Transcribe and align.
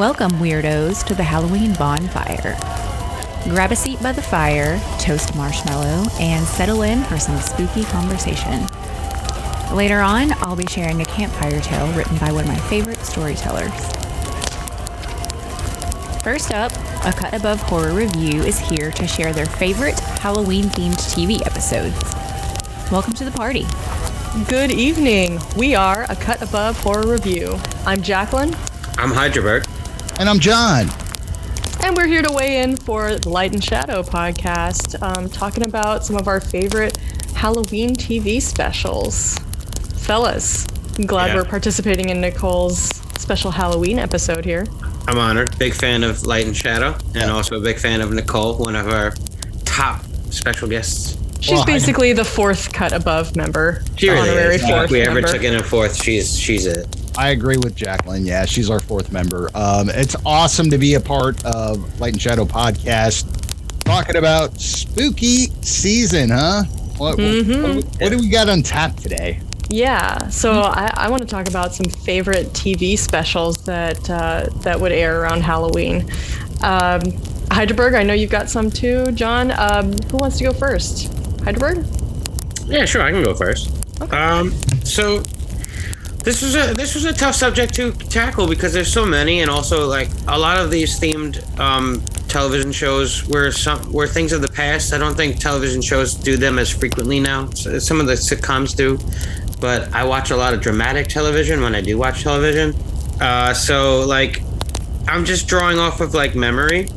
Welcome, 0.00 0.32
weirdos, 0.38 1.04
to 1.08 1.14
the 1.14 1.22
Halloween 1.22 1.74
bonfire. 1.74 2.56
Grab 3.44 3.70
a 3.70 3.76
seat 3.76 4.02
by 4.02 4.12
the 4.12 4.22
fire, 4.22 4.80
toast 4.98 5.32
a 5.32 5.36
marshmallow, 5.36 6.06
and 6.18 6.46
settle 6.46 6.80
in 6.80 7.02
for 7.02 7.18
some 7.18 7.38
spooky 7.38 7.84
conversation. 7.84 8.66
Later 9.76 10.00
on, 10.00 10.32
I'll 10.42 10.56
be 10.56 10.64
sharing 10.64 11.02
a 11.02 11.04
campfire 11.04 11.60
tale 11.60 11.92
written 11.92 12.16
by 12.16 12.32
one 12.32 12.44
of 12.44 12.48
my 12.48 12.58
favorite 12.60 13.00
storytellers. 13.00 13.70
First 16.22 16.50
up, 16.50 16.72
A 17.04 17.12
Cut 17.12 17.34
Above 17.34 17.60
Horror 17.60 17.92
Review 17.92 18.40
is 18.40 18.58
here 18.58 18.90
to 18.92 19.06
share 19.06 19.34
their 19.34 19.44
favorite 19.44 20.00
Halloween 20.00 20.64
themed 20.64 20.96
TV 21.14 21.44
episodes. 21.44 21.94
Welcome 22.90 23.12
to 23.12 23.26
the 23.26 23.32
party. 23.32 23.66
Good 24.48 24.70
evening. 24.70 25.38
We 25.58 25.74
are 25.74 26.06
A 26.08 26.16
Cut 26.16 26.40
Above 26.40 26.82
Horror 26.82 27.06
Review. 27.06 27.58
I'm 27.84 28.00
Jacqueline, 28.00 28.56
I'm 28.96 29.10
Heidelberg. 29.10 29.66
And 30.20 30.28
I'm 30.28 30.38
John. 30.38 30.86
and 31.82 31.96
we're 31.96 32.06
here 32.06 32.20
to 32.22 32.30
weigh 32.30 32.60
in 32.62 32.76
for 32.76 33.14
the 33.16 33.30
Light 33.30 33.52
and 33.52 33.64
Shadow 33.64 34.02
podcast, 34.02 35.00
um, 35.02 35.28
talking 35.30 35.62
about 35.64 36.04
some 36.04 36.14
of 36.16 36.28
our 36.28 36.40
favorite 36.42 36.98
Halloween 37.34 37.96
TV 37.96 38.40
specials. 38.40 39.38
Fellas, 39.96 40.66
I'm 40.98 41.06
glad 41.06 41.28
Yeah. 41.28 41.36
we're 41.36 41.44
participating 41.44 42.10
in 42.10 42.20
Nicole's 42.20 43.00
special 43.18 43.50
Halloween 43.50 43.98
episode 43.98 44.44
here. 44.44 44.66
I'm 45.08 45.16
honored. 45.18 45.58
Big 45.58 45.72
fan 45.72 46.04
of 46.04 46.26
Light 46.26 46.44
and 46.46 46.54
Shadow, 46.56 46.94
and 47.14 47.30
also 47.30 47.56
a 47.56 47.60
big 47.60 47.78
fan 47.78 48.02
of 48.02 48.12
Nicole, 48.12 48.56
one 48.58 48.76
of 48.76 48.88
our 48.88 49.14
top 49.64 50.04
special 50.28 50.68
guests. 50.68 51.16
She's 51.40 51.52
Well, 51.52 51.64
basically 51.64 52.12
the 52.12 52.26
fourth 52.26 52.70
Cut 52.74 52.92
Above 52.92 53.34
member. 53.36 53.82
She 53.96 54.10
really 54.10 54.28
honorary 54.28 54.56
is. 54.56 54.62
fourth 54.62 54.84
If 54.84 54.90
we 54.90 55.00
ever 55.00 55.14
member. 55.14 55.28
took 55.32 55.42
in 55.42 55.54
a 55.54 55.62
fourth, 55.62 55.96
she's 55.96 56.38
she's 56.38 56.66
it. 56.66 56.86
I 57.20 57.30
agree 57.32 57.58
with 57.58 57.76
Jacqueline. 57.76 58.24
Yeah, 58.24 58.46
she's 58.46 58.70
our 58.70 58.80
fourth 58.80 59.12
member. 59.12 59.50
Um, 59.54 59.90
it's 59.90 60.16
awesome 60.24 60.70
to 60.70 60.78
be 60.78 60.94
a 60.94 61.00
part 61.00 61.44
of 61.44 62.00
Light 62.00 62.14
and 62.14 62.22
Shadow 62.22 62.46
podcast, 62.46 63.26
talking 63.84 64.16
about 64.16 64.58
spooky 64.58 65.48
season, 65.60 66.30
huh? 66.30 66.62
What, 66.96 67.18
Mm-hmm. 67.18 67.62
what, 67.76 67.84
what 67.84 68.08
do 68.10 68.16
we 68.18 68.30
got 68.30 68.48
on 68.48 68.62
tap 68.62 68.96
today? 68.96 69.38
Yeah, 69.68 70.28
so 70.28 70.62
I, 70.62 70.90
I 70.96 71.10
want 71.10 71.20
to 71.20 71.28
talk 71.28 71.46
about 71.46 71.74
some 71.74 71.86
favorite 71.90 72.46
TV 72.54 72.96
specials 72.98 73.66
that 73.66 74.08
uh, 74.08 74.46
that 74.62 74.80
would 74.80 74.90
air 74.90 75.20
around 75.20 75.42
Halloween. 75.42 76.10
Um, 76.62 77.02
Heidelberg, 77.52 77.94
I 77.94 78.02
know 78.02 78.14
you've 78.14 78.30
got 78.30 78.48
some 78.48 78.70
too. 78.70 79.12
John, 79.12 79.50
um, 79.52 79.92
who 80.10 80.16
wants 80.16 80.38
to 80.38 80.44
go 80.44 80.52
first? 80.54 81.12
Heidelberg? 81.44 81.84
Yeah, 82.64 82.86
sure. 82.86 83.02
I 83.02 83.10
can 83.10 83.22
go 83.22 83.34
first. 83.34 83.70
Um, 84.10 84.52
so 84.84 85.22
this 86.22 86.42
was 86.42 86.54
a 86.54 86.74
this 86.74 86.94
was 86.94 87.06
a 87.06 87.12
tough 87.12 87.34
subject 87.34 87.74
to 87.74 87.92
tackle 87.92 88.46
because 88.46 88.72
there's 88.72 88.92
so 88.92 89.06
many, 89.06 89.40
and 89.40 89.50
also 89.50 89.86
like 89.86 90.10
a 90.28 90.38
lot 90.38 90.58
of 90.58 90.70
these 90.70 91.00
themed 91.00 91.58
um, 91.58 92.02
television 92.28 92.72
shows 92.72 93.26
were 93.26 93.50
some 93.50 93.90
were 93.92 94.06
things 94.06 94.32
of 94.32 94.42
the 94.42 94.48
past. 94.48 94.92
I 94.92 94.98
don't 94.98 95.16
think 95.16 95.38
television 95.38 95.80
shows 95.80 96.14
do 96.14 96.36
them 96.36 96.58
as 96.58 96.70
frequently 96.70 97.20
now. 97.20 97.48
Some 97.50 98.00
of 98.00 98.06
the 98.06 98.14
sitcoms 98.14 98.76
do, 98.76 98.98
but 99.60 99.92
I 99.94 100.04
watch 100.04 100.30
a 100.30 100.36
lot 100.36 100.52
of 100.52 100.60
dramatic 100.60 101.08
television 101.08 101.62
when 101.62 101.74
I 101.74 101.80
do 101.80 101.96
watch 101.96 102.22
television. 102.22 102.74
Uh, 103.20 103.54
so 103.54 104.04
like, 104.06 104.42
I'm 105.08 105.24
just 105.24 105.48
drawing 105.48 105.78
off 105.78 106.00
of 106.00 106.12
like 106.12 106.34
memory. 106.34 106.90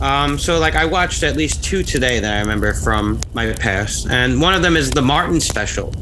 Um, 0.00 0.38
so 0.38 0.58
like 0.60 0.76
I 0.76 0.86
watched 0.86 1.24
at 1.24 1.36
least 1.36 1.64
two 1.64 1.82
today 1.82 2.20
that 2.20 2.36
I 2.36 2.40
remember 2.40 2.72
from 2.72 3.20
my 3.34 3.52
past, 3.52 4.08
and 4.08 4.40
one 4.40 4.54
of 4.54 4.62
them 4.62 4.76
is 4.76 4.92
the 4.92 5.02
Martin 5.02 5.40
special 5.40 5.92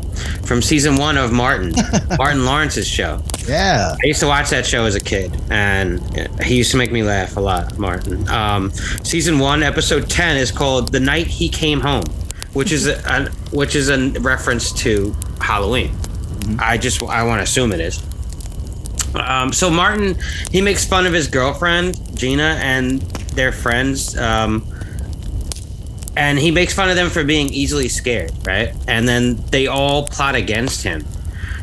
from 0.45 0.63
season 0.63 0.97
one 0.97 1.17
of 1.17 1.33
Martin, 1.33 1.73
Martin 2.19 2.45
Lawrence's 2.45 2.87
show. 2.87 3.23
Yeah. 3.47 3.95
I 4.03 4.07
used 4.07 4.21
to 4.21 4.27
watch 4.27 4.51
that 4.51 4.67
show 4.67 4.85
as 4.85 4.95
a 4.95 5.01
kid, 5.01 5.37
and 5.51 6.01
he 6.43 6.57
used 6.57 6.71
to 6.73 6.77
make 6.77 6.93
me 6.93 7.03
laugh 7.03 7.37
a 7.37 7.41
lot, 7.41 7.79
Martin. 7.79 8.29
Um, 8.29 8.71
season 9.03 9.39
one, 9.39 9.63
episode 9.63 10.09
ten 10.09 10.37
is 10.37 10.51
called 10.51 10.93
"The 10.93 11.01
Night 11.01 11.27
He 11.27 11.49
Came 11.49 11.81
Home," 11.81 12.05
which 12.53 12.73
is 12.73 12.87
a, 12.87 12.99
a 13.07 13.57
which 13.57 13.75
is 13.75 13.89
a 13.89 14.11
reference 14.21 14.73
to 14.75 15.15
Halloween. 15.41 15.97
I 16.59 16.79
just 16.79 17.03
I 17.03 17.23
want 17.25 17.39
to 17.41 17.43
assume 17.45 17.73
it 17.73 17.81
is. 17.81 18.03
Um, 19.15 19.53
so 19.53 19.71
Martin, 19.71 20.19
he 20.51 20.61
makes 20.61 20.85
fun 20.85 21.07
of 21.07 21.13
his 21.13 21.29
girlfriend 21.29 21.99
Gina 22.17 22.59
and 22.61 23.01
their 23.35 23.53
friends, 23.53 24.17
um, 24.19 24.67
and 26.19 26.37
he 26.37 26.51
makes 26.51 26.75
fun 26.75 26.91
of 26.91 26.97
them 26.97 27.11
for 27.11 27.23
being 27.23 27.49
easily 27.51 27.89
scared, 27.89 28.33
right? 28.45 28.75
And 28.89 29.09
then 29.09 29.37
they 29.53 29.69
all 29.69 30.05
plot 30.05 30.35
against 30.35 30.83
him 30.83 31.07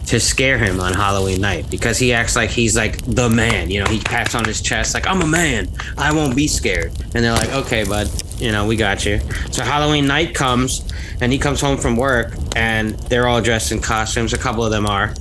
to 0.06 0.18
scare 0.18 0.58
him 0.58 0.80
on 0.80 0.94
Halloween 0.94 1.42
night 1.42 1.70
because 1.70 1.98
he 1.98 2.14
acts 2.14 2.38
like 2.38 2.52
he's 2.52 2.74
like 2.74 3.04
the 3.06 3.30
man. 3.30 3.70
You 3.70 3.84
know, 3.84 3.90
he 3.90 4.00
pats 4.00 4.34
on 4.34 4.46
his 4.46 4.62
chest 4.62 4.94
like 4.94 5.08
I'm 5.08 5.22
a 5.22 5.28
man. 5.28 5.68
I 5.98 6.14
won't 6.14 6.38
be 6.38 6.48
scared. 6.48 6.94
And 7.14 7.22
they're 7.22 7.34
like, 7.34 7.50
okay, 7.50 7.84
bud, 7.84 8.10
you 8.38 8.54
know, 8.54 8.66
we 8.66 8.78
got 8.78 9.06
you. 9.06 9.20
So 9.52 9.62
Halloween 9.62 10.08
night 10.08 10.34
comes, 10.34 10.90
and 11.20 11.34
he 11.34 11.38
comes 11.38 11.60
home 11.60 11.78
from 11.78 11.98
work, 11.98 12.34
and 12.56 12.92
they're 13.10 13.28
all 13.28 13.42
dressed 13.42 13.74
in 13.74 13.82
costumes. 13.82 14.32
A 14.32 14.38
couple 14.38 14.64
of 14.64 14.72
them 14.72 14.86
are, 14.86 15.14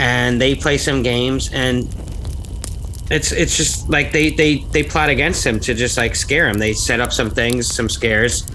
and 0.00 0.40
they 0.40 0.56
play 0.56 0.78
some 0.78 1.04
games, 1.04 1.48
and 1.52 1.88
it's 3.10 3.32
it's 3.32 3.56
just 3.56 3.90
like 3.90 4.12
they 4.12 4.30
they 4.30 4.58
they 4.70 4.84
plot 4.84 5.10
against 5.10 5.44
him 5.44 5.58
to 5.60 5.74
just 5.74 5.96
like 5.96 6.14
scare 6.14 6.48
him. 6.48 6.58
They 6.58 6.72
set 6.72 7.00
up 7.00 7.12
some 7.12 7.28
things, 7.28 7.66
some 7.66 7.88
scares. 7.88 8.46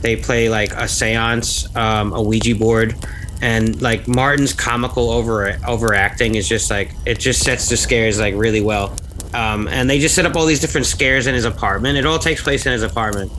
They 0.00 0.16
play 0.16 0.48
like 0.48 0.72
a 0.72 0.84
séance, 0.84 1.74
um, 1.76 2.12
a 2.12 2.22
Ouija 2.22 2.54
board, 2.54 2.94
and 3.42 3.80
like 3.82 4.06
Martin's 4.06 4.52
comical 4.52 5.10
over 5.10 5.58
overacting 5.66 6.36
is 6.36 6.48
just 6.48 6.70
like 6.70 6.92
it 7.04 7.18
just 7.18 7.42
sets 7.42 7.68
the 7.68 7.76
scares 7.76 8.20
like 8.20 8.34
really 8.36 8.60
well. 8.60 8.96
Um, 9.32 9.66
and 9.66 9.90
they 9.90 9.98
just 9.98 10.14
set 10.14 10.26
up 10.26 10.36
all 10.36 10.46
these 10.46 10.60
different 10.60 10.86
scares 10.86 11.26
in 11.26 11.34
his 11.34 11.44
apartment. 11.44 11.98
It 11.98 12.06
all 12.06 12.20
takes 12.20 12.40
place 12.40 12.66
in 12.66 12.72
his 12.72 12.84
apartment, 12.84 13.32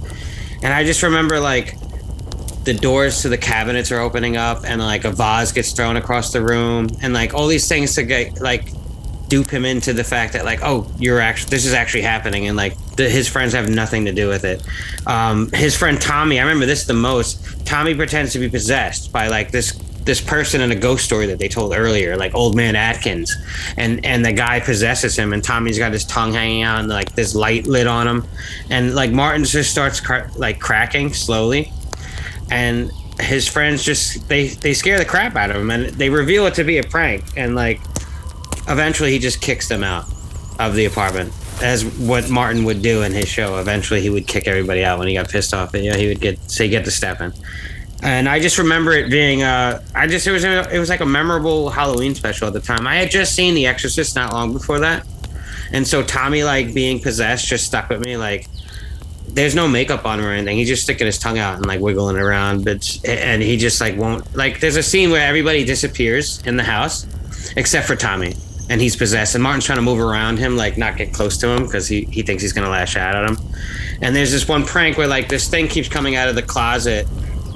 and 0.62 0.74
I 0.74 0.84
just 0.84 1.04
remember 1.04 1.40
like 1.40 1.74
the 2.66 2.74
doors 2.74 3.22
to 3.22 3.30
the 3.30 3.38
cabinets 3.38 3.94
are 3.94 4.00
opening 4.00 4.36
up, 4.36 4.66
and 4.66 4.82
like 4.82 5.06
a 5.06 5.12
vase 5.12 5.54
gets 5.54 5.72
thrown 5.72 5.96
across 5.96 6.34
the 6.34 6.42
room, 6.42 6.90
and 7.02 7.14
like 7.14 7.34
all 7.34 7.48
these 7.48 7.70
things 7.70 7.96
to 7.96 8.04
get 8.04 8.42
like 8.42 8.74
dupe 9.28 9.50
him 9.50 9.66
into 9.66 9.94
the 9.94 10.04
fact 10.04 10.34
that 10.34 10.46
like 10.46 10.60
oh 10.64 10.90
you're 10.98 11.20
actually 11.20 11.50
this 11.50 11.66
is 11.66 11.74
actually 11.74 12.02
happening 12.02 12.48
and 12.48 12.56
like 12.56 12.78
the, 12.96 13.10
his 13.10 13.28
friends 13.28 13.54
have 13.54 13.70
nothing 13.70 14.06
to 14.06 14.12
do 14.12 14.28
with 14.28 14.44
it. 14.44 14.66
Um, 15.08 15.52
his 15.52 15.76
friend 15.76 16.00
tommy 16.02 16.40
i 16.40 16.42
remember 16.42 16.66
this 16.66 16.86
the 16.86 16.94
most 16.94 17.66
tommy 17.66 17.94
pretends 17.96 18.34
to 18.34 18.40
be 18.40 18.50
possessed 18.50 19.12
by 19.12 19.28
like 19.28 19.52
this 19.52 19.74
this 20.06 20.22
person 20.22 20.62
in 20.62 20.72
a 20.72 20.76
ghost 20.76 21.04
story 21.04 21.26
that 21.26 21.40
they 21.40 21.48
told 21.48 21.74
earlier 21.74 22.16
like 22.16 22.34
old 22.36 22.56
man 22.56 22.76
atkins. 22.76 23.36
And 23.76 24.06
and 24.06 24.24
the 24.24 24.32
guy 24.32 24.60
possesses 24.60 25.18
him 25.18 25.34
and 25.34 25.44
tommy's 25.44 25.78
got 25.78 25.92
his 25.92 26.06
tongue 26.06 26.34
hanging 26.34 26.62
out 26.62 26.80
and 26.80 26.88
like 26.88 27.14
this 27.14 27.36
light 27.36 27.68
lit 27.68 27.88
on 27.88 28.08
him. 28.08 28.28
And 28.70 28.96
like 28.96 29.12
martin 29.12 29.44
just 29.44 29.72
starts 29.72 30.00
cr- 30.00 30.28
like 30.38 30.60
cracking 30.60 31.12
slowly. 31.14 31.72
And 32.50 32.92
his 33.20 33.48
friends 33.48 33.84
just 33.84 34.28
they 34.30 34.48
they 34.48 34.74
scare 34.74 35.00
the 35.00 35.06
crap 35.06 35.36
out 35.36 35.50
of 35.50 35.58
him 35.58 35.72
and 35.72 35.86
they 35.96 36.10
reveal 36.10 36.46
it 36.46 36.54
to 36.56 36.64
be 36.64 36.78
a 36.78 36.84
prank. 36.84 37.24
And 37.36 37.56
like 37.56 37.82
eventually 38.68 39.12
he 39.12 39.20
just 39.20 39.42
kicks 39.42 39.68
them 39.68 39.84
out 39.84 40.06
of 40.60 40.76
the 40.76 40.86
apartment 40.86 41.34
as 41.62 41.86
what 41.86 42.30
Martin 42.30 42.64
would 42.66 42.82
do 42.82 43.04
in 43.04 43.12
his 43.12 43.28
show. 43.28 43.60
Eventually 43.60 44.02
he 44.02 44.10
would 44.10 44.28
kick 44.28 44.48
everybody 44.48 44.84
out 44.84 45.00
when 45.00 45.08
he 45.08 45.14
got 45.14 45.30
pissed 45.30 45.54
off. 45.54 45.72
But 45.72 45.84
yeah, 45.84 45.96
he 45.96 46.08
would 46.08 46.20
get 46.20 46.40
say 46.50 46.68
get 46.70 46.86
the 46.86 46.92
step 46.92 47.22
in. 47.22 47.34
And 48.04 48.28
I 48.28 48.40
just 48.40 48.58
remember 48.58 48.92
it 48.92 49.10
being 49.10 49.44
uh 49.44 49.82
I 49.94 50.08
just 50.08 50.28
it 50.28 50.32
was 50.32 50.44
a, 50.44 50.74
it 50.74 50.80
was 50.80 50.90
like 50.90 51.02
a 51.02 51.06
memorable 51.06 51.70
Halloween 51.70 52.16
special 52.16 52.48
at 52.48 52.54
the 52.54 52.60
time. 52.60 52.88
I 52.88 52.96
had 52.96 53.12
just 53.12 53.36
seen 53.36 53.56
The 53.56 53.68
Exorcist 53.68 54.16
not 54.16 54.34
long 54.34 54.54
before 54.54 54.80
that. 54.80 55.08
And 55.72 55.88
so 55.88 56.04
Tommy 56.04 56.44
like 56.44 56.74
being 56.74 57.00
possessed 57.00 57.48
just 57.48 57.66
stuck 57.66 57.90
with 57.90 58.02
me 58.02 58.18
like 58.18 58.48
there's 59.28 59.56
no 59.56 59.68
makeup 59.68 60.06
on 60.06 60.20
him 60.20 60.26
or 60.26 60.32
anything. 60.32 60.58
He's 60.58 60.68
just 60.68 60.84
sticking 60.84 61.06
his 61.06 61.18
tongue 61.18 61.38
out 61.38 61.58
and 61.58 61.66
like 61.66 61.80
wiggling 61.82 62.16
around, 62.16 62.64
but 62.64 63.00
and 63.06 63.42
he 63.42 63.58
just 63.58 63.82
like 63.82 63.98
won't 63.98 64.36
like. 64.36 64.60
There's 64.60 64.78
a 64.78 64.84
scene 64.84 65.10
where 65.10 65.28
everybody 65.28 65.66
disappears 65.66 66.42
in 66.46 66.56
the 66.56 66.64
house, 66.64 67.06
except 67.58 67.88
for 67.88 67.96
Tommy, 67.96 68.36
and 68.70 68.82
he's 68.82 68.96
possessed. 68.96 69.36
And 69.36 69.44
Martin's 69.44 69.66
trying 69.66 69.78
to 69.78 69.84
move 69.84 70.00
around 70.00 70.38
him, 70.38 70.58
like 70.58 70.78
not 70.78 70.98
get 70.98 71.14
close 71.14 71.38
to 71.40 71.50
him 71.50 71.64
because 71.64 71.88
he, 71.88 72.06
he 72.06 72.22
thinks 72.22 72.42
he's 72.42 72.54
gonna 72.54 72.70
lash 72.70 72.96
out 72.96 73.16
at 73.16 73.30
him. 73.30 73.38
And 74.02 74.16
there's 74.16 74.32
this 74.32 74.48
one 74.48 74.66
prank 74.66 74.98
where 74.98 75.08
like 75.08 75.30
this 75.30 75.48
thing 75.48 75.68
keeps 75.68 75.88
coming 75.88 76.16
out 76.16 76.28
of 76.28 76.36
the 76.36 76.44
closet, 76.44 77.08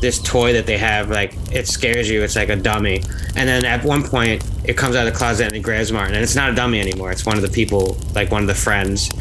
this 0.02 0.22
toy 0.22 0.54
that 0.54 0.66
they 0.66 0.78
have, 0.78 1.10
like 1.10 1.34
it 1.52 1.68
scares 1.68 2.10
you. 2.10 2.24
It's 2.24 2.36
like 2.36 2.50
a 2.50 2.56
dummy. 2.56 3.02
And 3.36 3.48
then 3.48 3.66
at 3.66 3.84
one 3.84 4.04
point 4.04 4.44
it 4.64 4.78
comes 4.78 4.96
out 4.96 5.08
of 5.08 5.14
the 5.14 5.18
closet 5.18 5.48
and 5.48 5.56
it 5.56 5.62
grabs 5.62 5.92
Martin, 5.92 6.16
and 6.16 6.24
it's 6.24 6.36
not 6.36 6.52
a 6.52 6.56
dummy 6.56 6.80
anymore. 6.80 7.12
It's 7.12 7.26
one 7.26 7.36
of 7.36 7.42
the 7.42 7.50
people, 7.50 7.98
like 8.14 8.32
one 8.32 8.42
of 8.42 8.48
the 8.48 8.56
friends. 8.56 9.12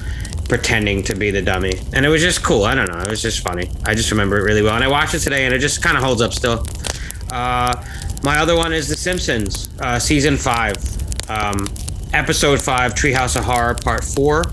Pretending 0.49 1.03
to 1.03 1.15
be 1.15 1.31
the 1.31 1.43
dummy, 1.43 1.75
and 1.93 2.07
it 2.07 2.09
was 2.09 2.23
just 2.23 2.43
cool. 2.43 2.65
I 2.65 2.75
don't 2.75 2.91
know, 2.91 2.99
it 3.01 3.11
was 3.11 3.21
just 3.21 3.41
funny. 3.41 3.71
I 3.85 3.95
just 3.95 4.11
remember 4.11 4.39
it 4.39 4.45
really 4.45 4.63
well, 4.63 4.77
and 4.77 4.83
I 4.83 4.89
watched 4.89 5.13
it 5.13 5.19
today, 5.19 5.45
and 5.45 5.55
it 5.55 5.59
just 5.59 5.83
kind 5.83 5.95
of 5.95 6.03
holds 6.03 6.23
up 6.23 6.33
still. 6.33 6.65
Uh, 7.31 7.85
my 8.23 8.39
other 8.39 8.57
one 8.57 8.73
is 8.73 8.89
The 8.89 8.97
Simpsons, 8.97 9.69
uh, 9.81 9.99
season 9.99 10.39
five, 10.39 10.75
um, 11.29 11.69
episode 12.13 12.61
five, 12.61 12.95
Treehouse 12.95 13.37
of 13.37 13.45
Horror, 13.45 13.75
part 13.75 14.05
four. 14.05 14.45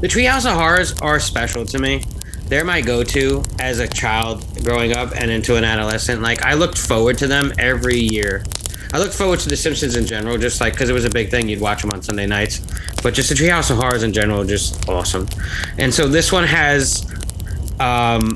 The 0.00 0.08
Treehouse 0.08 0.50
of 0.50 0.56
Horrors 0.56 0.98
are 1.00 1.20
special 1.20 1.64
to 1.66 1.78
me. 1.78 2.04
They're 2.46 2.64
my 2.64 2.80
go-to 2.80 3.42
as 3.60 3.78
a 3.78 3.88
child 3.88 4.44
growing 4.64 4.92
up 4.92 5.12
and 5.14 5.30
into 5.30 5.56
an 5.56 5.64
adolescent. 5.64 6.20
Like 6.22 6.42
I 6.42 6.54
looked 6.54 6.76
forward 6.76 7.18
to 7.18 7.26
them 7.26 7.52
every 7.58 7.98
year. 7.98 8.44
I 8.92 8.98
looked 8.98 9.14
forward 9.14 9.40
to 9.40 9.48
The 9.48 9.56
Simpsons 9.56 9.96
in 9.96 10.04
general, 10.04 10.36
just 10.36 10.60
like 10.60 10.74
because 10.74 10.90
it 10.90 10.92
was 10.92 11.06
a 11.06 11.10
big 11.10 11.30
thing. 11.30 11.48
You'd 11.48 11.60
watch 11.62 11.80
them 11.80 11.90
on 11.92 12.02
Sunday 12.02 12.26
nights, 12.26 12.60
but 13.02 13.14
just 13.14 13.30
the 13.30 13.34
Treehouse 13.34 13.70
of 13.70 13.78
Horrors 13.78 14.02
in 14.02 14.12
general, 14.12 14.44
just 14.44 14.86
awesome. 14.88 15.28
And 15.78 15.94
so 15.94 16.08
this 16.08 16.30
one 16.30 16.44
has, 16.44 17.06
um, 17.80 18.34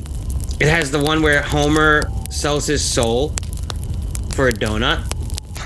it 0.59 0.69
has 0.69 0.91
the 0.91 1.03
one 1.03 1.21
where 1.21 1.43
Homer 1.43 2.09
sells 2.31 2.67
his 2.67 2.83
soul 2.83 3.35
for 4.31 4.49
a 4.49 4.53
donut. 4.53 5.13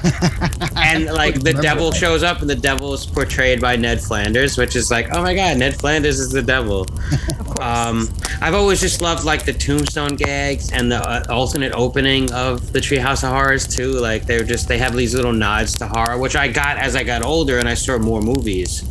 and 0.77 1.07
like 1.07 1.43
the 1.43 1.59
devil 1.61 1.93
shows 1.93 2.23
up 2.23 2.41
and 2.41 2.49
the 2.49 2.55
devil 2.55 2.95
is 2.95 3.07
portrayed 3.07 3.61
by 3.61 3.77
Ned 3.77 4.01
Flanders, 4.01 4.57
which 4.57 4.77
is 4.77 4.91
like, 4.91 5.09
oh 5.13 5.23
my 5.23 5.35
god, 5.35 5.59
Ned 5.59 5.79
Flanders 5.79 6.19
is 6.19 6.31
the 6.31 6.43
devil. 6.43 6.87
um, 7.61 8.09
I've 8.41 8.55
always 8.55 8.81
just 8.81 9.03
loved 9.03 9.25
like 9.25 9.45
the 9.45 9.53
tombstone 9.53 10.17
gags 10.17 10.73
and 10.73 10.91
the 10.91 10.97
uh, 10.97 11.25
alternate 11.29 11.73
opening 11.73 12.33
of 12.33 12.73
the 12.73 12.81
Treehouse 12.81 13.23
of 13.23 13.31
Horrors 13.31 13.67
too. 13.67 13.93
Like 13.93 14.25
they're 14.25 14.45
just 14.45 14.69
they 14.69 14.79
have 14.79 14.95
these 14.95 15.15
little 15.15 15.33
nods 15.33 15.77
to 15.77 15.87
horror, 15.87 16.19
which 16.19 16.37
I 16.37 16.49
got 16.49 16.79
as 16.79 16.97
I 16.97 17.05
got 17.05 17.23
older 17.23 17.59
and 17.59 17.69
I 17.69 17.75
saw 17.75 17.99
more 17.99 18.23
movies. 18.23 18.85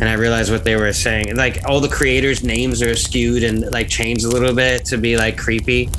And 0.00 0.08
I 0.08 0.14
realized 0.14 0.50
what 0.50 0.64
they 0.64 0.76
were 0.76 0.92
saying. 0.94 1.36
Like 1.36 1.62
all 1.66 1.80
the 1.80 1.88
creators' 1.88 2.42
names 2.42 2.82
are 2.82 2.96
skewed 2.96 3.44
and 3.44 3.70
like 3.70 3.88
changed 3.88 4.24
a 4.24 4.28
little 4.28 4.54
bit 4.54 4.86
to 4.86 4.96
be 4.96 5.16
like 5.16 5.36
creepy. 5.36 5.90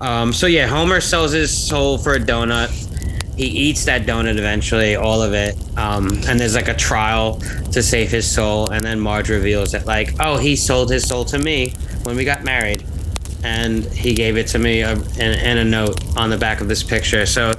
Um, 0.00 0.32
so 0.32 0.46
yeah, 0.46 0.66
Homer 0.66 1.00
sells 1.00 1.32
his 1.32 1.50
soul 1.56 1.96
for 1.96 2.14
a 2.14 2.18
donut. 2.18 2.85
He 3.36 3.46
eats 3.46 3.84
that 3.84 4.06
donut 4.06 4.38
eventually, 4.38 4.96
all 4.96 5.20
of 5.20 5.34
it. 5.34 5.56
Um, 5.76 6.06
and 6.26 6.40
there's 6.40 6.54
like 6.54 6.68
a 6.68 6.74
trial 6.74 7.38
to 7.72 7.82
save 7.82 8.10
his 8.10 8.26
soul. 8.30 8.70
And 8.70 8.84
then 8.84 8.98
Marge 8.98 9.28
reveals 9.28 9.72
that, 9.72 9.86
like, 9.86 10.14
oh, 10.20 10.38
he 10.38 10.56
sold 10.56 10.90
his 10.90 11.06
soul 11.06 11.24
to 11.26 11.38
me 11.38 11.74
when 12.02 12.16
we 12.16 12.24
got 12.24 12.44
married. 12.44 12.84
And 13.44 13.84
he 13.84 14.14
gave 14.14 14.38
it 14.38 14.46
to 14.48 14.58
me 14.58 14.82
uh, 14.82 14.96
in, 15.18 15.38
in 15.38 15.58
a 15.58 15.64
note 15.64 16.02
on 16.16 16.30
the 16.30 16.38
back 16.38 16.60
of 16.60 16.68
this 16.68 16.82
picture. 16.82 17.26
So 17.26 17.52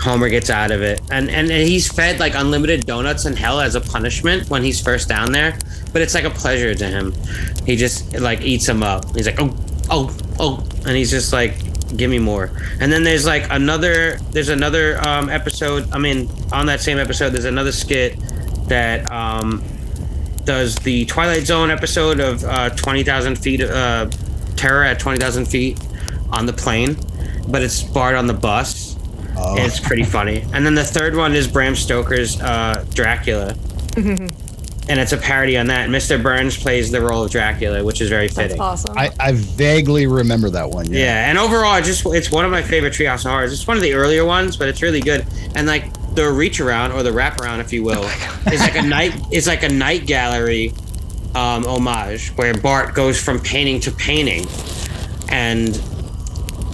Homer 0.00 0.28
gets 0.28 0.50
out 0.50 0.72
of 0.72 0.82
it. 0.82 1.00
And, 1.10 1.30
and, 1.30 1.50
and 1.50 1.66
he's 1.66 1.90
fed 1.90 2.18
like 2.18 2.34
unlimited 2.34 2.84
donuts 2.84 3.24
in 3.24 3.34
hell 3.34 3.60
as 3.60 3.76
a 3.76 3.80
punishment 3.80 4.50
when 4.50 4.62
he's 4.62 4.80
first 4.80 5.08
down 5.08 5.30
there. 5.30 5.56
But 5.92 6.02
it's 6.02 6.14
like 6.14 6.24
a 6.24 6.30
pleasure 6.30 6.74
to 6.74 6.86
him. 6.86 7.14
He 7.64 7.76
just 7.76 8.18
like 8.18 8.42
eats 8.42 8.66
them 8.66 8.82
up. 8.82 9.14
He's 9.14 9.26
like, 9.26 9.40
oh, 9.40 9.56
oh, 9.88 10.16
oh. 10.38 10.66
And 10.86 10.96
he's 10.96 11.10
just 11.10 11.32
like, 11.32 11.54
give 11.96 12.10
me 12.10 12.18
more. 12.18 12.50
And 12.80 12.92
then 12.92 13.02
there's 13.02 13.26
like 13.26 13.46
another 13.50 14.18
there's 14.30 14.48
another 14.48 14.98
um, 15.06 15.28
episode 15.28 15.90
i 15.92 15.98
mean 15.98 16.28
on 16.52 16.66
that 16.66 16.80
same 16.80 16.98
episode 16.98 17.30
there's 17.30 17.44
another 17.44 17.72
skit 17.72 18.16
that 18.68 19.10
um, 19.10 19.62
does 20.44 20.76
the 20.76 21.04
twilight 21.06 21.42
zone 21.44 21.70
episode 21.70 22.20
of 22.20 22.44
uh, 22.44 22.70
20000 22.70 23.36
feet 23.36 23.60
uh, 23.62 24.08
terror 24.56 24.84
at 24.84 24.98
20000 25.00 25.46
feet 25.46 25.78
on 26.30 26.46
the 26.46 26.52
plane 26.52 26.96
but 27.48 27.62
it's 27.62 27.82
Bart 27.82 28.14
on 28.14 28.26
the 28.26 28.34
bus. 28.34 28.96
Oh. 29.36 29.56
and 29.56 29.64
it's 29.64 29.80
pretty 29.80 30.02
funny. 30.02 30.44
And 30.52 30.66
then 30.66 30.74
the 30.74 30.84
third 30.84 31.16
one 31.16 31.34
is 31.34 31.48
bram 31.48 31.74
stoker's 31.74 32.40
uh, 32.40 32.84
dracula 32.92 33.54
and 34.90 35.00
it's 35.00 35.12
a 35.12 35.16
parody 35.16 35.56
on 35.56 35.66
that 35.68 35.88
mr 35.88 36.22
burns 36.22 36.56
plays 36.56 36.90
the 36.90 37.00
role 37.00 37.24
of 37.24 37.30
dracula 37.30 37.82
which 37.84 38.00
is 38.00 38.08
very 38.08 38.26
That's 38.26 38.36
fitting 38.38 38.60
awesome. 38.60 38.96
I, 38.96 39.10
I 39.18 39.32
vaguely 39.32 40.06
remember 40.06 40.50
that 40.50 40.68
one. 40.68 40.92
Yeah. 40.92 40.98
yeah, 40.98 41.30
and 41.30 41.38
overall, 41.38 41.76
it 41.76 41.84
just 41.84 42.04
it's 42.06 42.30
one 42.30 42.44
of 42.44 42.50
my 42.50 42.62
favorite 42.62 42.92
Treehouse 42.92 43.24
of 43.24 43.30
Horrors. 43.30 43.52
It's 43.52 43.66
one 43.66 43.76
of 43.76 43.82
the 43.82 43.94
earlier 43.94 44.24
ones, 44.24 44.56
but 44.56 44.68
it's 44.68 44.82
really 44.82 45.00
good. 45.00 45.26
And 45.54 45.66
like 45.66 45.92
the 46.14 46.30
reach 46.30 46.60
around 46.60 46.92
or 46.92 47.02
the 47.02 47.12
wrap 47.12 47.40
around, 47.40 47.60
if 47.60 47.72
you 47.72 47.82
will, 47.82 48.04
is 48.52 48.60
like 48.60 48.76
a 48.76 48.82
night 48.82 49.14
is 49.32 49.46
like 49.46 49.62
a 49.62 49.68
night 49.68 50.06
gallery 50.06 50.72
um, 51.34 51.64
homage 51.64 52.28
where 52.36 52.54
Bart 52.54 52.94
goes 52.94 53.20
from 53.20 53.40
painting 53.40 53.80
to 53.80 53.90
painting, 53.90 54.46
and 55.30 55.76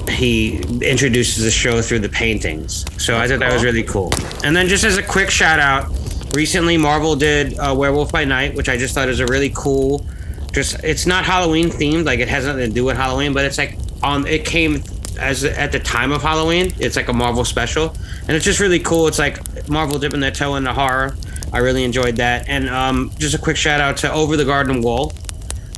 he 0.08 0.58
introduces 0.82 1.44
the 1.44 1.50
show 1.50 1.82
through 1.82 2.00
the 2.00 2.08
paintings. 2.08 2.84
So 3.02 3.18
I 3.18 3.28
thought 3.28 3.40
that 3.40 3.52
was 3.52 3.64
really 3.64 3.82
cool. 3.82 4.12
And 4.44 4.54
then 4.54 4.68
just 4.68 4.84
as 4.84 4.98
a 4.98 5.02
quick 5.02 5.30
shout 5.30 5.58
out, 5.58 5.90
recently 6.32 6.76
Marvel 6.76 7.16
did 7.16 7.58
uh, 7.58 7.74
Werewolf 7.76 8.12
by 8.12 8.24
Night, 8.24 8.54
which 8.54 8.68
I 8.68 8.76
just 8.76 8.94
thought 8.94 9.08
is 9.08 9.20
a 9.20 9.26
really 9.26 9.52
cool. 9.54 10.06
Just 10.52 10.82
it's 10.82 11.06
not 11.06 11.24
Halloween 11.24 11.68
themed, 11.68 12.04
like 12.04 12.20
it 12.20 12.28
has 12.28 12.46
nothing 12.46 12.68
to 12.68 12.74
do 12.74 12.84
with 12.84 12.96
Halloween, 12.96 13.32
but 13.32 13.44
it's 13.44 13.58
like 13.58 13.78
on 14.02 14.26
it 14.26 14.44
came 14.44 14.82
as 15.18 15.44
at 15.44 15.72
the 15.72 15.80
time 15.80 16.12
of 16.12 16.22
Halloween. 16.22 16.72
It's 16.78 16.96
like 16.96 17.08
a 17.08 17.12
Marvel 17.12 17.44
special, 17.44 17.94
and 18.22 18.30
it's 18.30 18.44
just 18.44 18.60
really 18.60 18.80
cool. 18.80 19.06
It's 19.06 19.18
like 19.18 19.68
Marvel 19.68 19.98
dipping 19.98 20.20
their 20.20 20.30
toe 20.30 20.56
in 20.56 20.64
the 20.64 20.72
horror. 20.72 21.16
I 21.52 21.58
really 21.58 21.84
enjoyed 21.84 22.16
that. 22.16 22.48
And 22.48 22.68
um, 22.68 23.10
just 23.18 23.34
a 23.34 23.38
quick 23.38 23.56
shout 23.56 23.80
out 23.80 23.96
to 23.98 24.12
Over 24.12 24.36
the 24.36 24.44
Garden 24.44 24.82
Wall. 24.82 25.12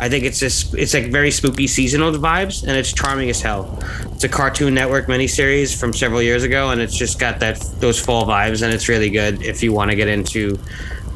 I 0.01 0.09
think 0.09 0.25
it's 0.25 0.39
just 0.39 0.75
it's 0.75 0.95
like 0.95 1.07
very 1.07 1.31
spooky 1.31 1.67
seasonal 1.67 2.13
vibes, 2.13 2.63
and 2.63 2.73
it's 2.73 2.93
charming 2.93 3.31
as 3.31 3.41
hell. 3.41 3.79
It's 4.13 4.25
a 4.25 4.29
Cartoon 4.29 4.75
Network 4.75 5.07
miniseries 5.07 5.79
from 5.79 5.93
several 5.93 6.23
years 6.23 6.45
ago, 6.45 6.71
and 6.71 6.81
it's 6.81 6.97
just 6.97 7.19
got 7.19 7.41
that 7.41 7.61
those 7.81 8.01
fall 8.01 8.25
vibes, 8.27 8.63
and 8.63 8.73
it's 8.73 8.89
really 8.89 9.11
good 9.11 9.43
if 9.43 9.63
you 9.63 9.73
want 9.73 9.91
to 9.91 9.97
get 9.97 10.09
into 10.09 10.59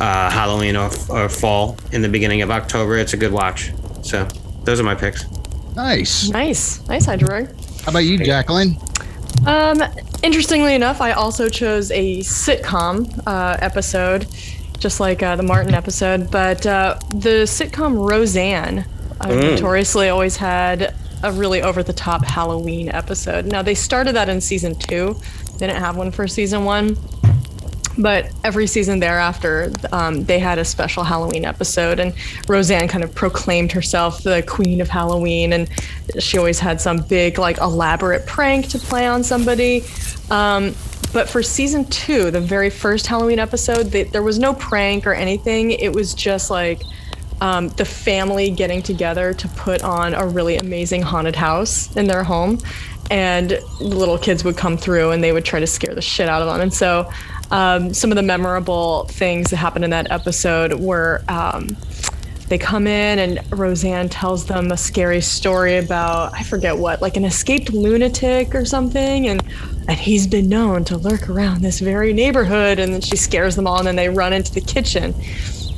uh, 0.01 0.31
Halloween 0.31 0.77
or, 0.77 0.91
or 1.09 1.29
fall 1.29 1.79
in 1.93 2.03
the 2.03 2.09
beginning 2.09 2.43
of 2.43 2.51
October. 2.51 2.99
It's 2.99 3.13
a 3.13 3.17
good 3.17 3.33
watch. 3.33 3.73
So 4.03 4.27
those 4.65 4.81
are 4.81 4.85
my 4.85 4.95
picks. 4.97 5.25
Nice. 5.77 6.29
nice, 6.29 6.87
nice, 6.89 7.07
Heidelberg. 7.07 7.55
How 7.83 7.91
about 7.91 8.01
you, 8.01 8.19
Jacqueline? 8.19 8.77
Um, 9.47 9.83
interestingly 10.23 10.75
enough, 10.75 11.01
I 11.01 11.13
also 11.13 11.49
chose 11.49 11.91
a 11.91 12.21
sitcom 12.21 13.23
uh, 13.27 13.57
episode, 13.61 14.27
just 14.83 15.01
like 15.01 15.23
uh, 15.23 15.37
the 15.37 15.43
Martin 15.43 15.73
episode. 15.75 16.31
But 16.31 16.67
uh, 16.67 16.99
the 17.11 17.47
sitcom 17.47 18.07
Roseanne 18.07 18.85
uh, 19.21 19.29
notoriously 19.29 20.09
always 20.09 20.37
had 20.37 20.95
a 21.23 21.31
really 21.33 21.63
over-the-top 21.63 22.25
Halloween 22.25 22.89
episode. 22.89 23.47
Now 23.47 23.63
they 23.63 23.75
started 23.77 24.17
that 24.17 24.29
in 24.29 24.41
season 24.41 24.75
two. 24.75 25.17
Didn't 25.59 25.77
have 25.77 25.97
one 25.97 26.11
for 26.11 26.27
season 26.27 26.65
one. 26.65 26.97
But 27.99 28.33
every 28.43 28.67
season 28.67 29.01
thereafter, 29.01 29.73
um, 29.93 30.25
they 30.25 30.39
had 30.39 30.59
a 30.59 30.65
special 30.65 31.05
Halloween 31.05 31.45
episode, 31.45 32.01
and 32.01 32.15
Roseanne 32.49 32.89
kind 32.89 33.05
of 33.05 33.15
proclaimed 33.15 33.73
herself 33.73 34.23
the 34.23 34.43
queen 34.43 34.81
of 34.81 34.89
Halloween, 34.89 35.53
and 35.53 35.69
she 36.19 36.39
always 36.39 36.59
had 36.59 36.81
some 36.81 36.99
big, 36.99 37.39
like, 37.39 37.59
elaborate 37.59 38.27
prank 38.27 38.69
to 38.69 38.79
play 38.79 39.07
on 39.07 39.23
somebody. 39.23 39.85
Um, 40.31 40.75
but 41.13 41.29
for 41.29 41.43
season 41.43 41.85
two, 41.87 42.31
the 42.31 42.41
very 42.41 42.71
first 42.71 43.07
Halloween 43.07 43.39
episode, 43.39 43.89
they, 43.89 44.05
there 44.05 44.23
was 44.23 44.39
no 44.39 44.55
prank 44.55 45.07
or 45.07 45.13
anything. 45.13 45.73
It 45.73 45.93
was 45.93 46.15
just 46.15 46.51
like 46.51 46.83
um, 47.43 47.69
the 47.71 47.85
family 47.85 48.51
getting 48.51 48.83
together 48.83 49.35
to 49.35 49.49
put 49.49 49.83
on 49.83 50.15
a 50.15 50.27
really 50.27 50.57
amazing 50.57 51.03
haunted 51.03 51.37
house 51.37 51.95
in 51.97 52.07
their 52.07 52.25
home. 52.25 52.59
And 53.11 53.51
the 53.51 53.85
little 53.85 54.17
kids 54.17 54.43
would 54.45 54.57
come 54.57 54.79
through 54.79 55.11
and 55.11 55.23
they 55.23 55.33
would 55.33 55.45
try 55.45 55.61
to 55.61 55.67
scare 55.67 55.95
the 55.95 56.01
shit 56.01 56.31
out 56.31 56.41
of 56.41 56.49
them. 56.49 56.63
And 56.63 56.73
so 56.73 57.11
um, 57.53 57.93
some 57.93 58.11
of 58.11 58.17
the 58.17 58.23
memorable 58.23 59.05
things 59.05 59.51
that 59.51 59.57
happened 59.57 59.85
in 59.85 59.91
that 59.91 60.11
episode 60.11 60.73
were 60.81 61.23
um, 61.29 61.77
they 62.49 62.59
come 62.59 62.87
in 62.87 63.19
and 63.19 63.41
Roseanne 63.51 64.09
tells 64.09 64.47
them 64.47 64.73
a 64.73 64.77
scary 64.77 65.21
story 65.21 65.77
about 65.77 66.35
I 66.35 66.43
forget 66.43 66.77
what, 66.77 67.01
like 67.01 67.17
an 67.17 67.25
escaped 67.25 67.73
lunatic 67.73 68.55
or 68.55 68.65
something, 68.65 69.29
and 69.29 69.43
and 69.89 69.99
he's 69.99 70.27
been 70.27 70.49
known 70.49 70.85
to 70.85 70.97
lurk 70.97 71.29
around 71.29 71.63
this 71.63 71.81
very 71.81 72.13
neighborhood. 72.13 72.79
And 72.79 72.93
then 72.93 73.01
she 73.01 73.17
scares 73.17 73.55
them 73.55 73.67
all, 73.67 73.79
and 73.79 73.87
then 73.87 73.97
they 73.97 74.09
run 74.09 74.33
into 74.33 74.53
the 74.53 74.61
kitchen, 74.61 75.15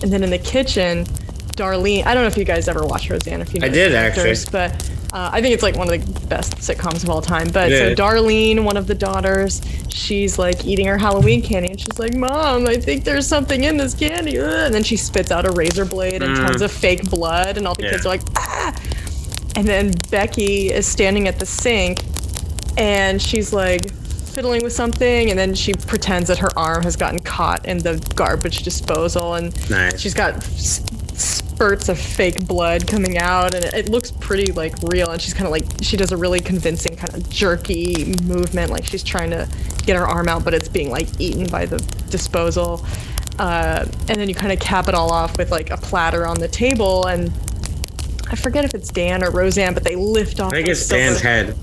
and 0.02 0.12
then 0.12 0.22
in 0.22 0.30
the 0.30 0.38
kitchen, 0.38 1.06
Darlene. 1.56 2.04
I 2.06 2.14
don't 2.14 2.22
know 2.24 2.28
if 2.28 2.36
you 2.36 2.44
guys 2.44 2.68
ever 2.68 2.82
watched 2.84 3.10
Roseanne. 3.10 3.40
If 3.40 3.54
you 3.54 3.60
know 3.60 3.66
I 3.66 3.70
did, 3.70 3.94
actually. 3.94 4.34
but. 4.50 4.90
Uh, 5.12 5.30
I 5.32 5.40
think 5.40 5.54
it's 5.54 5.62
like 5.62 5.76
one 5.76 5.88
of 5.88 6.04
the 6.20 6.26
best 6.26 6.56
sitcoms 6.56 7.04
of 7.04 7.08
all 7.10 7.22
time. 7.22 7.46
But 7.52 7.70
so 7.70 7.94
Darlene, 7.94 8.64
one 8.64 8.76
of 8.76 8.88
the 8.88 8.96
daughters, 8.96 9.62
she's 9.88 10.40
like 10.40 10.64
eating 10.66 10.86
her 10.86 10.98
Halloween 10.98 11.40
candy, 11.40 11.68
and 11.70 11.78
she's 11.80 12.00
like, 12.00 12.16
"Mom, 12.16 12.66
I 12.66 12.74
think 12.74 13.04
there's 13.04 13.24
something 13.24 13.62
in 13.62 13.76
this 13.76 13.94
candy." 13.94 14.40
Ugh. 14.40 14.48
And 14.52 14.74
then 14.74 14.82
she 14.82 14.96
spits 14.96 15.30
out 15.30 15.46
a 15.46 15.52
razor 15.52 15.84
blade 15.84 16.24
and 16.24 16.34
tons 16.34 16.62
of 16.62 16.72
fake 16.72 17.08
blood, 17.10 17.56
and 17.56 17.64
all 17.68 17.76
the 17.76 17.84
Yeah. 17.84 17.90
kids 17.90 18.04
are 18.06 18.08
like, 18.08 18.22
"Ah!" 18.36 18.74
And 19.54 19.68
then 19.68 19.92
Becky 20.10 20.72
is 20.72 20.84
standing 20.84 21.28
at 21.28 21.38
the 21.38 21.46
sink, 21.46 22.02
and 22.76 23.22
she's 23.22 23.52
like, 23.52 23.92
fiddling 23.94 24.64
with 24.64 24.72
something, 24.72 25.30
and 25.30 25.38
then 25.38 25.54
she 25.54 25.74
pretends 25.74 26.26
that 26.26 26.38
her 26.38 26.50
arm 26.58 26.82
has 26.82 26.96
gotten 26.96 27.20
caught 27.20 27.64
in 27.66 27.78
the 27.78 28.04
garbage 28.16 28.64
disposal, 28.64 29.34
and 29.34 29.54
Nice. 29.70 30.00
she's 30.00 30.12
got 30.12 30.42
spurts 31.54 31.88
of 31.88 31.98
fake 31.98 32.46
blood 32.46 32.86
coming 32.86 33.18
out, 33.18 33.54
and 33.54 33.64
it, 33.64 33.74
it 33.74 33.88
looks 33.88 34.10
pretty 34.10 34.52
like 34.52 34.74
real. 34.82 35.10
And 35.10 35.20
she's 35.20 35.34
kind 35.34 35.46
of 35.46 35.52
like 35.52 35.64
she 35.82 35.96
does 35.96 36.12
a 36.12 36.16
really 36.16 36.40
convincing 36.40 36.96
kind 36.96 37.14
of 37.14 37.28
jerky 37.30 38.14
movement, 38.24 38.70
like 38.70 38.84
she's 38.84 39.02
trying 39.02 39.30
to 39.30 39.48
get 39.84 39.96
her 39.96 40.06
arm 40.06 40.28
out, 40.28 40.44
but 40.44 40.54
it's 40.54 40.68
being 40.68 40.90
like 40.90 41.08
eaten 41.20 41.46
by 41.46 41.66
the 41.66 41.78
disposal. 42.10 42.84
Uh, 43.38 43.84
and 44.08 44.20
then 44.20 44.28
you 44.28 44.34
kind 44.34 44.52
of 44.52 44.60
cap 44.60 44.88
it 44.88 44.94
all 44.94 45.10
off 45.10 45.36
with 45.38 45.50
like 45.50 45.70
a 45.70 45.76
platter 45.76 46.26
on 46.26 46.38
the 46.38 46.48
table, 46.48 47.06
and 47.06 47.32
I 48.28 48.36
forget 48.36 48.64
if 48.64 48.74
it's 48.74 48.90
Dan 48.90 49.22
or 49.22 49.30
Roseanne, 49.30 49.74
but 49.74 49.84
they 49.84 49.96
lift 49.96 50.40
off. 50.40 50.52
I 50.52 50.56
think 50.56 50.68
it's 50.68 50.86
Dan's 50.88 51.20
head. 51.20 51.56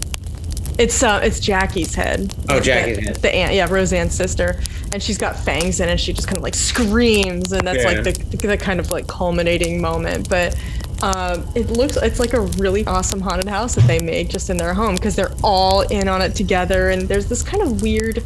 It's 0.77 1.03
uh, 1.03 1.19
it's 1.23 1.39
Jackie's 1.39 1.93
head. 1.95 2.33
Oh, 2.49 2.55
The- 2.55 2.61
Jackie's 2.61 2.97
the, 2.97 3.01
head. 3.03 3.15
The 3.17 3.35
aunt, 3.35 3.53
yeah, 3.53 3.67
Roseanne's 3.69 4.13
sister, 4.15 4.59
and 4.93 5.01
she's 5.01 5.17
got 5.17 5.37
fangs 5.39 5.79
in, 5.79 5.89
and 5.89 5.99
she 5.99 6.13
just 6.13 6.27
kind 6.27 6.37
of 6.37 6.43
like 6.43 6.55
screams, 6.55 7.51
and 7.51 7.65
that's 7.67 7.83
like 7.83 7.97
Yeah. 7.97 8.11
the, 8.11 8.47
the 8.47 8.57
kind 8.57 8.79
of 8.79 8.91
like 8.91 9.07
culminating 9.07 9.81
moment. 9.81 10.29
But 10.29 10.55
um, 11.03 11.47
it 11.55 11.69
looks 11.71 11.97
it's 11.97 12.19
like 12.19 12.33
a 12.33 12.41
really 12.41 12.85
awesome 12.85 13.21
haunted 13.21 13.47
house 13.47 13.73
that 13.75 13.87
they 13.87 13.99
make 13.99 14.29
just 14.29 14.49
in 14.49 14.57
their 14.57 14.73
home 14.73 14.95
because 14.95 15.15
they're 15.15 15.33
all 15.43 15.81
in 15.81 16.07
on 16.07 16.21
it 16.21 16.35
together, 16.35 16.89
and 16.89 17.03
there's 17.07 17.27
this 17.27 17.43
kind 17.43 17.63
of 17.63 17.81
weird 17.81 18.23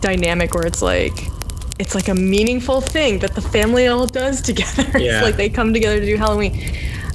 dynamic 0.00 0.54
where 0.54 0.66
it's 0.66 0.82
like. 0.82 1.12
It's 1.76 1.96
like 1.96 2.06
a 2.06 2.14
meaningful 2.14 2.80
thing 2.80 3.18
that 3.18 3.34
the 3.34 3.40
family 3.40 3.88
all 3.88 4.06
does 4.06 4.40
together. 4.50 4.96
Yeah. 4.96 5.16
it's 5.16 5.24
like 5.24 5.34
they 5.36 5.48
come 5.48 5.74
together 5.74 5.98
to 5.98 6.06
do 6.06 6.16
Halloween. 6.16 6.72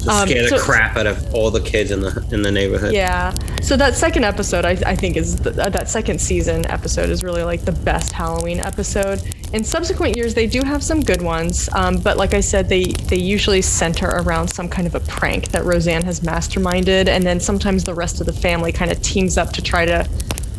Um, 0.10 0.28
Scare 0.28 0.44
the 0.44 0.50
so- 0.50 0.60
crap 0.60 0.98
out 0.98 1.08
of 1.08 1.34
all 1.36 1.52
the 1.52 1.62
kids 1.62 1.92
in 1.92 2.02
the 2.02 2.26
in 2.32 2.42
the 2.42 2.52
neighborhood. 2.52 2.94
yeah. 2.94 3.34
So 3.62 3.76
that 3.78 3.94
second 3.96 4.24
episode, 4.24 4.66
I, 4.66 4.72
I 4.86 4.96
think, 4.96 5.18
is 5.18 5.36
the, 5.38 5.52
uh, 5.66 5.70
that 5.70 5.90
second 5.90 6.20
season 6.20 6.66
episode 6.72 7.10
is 7.10 7.24
really 7.24 7.44
like 7.44 7.66
the 7.66 7.72
best 7.74 8.12
Halloween 8.14 8.60
episode. 8.60 9.22
In 9.54 9.64
subsequent 9.64 10.16
years, 10.16 10.34
they 10.34 10.48
do 10.48 10.62
have 10.64 10.84
some 10.84 11.02
good 11.02 11.22
ones, 11.22 11.70
um, 11.76 11.98
but 11.98 12.18
like 12.18 12.34
I 12.34 12.40
said, 12.40 12.70
they 12.70 12.86
they 12.86 13.18
usually 13.18 13.62
center 13.62 14.08
around 14.08 14.48
some 14.48 14.70
kind 14.70 14.88
of 14.88 14.96
a 14.96 15.00
prank 15.02 15.50
that 15.50 15.66
Roseanne 15.66 16.04
has 16.04 16.22
masterminded, 16.22 17.08
and 17.08 17.24
then 17.26 17.40
sometimes 17.40 17.84
the 17.84 17.94
rest 17.94 18.20
of 18.22 18.26
the 18.28 18.34
family 18.34 18.72
kind 18.72 18.92
of 18.92 19.02
teams 19.02 19.38
up 19.38 19.52
to 19.54 19.62
try 19.62 19.86
to 19.86 20.08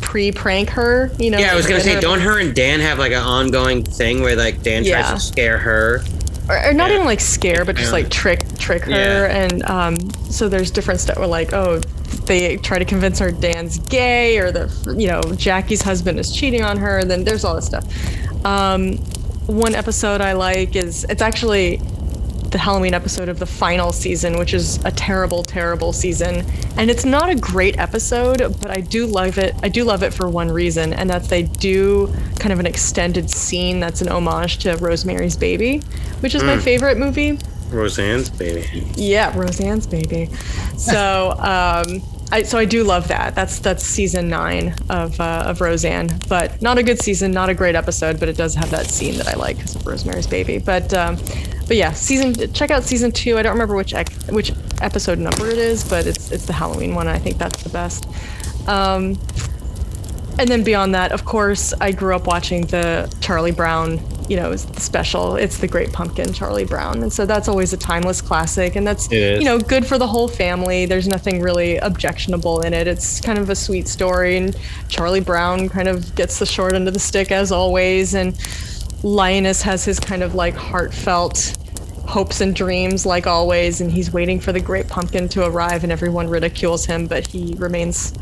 pre-prank 0.01 0.69
her. 0.69 1.11
You 1.19 1.31
know? 1.31 1.37
Yeah, 1.39 1.53
I 1.53 1.55
was 1.55 1.65
gonna 1.67 1.79
say, 1.81 1.95
her- 1.95 2.01
don't 2.01 2.19
her 2.21 2.39
and 2.39 2.53
Dan 2.53 2.79
have 2.81 2.99
like 2.99 3.11
an 3.13 3.23
ongoing 3.23 3.83
thing 3.83 4.21
where 4.21 4.35
like 4.35 4.61
Dan 4.61 4.83
Yeah. 4.83 5.01
tries 5.01 5.13
to 5.13 5.27
scare 5.27 5.57
her? 5.57 6.03
Or, 6.51 6.69
or 6.69 6.73
not 6.73 6.89
Yeah. 6.89 6.95
even 6.95 7.05
like 7.05 7.19
scare, 7.19 7.65
but 7.65 7.75
just 7.75 7.91
like 7.91 8.09
trick 8.09 8.45
trick 8.57 8.83
her. 8.83 8.91
Yeah. 8.91 9.43
And 9.45 9.63
um, 9.63 9.95
so 10.29 10.49
there's 10.49 10.71
different 10.71 10.99
stuff 10.99 11.17
where 11.17 11.27
like, 11.27 11.53
oh, 11.53 11.79
they 12.25 12.57
try 12.57 12.77
to 12.79 12.85
convince 12.85 13.19
her 13.19 13.31
Dan's 13.31 13.79
gay, 13.79 14.37
or 14.37 14.51
the 14.51 14.95
you 14.97 15.07
know 15.07 15.21
Jackie's 15.35 15.81
husband 15.81 16.19
is 16.19 16.35
cheating 16.35 16.63
on 16.63 16.77
her. 16.77 16.99
And 16.99 17.09
then 17.09 17.23
there's 17.23 17.43
all 17.43 17.55
this 17.55 17.65
stuff. 17.65 17.85
Um, 18.45 18.97
one 19.47 19.75
episode 19.75 20.21
I 20.21 20.33
like 20.33 20.75
is 20.75 21.03
it's 21.05 21.21
actually 21.21 21.81
the 22.51 22.57
Halloween 22.57 22.93
episode 22.93 23.29
of 23.29 23.39
the 23.39 23.45
final 23.45 23.91
season, 23.91 24.37
which 24.37 24.53
is 24.53 24.83
a 24.85 24.91
terrible, 24.91 25.43
terrible 25.43 25.93
season. 25.93 26.45
And 26.77 26.91
it's 26.91 27.05
not 27.05 27.29
a 27.29 27.35
great 27.35 27.79
episode, 27.79 28.39
but 28.61 28.69
I 28.69 28.81
do 28.81 29.05
love 29.05 29.37
it. 29.37 29.55
I 29.63 29.69
do 29.69 29.83
love 29.83 30.03
it 30.03 30.13
for 30.13 30.29
one 30.29 30.51
reason, 30.51 30.93
and 30.93 31.09
that's 31.09 31.27
they 31.27 31.43
do 31.43 32.13
kind 32.39 32.51
of 32.51 32.59
an 32.59 32.67
extended 32.67 33.29
scene 33.29 33.79
that's 33.79 34.01
an 34.01 34.09
homage 34.09 34.57
to 34.59 34.75
Rosemary's 34.77 35.35
Baby, 35.35 35.79
which 36.19 36.35
is 36.35 36.43
my 36.43 36.57
favorite 36.57 36.97
movie. 36.97 37.39
Roseanne's 37.71 38.29
baby. 38.29 38.85
Yeah, 38.95 39.35
Roseanne's 39.37 39.87
Baby. 39.87 40.29
So, 40.77 41.31
um, 41.37 42.01
I, 42.33 42.43
so 42.43 42.57
I 42.57 42.65
do 42.65 42.83
love 42.83 43.07
that. 43.09 43.35
That's 43.35 43.59
that's 43.59 43.83
season 43.83 44.29
nine 44.29 44.75
of 44.89 45.19
uh, 45.19 45.43
of 45.47 45.61
Roseanne, 45.61 46.19
but 46.27 46.61
not 46.61 46.77
a 46.77 46.83
good 46.83 47.01
season, 47.01 47.31
not 47.31 47.49
a 47.49 47.53
great 47.53 47.75
episode, 47.75 48.19
but 48.19 48.29
it 48.29 48.37
does 48.37 48.55
have 48.55 48.69
that 48.71 48.87
scene 48.87 49.17
that 49.17 49.27
I 49.27 49.35
like 49.35 49.57
because 49.57 49.75
of 49.75 49.85
Rosemary's 49.85 50.27
Baby. 50.27 50.57
But 50.57 50.93
um, 50.93 51.17
but 51.71 51.77
yeah, 51.77 51.93
season 51.93 52.51
check 52.51 52.69
out 52.69 52.83
season 52.83 53.13
two. 53.13 53.37
I 53.37 53.43
don't 53.43 53.53
remember 53.53 53.77
which 53.77 53.93
ec- 53.93 54.11
which 54.23 54.51
episode 54.81 55.19
number 55.19 55.47
it 55.47 55.57
is, 55.57 55.87
but 55.87 56.05
it's 56.05 56.29
it's 56.29 56.45
the 56.45 56.51
Halloween 56.51 56.95
one. 56.95 57.07
I 57.07 57.17
think 57.17 57.37
that's 57.37 57.63
the 57.63 57.69
best. 57.69 58.05
Um, 58.67 59.17
and 60.37 60.49
then 60.49 60.65
beyond 60.65 60.93
that, 60.95 61.13
of 61.13 61.23
course, 61.23 61.73
I 61.79 61.93
grew 61.93 62.13
up 62.13 62.27
watching 62.27 62.65
the 62.65 63.09
Charlie 63.21 63.53
Brown, 63.53 64.01
you 64.27 64.35
know, 64.35 64.53
special. 64.57 65.37
It's 65.37 65.59
the 65.59 65.67
Great 65.69 65.93
Pumpkin, 65.93 66.33
Charlie 66.33 66.65
Brown, 66.65 67.03
and 67.03 67.13
so 67.13 67.25
that's 67.25 67.47
always 67.47 67.71
a 67.71 67.77
timeless 67.77 68.19
classic, 68.19 68.75
and 68.75 68.85
that's 68.85 69.09
you 69.39 69.45
know 69.45 69.57
good 69.57 69.87
for 69.87 69.97
the 69.97 70.07
whole 70.07 70.27
family. 70.27 70.85
There's 70.85 71.07
nothing 71.07 71.39
really 71.39 71.77
objectionable 71.77 72.59
in 72.63 72.73
it. 72.73 72.85
It's 72.85 73.21
kind 73.21 73.39
of 73.39 73.49
a 73.49 73.55
sweet 73.55 73.87
story, 73.87 74.35
and 74.35 74.57
Charlie 74.89 75.21
Brown 75.21 75.69
kind 75.69 75.87
of 75.87 76.15
gets 76.15 76.37
the 76.37 76.45
short 76.45 76.73
end 76.73 76.89
of 76.89 76.93
the 76.93 76.99
stick 76.99 77.31
as 77.31 77.49
always, 77.49 78.13
and 78.13 78.37
Linus 79.03 79.61
has 79.61 79.85
his 79.85 80.01
kind 80.01 80.21
of 80.21 80.35
like 80.35 80.53
heartfelt 80.53 81.55
hopes 82.07 82.41
and 82.41 82.55
dreams 82.55 83.05
like 83.05 83.27
always 83.27 83.81
and 83.81 83.91
he's 83.91 84.11
waiting 84.11 84.39
for 84.39 84.51
the 84.51 84.59
great 84.59 84.87
pumpkin 84.87 85.29
to 85.29 85.45
arrive 85.45 85.83
and 85.83 85.91
everyone 85.91 86.27
ridicules 86.27 86.85
him 86.85 87.07
but 87.07 87.25
he 87.27 87.55
remains 87.57 88.13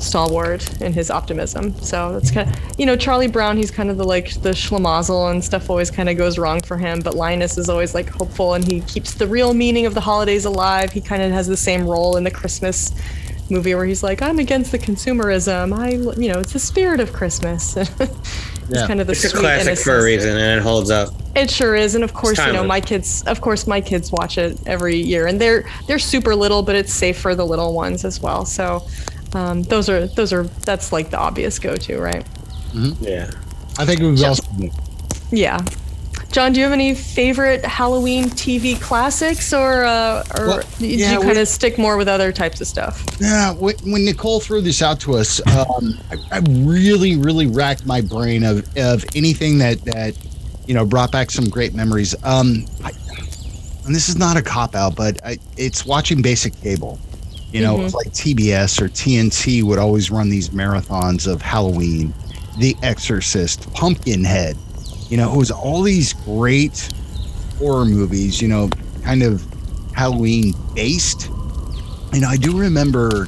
stalwart 0.00 0.80
in 0.80 0.92
his 0.92 1.10
optimism. 1.10 1.74
So 1.80 2.16
it's 2.16 2.30
kind 2.30 2.48
of, 2.48 2.56
you 2.78 2.86
know, 2.86 2.96
Charlie 2.96 3.28
Brown, 3.28 3.56
he's 3.56 3.70
kind 3.70 3.90
of 3.90 3.96
the 3.96 4.04
like 4.04 4.40
the 4.42 4.50
schlemazel 4.50 5.30
and 5.30 5.44
stuff 5.44 5.70
always 5.70 5.90
kind 5.90 6.08
of 6.08 6.16
goes 6.16 6.38
wrong 6.38 6.60
for 6.60 6.76
him. 6.76 7.00
But 7.00 7.14
Linus 7.14 7.58
is 7.58 7.68
always 7.68 7.94
like 7.94 8.08
hopeful 8.08 8.54
and 8.54 8.64
he 8.64 8.80
keeps 8.82 9.14
the 9.14 9.26
real 9.26 9.54
meaning 9.54 9.86
of 9.86 9.94
the 9.94 10.00
holidays 10.00 10.44
alive. 10.44 10.92
He 10.92 11.00
kind 11.00 11.22
of 11.22 11.30
has 11.32 11.46
the 11.46 11.56
same 11.56 11.86
role 11.86 12.16
in 12.16 12.24
the 12.24 12.30
Christmas 12.30 12.92
movie 13.50 13.74
where 13.74 13.84
he's 13.84 14.02
like, 14.02 14.22
I'm 14.22 14.38
against 14.38 14.72
the 14.72 14.78
consumerism. 14.78 15.76
I, 15.76 15.90
you 16.20 16.32
know, 16.32 16.40
it's 16.40 16.52
the 16.52 16.58
spirit 16.58 17.00
of 17.00 17.12
Christmas. 17.12 17.76
it's 18.70 18.80
Yeah. 18.80 18.86
kind 18.86 19.00
of 19.00 19.06
the 19.06 19.12
It's 19.12 19.24
a 19.24 19.28
sweet 19.30 19.40
classic 19.40 19.78
for 19.78 19.98
a 19.98 20.02
reason, 20.02 20.36
and 20.36 20.58
it 20.60 20.62
holds 20.62 20.90
up. 20.90 21.12
It 21.36 21.50
sure 21.50 21.74
is, 21.76 21.94
and 21.94 22.02
of 22.02 22.12
course, 22.14 22.38
you 22.44 22.52
know, 22.52 22.64
my 22.64 22.80
kids. 22.80 23.22
Of 23.26 23.40
course, 23.40 23.66
my 23.66 23.80
kids 23.80 24.10
watch 24.10 24.38
it 24.38 24.58
every 24.66 24.96
year, 24.96 25.26
and 25.26 25.40
they're 25.40 25.64
they're 25.86 25.98
super 25.98 26.34
little, 26.34 26.62
but 26.62 26.74
it's 26.74 26.92
safe 26.92 27.18
for 27.18 27.34
the 27.34 27.46
little 27.46 27.72
ones 27.74 28.04
as 28.04 28.20
well. 28.20 28.44
So, 28.44 28.84
um, 29.34 29.62
those 29.64 29.88
are 29.88 30.06
those 30.08 30.32
are 30.32 30.44
that's 30.64 30.92
like 30.92 31.10
the 31.10 31.18
obvious 31.18 31.58
go-to, 31.58 31.98
right? 31.98 32.24
Yeah. 33.00 33.30
I 33.78 33.84
think 33.86 34.00
it 34.00 34.10
was 34.10 34.22
also 34.22 34.42
Yeah. 35.30 35.60
John, 36.32 36.52
do 36.52 36.60
you 36.60 36.64
have 36.64 36.72
any 36.72 36.94
favorite 36.94 37.64
Halloween 37.64 38.26
TV 38.26 38.80
classics, 38.80 39.52
or 39.52 39.84
uh, 39.84 40.24
or 40.38 40.46
Well, 40.46 40.62
yeah, 40.78 41.14
you 41.14 41.20
kind 41.20 41.38
of 41.38 41.48
stick 41.48 41.76
more 41.76 41.96
with 41.96 42.06
other 42.06 42.30
types 42.30 42.60
of 42.60 42.68
stuff? 42.68 43.04
Yeah, 43.20 43.52
when, 43.52 43.74
when 43.78 44.04
Nicole 44.04 44.38
threw 44.38 44.60
this 44.60 44.80
out 44.80 45.00
to 45.00 45.16
us, 45.16 45.44
um, 45.56 45.98
I, 46.10 46.36
I 46.36 46.40
really, 46.60 47.16
really 47.16 47.48
racked 47.48 47.84
my 47.84 48.00
brain 48.00 48.44
of, 48.44 48.64
of 48.76 49.04
anything 49.16 49.58
that 49.58 49.84
that 49.86 50.16
you 50.66 50.74
know 50.74 50.86
brought 50.86 51.10
back 51.10 51.32
some 51.32 51.48
great 51.48 51.74
memories. 51.74 52.14
Um, 52.22 52.64
I, 52.84 52.92
and 53.84 53.92
this 53.92 54.08
is 54.08 54.16
not 54.16 54.36
a 54.36 54.42
cop 54.42 54.76
out, 54.76 54.94
but 54.94 55.18
I, 55.24 55.38
it's 55.56 55.84
watching 55.84 56.22
basic 56.22 56.54
cable. 56.60 57.00
You 57.52 57.62
know, 57.62 57.80
it's 57.80 57.94
like 57.94 58.06
TBS 58.08 58.80
or 58.80 58.88
TNT 58.88 59.64
would 59.64 59.80
always 59.80 60.08
run 60.08 60.28
these 60.28 60.50
marathons 60.50 61.26
of 61.26 61.42
Halloween, 61.42 62.14
The 62.58 62.76
Exorcist, 62.84 63.72
Pumpkinhead. 63.74 64.56
You 65.10 65.18
know, 65.18 65.32
it 65.32 65.36
was 65.36 65.50
all 65.50 65.82
these 65.82 66.12
great 66.12 66.88
horror 67.58 67.84
movies. 67.84 68.40
You 68.40 68.48
know, 68.48 68.70
kind 69.02 69.22
of 69.22 69.44
Halloween 69.94 70.54
based. 70.74 71.28
You 72.12 72.20
know, 72.20 72.28
I 72.28 72.36
do 72.36 72.58
remember 72.58 73.26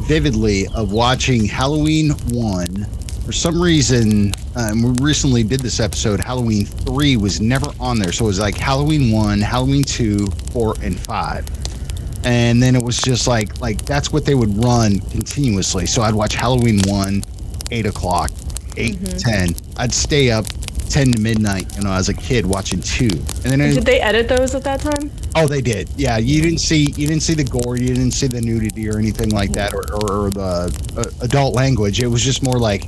vividly 0.00 0.66
of 0.74 0.92
watching 0.92 1.44
Halloween 1.44 2.10
1. 2.30 2.86
For 3.24 3.32
some 3.32 3.60
reason, 3.60 4.32
um, 4.56 4.82
we 4.82 5.04
recently 5.04 5.44
did 5.44 5.60
this 5.60 5.80
episode, 5.80 6.20
Halloween 6.20 6.66
3 6.66 7.16
was 7.16 7.40
never 7.40 7.70
on 7.78 7.98
there. 7.98 8.12
So 8.12 8.24
it 8.24 8.28
was 8.28 8.40
like 8.40 8.56
Halloween 8.56 9.12
1, 9.12 9.40
Halloween 9.40 9.84
2, 9.84 10.26
4, 10.52 10.74
and 10.82 10.98
5. 10.98 11.46
And 12.24 12.62
then 12.62 12.74
it 12.74 12.82
was 12.82 13.00
just 13.00 13.26
like, 13.26 13.60
like 13.60 13.84
that's 13.84 14.12
what 14.12 14.24
they 14.24 14.34
would 14.34 14.62
run 14.62 14.98
continuously. 15.00 15.86
So 15.86 16.02
I'd 16.02 16.14
watch 16.14 16.34
Halloween 16.34 16.80
1, 16.86 17.22
8 17.70 17.86
o'clock, 17.86 18.30
8, 18.76 18.98
10. 19.18 19.54
I'd 19.76 19.92
stay 19.92 20.30
up 20.30 20.46
10 20.92 21.12
to 21.12 21.20
midnight, 21.20 21.74
you 21.74 21.82
know, 21.82 21.92
as 21.92 22.10
a 22.10 22.14
kid 22.14 22.44
watching 22.44 22.80
2. 22.80 23.04
And 23.44 23.60
then 23.60 23.74
Did 23.74 23.86
they 23.86 24.00
edit 24.00 24.28
those 24.28 24.54
at 24.54 24.62
that 24.64 24.80
time? 24.80 25.10
Oh, 25.34 25.48
they 25.48 25.62
did. 25.62 25.88
Yeah, 25.96 26.18
you 26.18 26.42
didn't 26.42 26.58
see 26.58 26.92
you 26.96 27.08
didn't 27.08 27.22
see 27.22 27.32
the 27.32 27.44
gore, 27.44 27.78
you 27.78 27.88
didn't 27.88 28.10
see 28.10 28.26
the 28.26 28.42
nudity 28.42 28.90
or 28.90 28.98
anything 28.98 29.30
like 29.30 29.52
that, 29.52 29.72
or, 29.72 29.84
or, 29.94 30.26
or 30.26 30.30
the 30.30 30.92
uh, 30.96 31.24
adult 31.24 31.54
language. 31.54 32.02
It 32.02 32.08
was 32.08 32.22
just 32.22 32.42
more 32.42 32.58
like, 32.58 32.84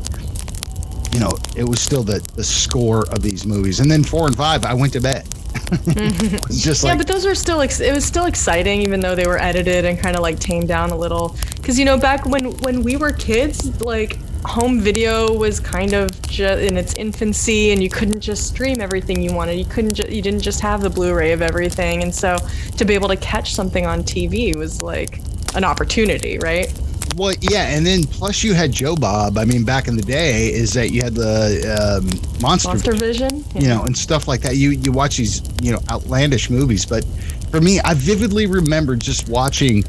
you 1.13 1.19
know, 1.19 1.33
it 1.57 1.65
was 1.65 1.81
still 1.81 2.03
the 2.03 2.21
the 2.35 2.45
score 2.45 3.09
of 3.11 3.23
these 3.23 3.47
movies. 3.47 3.81
And 3.81 3.91
then 3.91 4.05
four 4.05 4.27
and 4.27 4.37
five, 4.37 4.65
I 4.67 4.75
went 4.75 4.93
to 4.93 5.01
bed. 5.01 5.27
it 5.73 6.47
was 6.47 6.63
just 6.63 6.83
yeah, 6.83 6.91
like 6.91 6.99
but 6.99 7.07
those 7.07 7.25
were 7.25 7.35
still 7.35 7.63
ex- 7.63 7.81
it 7.81 7.95
was 7.95 8.05
still 8.05 8.27
exciting, 8.27 8.83
even 8.83 9.01
though 9.01 9.15
they 9.15 9.27
were 9.27 9.41
edited 9.41 9.87
and 9.87 9.99
kind 9.99 10.15
of 10.15 10.21
like 10.21 10.39
tamed 10.39 10.69
down 10.69 10.91
a 10.91 10.97
little. 10.97 11.37
Because 11.57 11.79
you 11.79 11.87
know, 11.87 11.97
back 11.97 12.27
when 12.27 12.53
when 12.59 12.83
we 12.83 12.97
were 12.99 13.13
kids, 13.13 13.81
like 13.81 14.19
home 14.45 14.81
video 14.81 15.33
was 15.33 15.61
kind 15.61 15.93
of 15.95 16.11
ju- 16.23 16.45
in 16.47 16.77
its 16.77 16.95
infancy, 16.95 17.73
and 17.73 17.83
you 17.83 17.89
couldn't 17.89 18.21
just 18.21 18.47
stream 18.47 18.81
everything 18.81 19.21
you 19.23 19.33
wanted. 19.33 19.55
You 19.55 19.65
couldn't 19.65 19.95
ju- 19.95 20.09
you 20.09 20.23
didn't 20.23 20.41
just 20.43 20.61
have 20.61 20.81
the 20.81 20.91
Blu-ray 20.91 21.33
of 21.33 21.43
everything, 21.43 22.03
and 22.03 22.15
so 22.15 22.37
to 22.77 22.85
be 22.85 22.95
able 22.95 23.09
to 23.09 23.17
catch 23.17 23.55
something 23.55 23.87
on 23.87 24.03
TV 24.03 24.57
was 24.57 24.83
like 24.83 25.21
an 25.55 25.65
opportunity, 25.65 26.39
right? 26.39 26.73
Well, 27.17 27.33
yeah, 27.41 27.69
and 27.69 27.87
then 27.87 28.05
plus 28.05 28.43
you 28.43 28.55
had 28.55 28.73
Joe 28.73 28.97
Bob. 28.97 29.39
I 29.39 29.45
mean, 29.45 29.65
back 29.65 29.87
in 29.87 29.97
the 29.97 30.03
day, 30.03 30.53
is 30.53 30.73
that 30.73 30.91
you 30.91 31.03
had 31.03 31.15
the 31.15 32.01
um, 32.03 32.41
monster, 32.41 32.69
Monster 32.69 32.93
Vision. 32.93 33.45
you 33.55 33.69
know, 33.69 33.85
and 33.85 33.97
stuff 33.97 34.27
like 34.27 34.41
that. 34.41 34.57
You 34.57 34.71
you 34.71 34.91
watch 34.91 35.17
these 35.17 35.41
you 35.63 35.71
know 35.71 35.81
outlandish 35.91 36.51
movies, 36.51 36.85
but 36.85 37.05
for 37.51 37.61
me, 37.61 37.79
I 37.81 37.95
vividly 37.95 38.47
remember 38.47 38.97
just 38.97 39.29
watching 39.29 39.85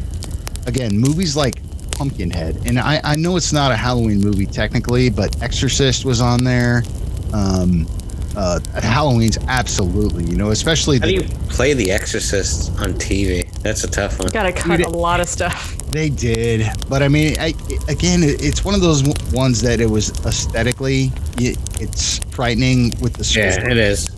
again 0.67 0.97
movies 0.97 1.35
like 1.35 1.61
Pumpkinhead, 1.95 2.67
and 2.67 2.79
I 2.79 3.01
I 3.03 3.15
know 3.15 3.37
it's 3.37 3.53
not 3.53 3.71
a 3.71 3.75
Halloween 3.75 4.19
movie 4.19 4.45
technically, 4.45 5.09
but 5.09 5.41
Exorcist 5.41 6.05
was 6.05 6.21
on 6.21 6.43
there. 6.43 6.83
Um, 7.33 7.87
uh, 8.35 8.59
Halloween's 8.81 9.37
absolutely, 9.47 10.25
you 10.25 10.35
know, 10.35 10.51
especially 10.51 10.99
How 10.99 11.05
do 11.05 11.13
you 11.13 11.23
play 11.49 11.73
The 11.73 11.91
Exorcist 11.91 12.69
on 12.79 12.93
TV? 12.95 13.49
That's 13.61 13.83
a 13.83 13.89
tough 13.89 14.19
one. 14.19 14.29
Got 14.29 14.43
to 14.43 14.51
cut 14.51 14.77
Dude, 14.77 14.85
a 14.87 14.89
lot 14.89 15.19
of 15.21 15.29
stuff. 15.29 15.77
They 15.89 16.09
did, 16.09 16.67
but 16.89 17.01
I 17.01 17.07
mean, 17.07 17.37
I, 17.39 17.53
again, 17.87 18.19
it's 18.23 18.65
one 18.65 18.75
of 18.75 18.81
those 18.81 19.03
ones 19.31 19.61
that 19.61 19.79
it 19.79 19.89
was 19.89 20.09
aesthetically, 20.25 21.11
y- 21.37 21.55
it's 21.79 22.19
frightening 22.31 22.89
with 22.99 23.13
the 23.13 23.39
Yeah, 23.39 23.71
it 23.71 23.77
is. 23.77 24.09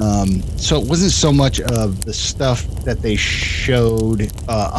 Um, 0.00 0.40
so 0.56 0.80
it 0.80 0.88
wasn't 0.88 1.12
so 1.12 1.30
much 1.30 1.60
of 1.60 2.02
the 2.06 2.14
stuff 2.14 2.66
that 2.84 3.02
they 3.02 3.16
showed 3.16 4.32
uh, 4.48 4.70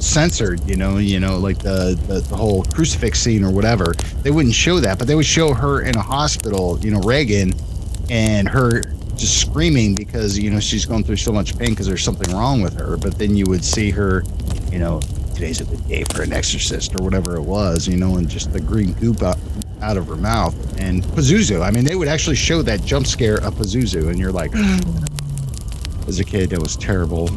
uncensored, 0.00 0.66
you 0.66 0.76
know, 0.76 0.96
you 0.96 1.20
know, 1.20 1.36
like 1.36 1.58
the, 1.58 1.94
the 2.08 2.20
the 2.20 2.34
whole 2.34 2.64
crucifix 2.64 3.20
scene 3.20 3.44
or 3.44 3.50
whatever. 3.50 3.92
They 4.22 4.30
wouldn't 4.30 4.54
show 4.54 4.80
that, 4.80 4.98
but 4.98 5.06
they 5.06 5.14
would 5.14 5.26
show 5.26 5.52
her 5.52 5.82
in 5.82 5.94
a 5.94 6.00
hospital, 6.00 6.78
you 6.80 6.90
know, 6.90 7.00
Regan, 7.00 7.52
and 8.08 8.48
her 8.48 8.82
just 9.14 9.38
screaming 9.38 9.94
because 9.94 10.38
you 10.38 10.50
know 10.50 10.58
she's 10.58 10.86
going 10.86 11.04
through 11.04 11.18
so 11.18 11.32
much 11.32 11.58
pain 11.58 11.70
because 11.70 11.86
there's 11.86 12.02
something 12.02 12.34
wrong 12.34 12.62
with 12.62 12.78
her. 12.78 12.96
But 12.96 13.18
then 13.18 13.36
you 13.36 13.44
would 13.48 13.62
see 13.62 13.90
her, 13.90 14.24
you 14.72 14.78
know, 14.78 15.00
today's 15.34 15.60
a 15.60 15.64
good 15.66 15.86
day 15.86 16.04
for 16.04 16.22
an 16.22 16.32
exorcist 16.32 16.94
or 16.98 17.04
whatever 17.04 17.36
it 17.36 17.42
was, 17.42 17.86
you 17.86 17.98
know, 17.98 18.16
and 18.16 18.26
just 18.26 18.54
the 18.54 18.60
green 18.60 18.94
goop 18.94 19.22
out, 19.22 19.38
out 19.82 19.98
of 19.98 20.06
her 20.06 20.16
mouth 20.16 20.54
and 20.80 21.04
Pazuzu. 21.04 21.62
I 21.62 21.70
mean, 21.70 21.84
they 21.84 21.94
would 21.94 22.08
actually 22.08 22.36
show 22.36 22.62
that 22.62 22.82
jump 22.86 23.06
scare 23.06 23.36
of 23.36 23.54
Pazuzu, 23.54 24.08
and 24.08 24.18
you're 24.18 24.32
like, 24.32 24.54
as 26.08 26.20
a 26.20 26.24
kid, 26.24 26.48
that 26.50 26.60
was 26.60 26.74
terrible, 26.76 27.28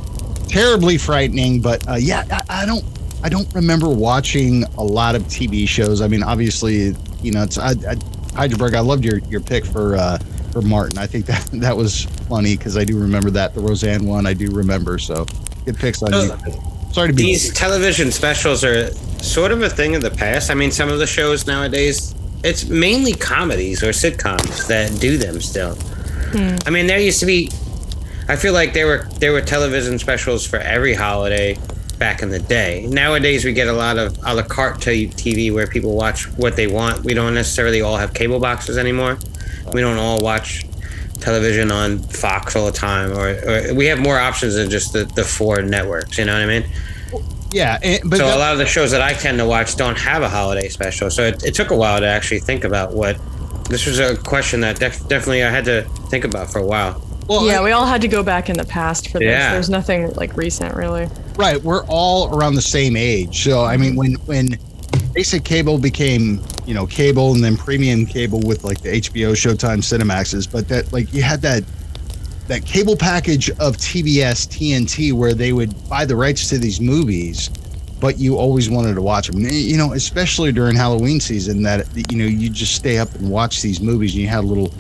terribly 0.54 0.98
frightening. 0.98 1.62
But 1.62 1.88
uh, 1.88 1.96
yeah, 1.96 2.26
I, 2.32 2.64
I 2.64 2.66
don't, 2.66 2.86
I 3.24 3.30
don't 3.30 3.52
remember 3.54 3.90
watching 3.90 4.64
a 4.78 4.84
lot 4.84 5.16
of 5.16 5.24
TV 5.24 5.68
shows. 5.68 6.02
I 6.02 6.08
mean, 6.08 6.24
obviously, 6.24 6.96
you 7.22 7.32
know, 7.32 7.44
it's 7.44 7.58
I, 7.58 7.72
I, 7.72 7.96
Heidelberg. 8.36 8.76
I 8.76 8.80
loved 8.80 9.04
your 9.04 9.18
your 9.20 9.42
pick 9.42 9.66
for 9.66 9.96
uh, 9.96 10.18
for 10.52 10.62
Martin. 10.62 10.98
I 10.98 11.08
think 11.08 11.26
that 11.28 11.46
that 11.54 11.76
was 11.76 12.06
funny 12.30 12.56
because 12.56 12.78
I 12.78 12.84
do 12.84 13.00
remember 13.00 13.30
that 13.32 13.54
the 13.54 13.62
Roseanne 13.62 14.06
one. 14.06 14.26
I 14.26 14.34
do 14.34 14.52
remember. 14.52 14.98
So 15.00 15.26
good 15.66 15.78
picks 15.78 16.04
on 16.04 16.14
you. 16.14 16.54
Sorry 16.92 17.08
to 17.08 17.14
be 17.14 17.24
These 17.24 17.52
television 17.54 18.12
specials 18.12 18.64
are 18.64 18.94
sort 19.24 19.52
of 19.52 19.64
a 19.64 19.70
thing 19.70 19.96
of 19.96 20.04
the 20.04 20.12
past. 20.12 20.52
I 20.52 20.54
mean, 20.54 20.70
some 20.70 20.90
of 20.90 21.00
the 21.00 21.08
shows 21.08 21.48
nowadays, 21.48 22.14
it's 22.44 22.66
mainly 22.66 23.14
comedies 23.14 23.82
or 23.82 23.90
sitcoms 23.90 24.68
that 24.68 25.00
do 25.02 25.18
them 25.18 25.42
still. 25.42 25.76
I 26.68 26.70
mean, 26.70 26.88
there 26.88 27.00
used 27.00 27.20
to 27.22 27.26
be. 27.26 27.50
I 28.30 28.36
feel 28.36 28.53
like 28.53 28.74
there 28.74 28.88
were 28.88 29.08
there 29.20 29.32
were 29.32 29.42
television 29.42 30.00
specials 30.00 30.46
for 30.46 30.58
every 30.58 30.94
holiday 30.94 31.58
back 32.00 32.21
in 32.21 32.30
the 32.30 32.39
day. 32.39 32.86
Nowadays, 32.89 33.45
we 33.45 33.54
get 33.54 33.67
a 33.67 33.74
lot 33.74 33.98
of 33.98 34.17
a 34.26 34.34
la 34.34 34.43
carte 34.43 34.80
TV 34.80 35.54
where 35.54 35.67
people 35.67 35.95
watch 35.95 36.26
what 36.38 36.56
they 36.56 36.67
want. 36.67 37.04
We 37.04 37.13
don't 37.13 37.34
necessarily 37.34 37.82
all 37.82 37.98
have 37.98 38.13
cable 38.13 38.39
boxes 38.39 38.78
anymore. 38.78 39.17
We 39.74 39.82
don't 39.82 39.98
all 39.98 40.21
watch 40.21 40.65
television 41.19 41.71
on 41.71 42.00
Fox 42.00 42.56
all 42.56 42.65
the 42.65 42.71
time, 42.71 43.12
or, 43.12 43.30
or 43.69 43.74
we 43.74 43.86
have 43.88 44.00
more 44.00 44.19
options 44.19 44.56
than 44.56 44.69
just 44.69 44.91
the, 44.93 45.06
the 45.06 45.24
four 45.24 45.62
networks. 45.62 46.17
You 46.17 46.26
know 46.26 46.34
what 46.34 46.41
I 46.41 46.60
mean? 46.60 46.69
yeah, 47.52 47.78
and, 47.84 48.02
but 48.10 48.17
So 48.17 48.26
that- 48.26 48.36
a 48.36 48.39
lot 48.39 48.52
of 48.54 48.58
the 48.58 48.65
shows 48.65 48.91
that 48.91 49.02
I 49.02 49.13
tend 49.13 49.38
to 49.38 49.45
watch 49.45 49.76
don't 49.76 49.98
have 49.98 50.21
a 50.24 50.30
holiday 50.30 50.67
special. 50.69 51.10
So 51.10 51.24
it, 51.24 51.43
it 51.45 51.54
took 51.54 51.71
a 51.71 51.76
while 51.76 52.00
to 52.00 52.08
actually 52.08 52.39
think 52.39 52.63
about 52.63 52.93
what. 52.93 53.17
This 53.69 53.86
was 53.86 54.00
a 54.00 54.17
question 54.17 54.60
that 54.62 54.78
def- 54.80 55.08
definitely 55.08 55.43
I 55.43 55.50
had 55.50 55.63
to 55.65 55.84
think 56.10 56.26
about 56.26 56.52
for 56.52 56.60
a 56.60 56.65
while. 56.65 57.02
Well, 57.28 57.46
Yeah, 57.46 57.64
we 57.64 57.72
all 57.72 57.86
had 57.86 58.02
to 58.02 58.08
go 58.08 58.24
back 58.24 58.50
in 58.50 58.58
the 58.58 58.66
past 58.66 59.10
for 59.10 59.20
this. 59.20 59.52
There's 59.52 59.70
nothing 59.70 60.12
like 60.14 60.36
recent, 60.36 60.76
really. 60.76 61.08
Right, 61.36 61.62
we're 61.62 61.86
all 61.88 62.36
around 62.36 62.56
the 62.56 62.62
same 62.62 62.96
age. 62.96 63.44
So 63.44 63.64
I 63.64 63.78
mean, 63.78 63.96
when 63.96 64.14
when 64.26 64.58
basic 65.14 65.44
cable 65.44 65.78
became 65.78 66.42
you 66.66 66.74
know 66.74 66.86
cable 66.86 67.34
and 67.34 67.44
then 67.44 67.58
premium 67.58 68.06
cable 68.06 68.40
with 68.42 68.64
like 68.64 68.82
the 68.82 68.90
HBO, 68.90 69.32
Showtime, 69.34 69.80
Cinemaxes, 69.80 70.52
but 70.52 70.68
that 70.70 70.92
like 70.94 71.14
you 71.14 71.24
had 71.24 71.42
that 71.42 71.64
that 72.48 72.66
cable 72.66 72.98
package 72.98 73.50
of 73.52 73.78
TBS, 73.78 74.48
TNT, 74.48 75.14
where 75.14 75.34
they 75.34 75.54
would 75.54 75.74
buy 75.88 76.06
the 76.06 76.16
rights 76.16 76.50
to 76.50 76.58
these 76.58 76.82
movies, 76.82 77.50
but 78.00 78.20
you 78.20 78.38
always 78.38 78.70
wanted 78.70 78.96
to 78.96 79.02
watch 79.02 79.28
them. 79.28 79.40
You 79.40 79.78
know, 79.78 79.94
especially 79.94 80.52
during 80.52 80.76
Halloween 80.76 81.20
season, 81.20 81.64
that 81.64 81.88
you 82.12 82.18
know 82.18 82.26
you 82.26 82.50
just 82.50 82.76
stay 82.76 82.98
up 82.98 83.14
and 83.16 83.30
watch 83.30 83.62
these 83.62 83.80
movies, 83.80 84.14
and 84.14 84.22
you 84.22 84.28
had 84.28 84.44
a 84.44 84.48
little 84.48 84.74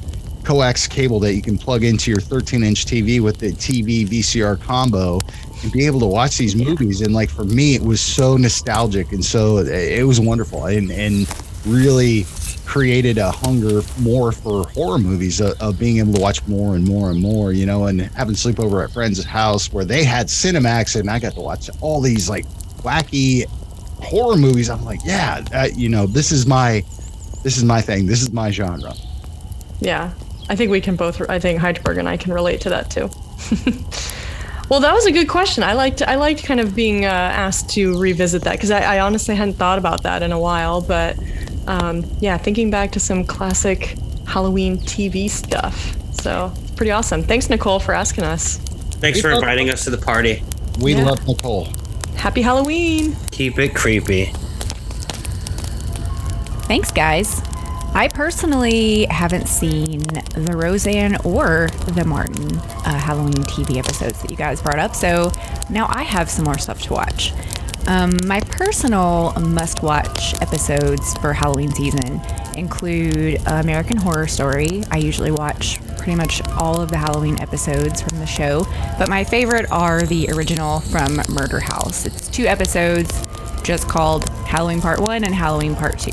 coax 0.43 0.87
cable 0.87 1.19
that 1.19 1.33
you 1.33 1.41
can 1.41 1.57
plug 1.57 1.83
into 1.83 2.11
your 2.11 2.19
13 2.19 2.63
inch 2.63 2.85
TV 2.85 3.19
with 3.19 3.37
the 3.37 3.51
TV 3.51 4.07
VCR 4.07 4.61
combo 4.61 5.19
and 5.63 5.71
be 5.71 5.85
able 5.85 5.99
to 5.99 6.05
watch 6.05 6.37
these 6.37 6.55
movies. 6.55 7.01
And 7.01 7.13
like 7.13 7.29
for 7.29 7.45
me, 7.45 7.75
it 7.75 7.81
was 7.81 8.01
so 8.01 8.37
nostalgic 8.37 9.11
and 9.11 9.23
so 9.23 9.57
it 9.57 10.03
was 10.03 10.19
wonderful 10.19 10.65
and, 10.65 10.91
and 10.91 11.27
really 11.65 12.25
created 12.65 13.17
a 13.17 13.29
hunger 13.29 13.81
more 13.99 14.31
for 14.31 14.67
horror 14.69 14.97
movies 14.97 15.41
uh, 15.41 15.53
of 15.59 15.77
being 15.77 15.97
able 15.97 16.13
to 16.13 16.21
watch 16.21 16.45
more 16.47 16.75
and 16.75 16.85
more 16.85 17.11
and 17.11 17.21
more, 17.21 17.53
you 17.53 17.65
know, 17.65 17.85
and 17.85 18.01
having 18.01 18.35
sleepover 18.35 18.83
at 18.83 18.91
friends' 18.91 19.23
house 19.23 19.71
where 19.71 19.85
they 19.85 20.03
had 20.03 20.27
Cinemax 20.27 20.99
and 20.99 21.09
I 21.09 21.19
got 21.19 21.33
to 21.33 21.41
watch 21.41 21.69
all 21.81 22.01
these 22.01 22.29
like 22.29 22.45
wacky 22.81 23.45
horror 24.01 24.37
movies. 24.37 24.69
I'm 24.69 24.83
like, 24.85 24.99
yeah, 25.05 25.43
uh, 25.53 25.67
you 25.75 25.89
know, 25.89 26.07
this 26.07 26.31
is 26.31 26.47
my, 26.47 26.83
this 27.43 27.57
is 27.57 27.63
my 27.63 27.81
thing. 27.81 28.07
This 28.07 28.21
is 28.21 28.31
my 28.31 28.49
genre. 28.49 28.93
Yeah, 29.79 30.13
I 30.49 30.55
think 30.55 30.71
we 30.71 30.81
can 30.81 30.95
both. 30.95 31.21
I 31.29 31.39
think 31.39 31.59
Heidelberg 31.59 31.97
and 31.97 32.07
I 32.09 32.17
can 32.17 32.33
relate 32.33 32.61
to 32.61 32.69
that 32.69 32.89
too. 32.91 33.09
well, 34.69 34.79
that 34.81 34.93
was 34.93 35.05
a 35.05 35.11
good 35.11 35.27
question. 35.29 35.63
I 35.63 35.73
liked. 35.73 36.01
I 36.01 36.15
liked 36.15 36.43
kind 36.43 36.59
of 36.59 36.75
being 36.75 37.05
uh, 37.05 37.09
asked 37.09 37.69
to 37.71 37.97
revisit 37.99 38.43
that 38.43 38.53
because 38.53 38.71
I, 38.71 38.95
I 38.95 38.99
honestly 38.99 39.35
hadn't 39.35 39.55
thought 39.55 39.77
about 39.79 40.03
that 40.03 40.21
in 40.21 40.31
a 40.31 40.39
while. 40.39 40.81
But 40.81 41.17
um, 41.67 42.03
yeah, 42.19 42.37
thinking 42.37 42.69
back 42.69 42.91
to 42.91 42.99
some 42.99 43.23
classic 43.23 43.97
Halloween 44.27 44.77
TV 44.77 45.29
stuff. 45.29 45.95
So 46.21 46.51
it's 46.61 46.71
pretty 46.71 46.91
awesome. 46.91 47.23
Thanks, 47.23 47.49
Nicole, 47.49 47.79
for 47.79 47.93
asking 47.93 48.23
us. 48.25 48.57
Thanks 48.57 49.19
for 49.21 49.31
inviting 49.31 49.69
us 49.69 49.83
to 49.85 49.89
the 49.89 49.97
party. 49.97 50.43
We 50.79 50.93
Yeah. 50.95 51.03
love 51.05 51.27
Nicole. 51.27 51.67
Happy 52.15 52.41
Halloween! 52.41 53.15
Keep 53.31 53.59
it 53.59 53.75
creepy. 53.75 54.31
Thanks, 56.67 56.91
guys. 56.91 57.41
I 57.95 58.07
personally 58.07 59.05
haven't 59.05 59.47
seen 59.47 59.99
the 59.99 60.57
Roseanne 60.57 61.15
or 61.23 61.69
the 61.89 62.03
Martin 62.03 62.57
uh, 62.57 62.97
Halloween 62.97 63.43
TV 63.43 63.77
episodes 63.77 64.19
that 64.21 64.31
you 64.31 64.35
guys 64.35 64.63
brought 64.63 64.79
up, 64.79 64.95
so 64.95 65.31
now 65.69 65.85
I 65.89 66.01
have 66.01 66.27
some 66.27 66.45
more 66.45 66.57
stuff 66.57 66.81
to 66.83 66.93
watch. 66.93 67.33
Um, 67.85 68.17
my 68.25 68.39
personal 68.39 69.33
must 69.39 69.83
watch 69.83 70.33
episodes 70.41 71.13
for 71.19 71.33
Halloween 71.33 71.71
season 71.71 72.19
include 72.55 73.39
American 73.45 73.97
Horror 73.97 74.27
Story. 74.27 74.83
I 74.89 74.97
usually 74.97 75.31
watch 75.31 75.79
pretty 75.97 76.15
much 76.15 76.41
all 76.47 76.81
of 76.81 76.89
the 76.89 76.97
Halloween 76.97 77.39
episodes 77.39 78.01
from 78.01 78.17
the 78.17 78.25
show, 78.25 78.65
but 78.97 79.07
my 79.07 79.23
favorite 79.23 79.69
are 79.71 80.01
the 80.01 80.29
original 80.31 80.79
from 80.79 81.21
Murder 81.29 81.59
House. 81.59 82.07
It's 82.07 82.27
two 82.27 82.45
episodes 82.45 83.21
just 83.63 83.87
called 83.87 84.27
Halloween 84.47 84.81
Part 84.81 84.99
1 84.99 85.23
and 85.23 85.33
Halloween 85.33 85.75
Part 85.75 85.99
2. 85.99 86.11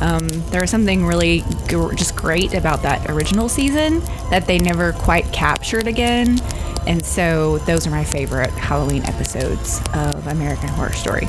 Um, 0.00 0.28
there 0.50 0.60
was 0.60 0.70
something 0.70 1.06
really 1.06 1.42
just 1.68 2.16
great 2.16 2.54
about 2.54 2.82
that 2.82 3.10
original 3.10 3.48
season 3.48 4.00
that 4.30 4.46
they 4.46 4.58
never 4.58 4.92
quite 4.92 5.32
captured 5.32 5.86
again. 5.86 6.40
And 6.86 7.04
so 7.04 7.58
those 7.58 7.86
are 7.86 7.90
my 7.90 8.04
favorite 8.04 8.50
Halloween 8.50 9.04
episodes 9.04 9.80
of 9.94 10.26
American 10.26 10.68
Horror 10.68 10.92
Story. 10.92 11.28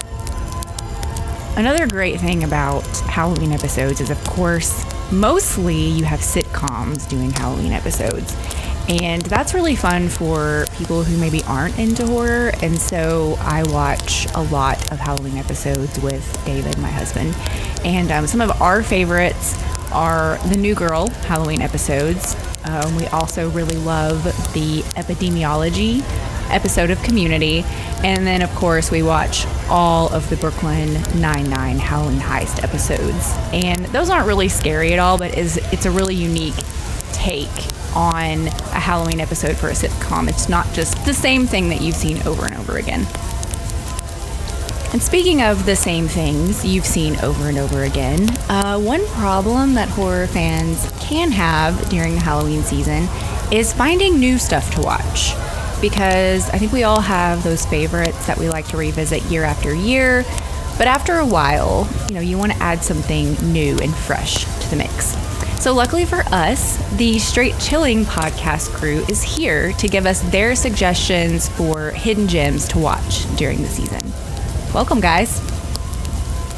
Another 1.55 1.87
great 1.87 2.19
thing 2.19 2.43
about 2.43 2.85
Halloween 2.99 3.51
episodes 3.51 3.99
is, 3.99 4.11
of 4.11 4.23
course, 4.25 4.85
mostly 5.11 5.75
you 5.75 6.03
have 6.03 6.19
sitcoms 6.19 7.09
doing 7.09 7.31
Halloween 7.31 7.71
episodes. 7.71 8.35
And 8.87 9.21
that's 9.23 9.53
really 9.53 9.75
fun 9.75 10.07
for 10.07 10.65
people 10.77 11.03
who 11.03 11.17
maybe 11.17 11.43
aren't 11.43 11.77
into 11.77 12.07
horror. 12.07 12.51
And 12.61 12.79
so 12.79 13.35
I 13.41 13.63
watch 13.63 14.27
a 14.33 14.43
lot 14.43 14.91
of 14.91 14.99
Halloween 14.99 15.37
episodes 15.37 15.99
with 15.99 16.45
David, 16.45 16.77
my 16.77 16.89
husband. 16.89 17.35
And 17.85 18.11
um, 18.11 18.27
some 18.27 18.39
of 18.39 18.61
our 18.61 18.83
favorites 18.83 19.61
are 19.91 20.37
the 20.49 20.57
New 20.57 20.73
Girl 20.73 21.09
Halloween 21.09 21.61
episodes. 21.61 22.35
Um, 22.63 22.95
we 22.95 23.07
also 23.07 23.49
really 23.49 23.75
love 23.77 24.23
the 24.53 24.81
epidemiology 24.95 26.01
episode 26.49 26.89
of 26.89 27.01
Community. 27.03 27.63
And 28.03 28.25
then, 28.25 28.41
of 28.41 28.53
course, 28.55 28.89
we 28.89 29.03
watch 29.03 29.45
all 29.69 30.13
of 30.13 30.29
the 30.29 30.37
Brooklyn 30.37 30.93
Nine-Nine 31.19 31.77
Halloween 31.77 32.19
Heist 32.19 32.63
episodes. 32.63 33.33
And 33.51 33.85
those 33.87 34.09
aren't 34.09 34.27
really 34.27 34.47
scary 34.47 34.93
at 34.93 34.99
all, 34.99 35.17
but 35.17 35.37
is 35.37 35.57
it's 35.73 35.85
a 35.85 35.91
really 35.91 36.15
unique 36.15 36.55
take 37.11 37.49
on 37.95 38.47
a 38.47 38.79
Halloween 38.79 39.19
episode 39.19 39.57
for 39.57 39.69
a 39.69 39.73
sitcom. 39.73 40.27
It's 40.29 40.49
not 40.49 40.71
just 40.73 41.05
the 41.05 41.13
same 41.13 41.45
thing 41.47 41.69
that 41.69 41.81
you've 41.81 41.95
seen 41.95 42.21
over 42.27 42.45
and 42.45 42.55
over 42.55 42.77
again. 42.77 43.07
And 44.93 45.03
speaking 45.03 45.41
of 45.41 45.65
the 45.65 45.75
same 45.75 46.07
things 46.07 46.63
you've 46.63 46.85
seen 46.85 47.17
over 47.19 47.49
and 47.49 47.57
over 47.57 47.83
again, 47.83 48.29
uh, 48.49 48.79
one 48.79 49.05
problem 49.07 49.73
that 49.73 49.89
horror 49.89 50.27
fans 50.27 50.89
can 50.99 51.31
have 51.31 51.89
during 51.89 52.13
the 52.13 52.21
Halloween 52.21 52.63
season 52.63 53.07
is 53.51 53.73
finding 53.73 54.17
new 54.19 54.37
stuff 54.37 54.73
to 54.75 54.81
watch. 54.81 55.33
Because 55.81 56.49
I 56.49 56.57
think 56.57 56.71
we 56.71 56.83
all 56.83 57.01
have 57.01 57.43
those 57.43 57.65
favorites 57.65 58.25
that 58.27 58.37
we 58.37 58.49
like 58.49 58.67
to 58.69 58.77
revisit 58.77 59.21
year 59.23 59.43
after 59.43 59.75
year, 59.75 60.23
but 60.77 60.87
after 60.87 61.17
a 61.17 61.25
while, 61.25 61.87
you 62.07 62.15
know, 62.15 62.21
you 62.21 62.37
want 62.37 62.53
to 62.53 62.57
add 62.59 62.81
something 62.81 63.33
new 63.51 63.77
and 63.79 63.93
fresh 63.93 64.45
to 64.45 64.69
the 64.69 64.77
mix. 64.77 65.26
So, 65.59 65.73
luckily 65.73 66.05
for 66.05 66.19
us, 66.27 66.77
the 66.97 67.17
Straight 67.17 67.57
Chilling 67.59 68.05
podcast 68.05 68.69
crew 68.69 69.03
is 69.09 69.23
here 69.23 69.73
to 69.73 69.87
give 69.87 70.05
us 70.05 70.21
their 70.31 70.55
suggestions 70.55 71.49
for 71.49 71.89
hidden 71.91 72.27
gems 72.27 72.67
to 72.69 72.79
watch 72.79 73.25
during 73.37 73.63
the 73.63 73.67
season. 73.67 74.01
Welcome, 74.71 75.01
guys. 75.01 75.39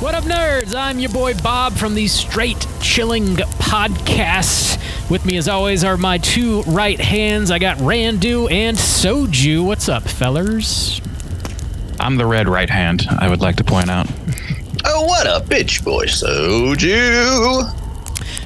What 0.01 0.15
up, 0.15 0.25
nerds? 0.25 0.75
I'm 0.75 0.99
your 0.99 1.12
boy 1.12 1.33
Bob 1.35 1.73
from 1.73 1.95
the 1.95 2.07
Straight 2.07 2.67
Chilling 2.81 3.38
Podcast. 3.38 4.77
With 5.09 5.25
me, 5.25 5.38
as 5.38 5.47
always, 5.47 5.85
are 5.85 5.97
my 5.97 6.17
two 6.17 6.62
right 6.63 6.99
hands. 6.99 7.51
I 7.51 7.57
got 7.57 7.77
Randu 7.77 8.51
and 8.51 8.77
Soju. 8.77 9.65
What's 9.65 9.88
up, 9.88 10.03
fellers? 10.03 10.99
I'm 12.01 12.17
the 12.17 12.25
red 12.25 12.49
right 12.49 12.69
hand, 12.69 13.07
I 13.17 13.29
would 13.29 13.39
like 13.39 13.55
to 13.55 13.63
point 13.63 13.89
out. 13.89 14.07
Oh, 14.85 15.05
what 15.05 15.25
a 15.25 15.43
bitch 15.43 15.83
boy, 15.85 16.05
Soju. 16.05 17.88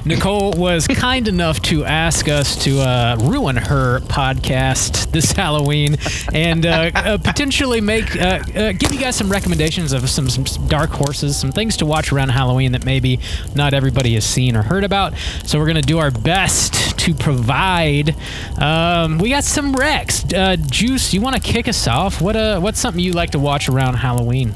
Nicole 0.06 0.52
was 0.52 0.86
kind 0.86 1.26
enough 1.28 1.60
to 1.62 1.84
ask 1.84 2.28
us 2.28 2.62
to 2.64 2.78
uh, 2.80 3.16
ruin 3.20 3.56
her 3.56 4.00
podcast 4.00 5.10
this 5.12 5.32
Halloween 5.32 5.96
and 6.34 6.66
uh, 6.66 6.90
uh, 6.94 7.18
potentially 7.18 7.80
make 7.80 8.14
uh, 8.16 8.40
uh, 8.54 8.72
give 8.72 8.92
you 8.92 9.00
guys 9.00 9.16
some 9.16 9.30
recommendations 9.30 9.92
of 9.92 10.10
some, 10.10 10.28
some 10.28 10.44
dark 10.68 10.90
horses, 10.90 11.38
some 11.38 11.52
things 11.52 11.78
to 11.78 11.86
watch 11.86 12.12
around 12.12 12.28
Halloween 12.28 12.72
that 12.72 12.84
maybe 12.84 13.18
not 13.54 13.72
everybody 13.72 14.12
has 14.12 14.26
seen 14.26 14.56
or 14.56 14.62
heard 14.62 14.84
about. 14.84 15.14
So 15.46 15.58
we're 15.58 15.68
gonna 15.68 15.80
do 15.80 15.98
our 15.98 16.10
best 16.10 16.98
to 16.98 17.14
provide. 17.14 18.14
Um, 18.60 19.16
we 19.16 19.30
got 19.30 19.44
some 19.44 19.74
recs. 19.74 20.36
Uh, 20.36 20.56
Juice, 20.56 21.14
you 21.14 21.22
want 21.22 21.36
to 21.36 21.40
kick 21.42 21.66
us 21.66 21.88
off? 21.88 22.20
What 22.20 22.34
what's 22.60 22.78
something 22.78 23.02
you 23.02 23.12
like 23.12 23.30
to 23.30 23.38
watch 23.38 23.70
around 23.70 23.94
Halloween? 23.94 24.54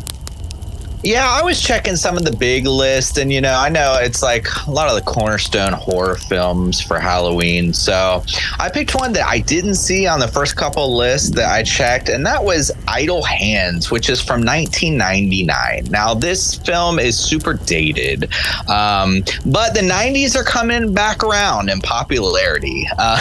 Yeah, 1.03 1.29
I 1.29 1.43
was 1.45 1.61
checking 1.61 1.95
some 1.95 2.17
of 2.17 2.25
the 2.25 2.33
big 2.37 2.67
list, 2.67 3.19
and 3.19 3.33
you 3.33 3.41
know, 3.41 3.55
I 3.55 3.69
know 3.69 3.97
it's 4.01 4.21
like 4.21 4.49
a 4.67 4.71
lot 4.71 4.89
of 4.89 4.97
the 4.97 5.03
cornerstone 5.03 5.73
horror 5.73 6.17
films 6.17 6.81
for 6.81 6.99
Halloween. 6.99 7.73
So 7.73 8.25
I 8.59 8.69
picked 8.69 8.95
one 8.97 9.13
that 9.13 9.27
I 9.27 9.39
didn't 9.39 9.77
see 9.77 10.07
on 10.09 10.19
the 10.19 10.27
first 10.27 10.57
couple 10.57 10.97
lists 10.97 11.31
that 11.31 11.51
I 11.53 11.63
checked, 11.63 12.09
and 12.09 12.27
that 12.27 12.43
was 12.43 12.73
Idle 12.89 13.23
Hands, 13.23 13.91
which 13.93 14.11
is 14.11 14.21
from 14.21 14.45
1999. 14.45 15.87
Now, 15.91 16.15
this 16.15 16.57
film 16.57 16.99
is 16.99 17.17
super 17.17 17.55
dated, 17.55 18.25
um, 18.69 19.23
but 19.47 19.75
the 19.75 19.81
90s 19.81 20.35
are 20.35 20.45
coming 20.45 20.93
back 20.93 21.23
around 21.23 21.71
in 21.71 21.81
popularity. 21.81 22.87
Um, 22.99 23.21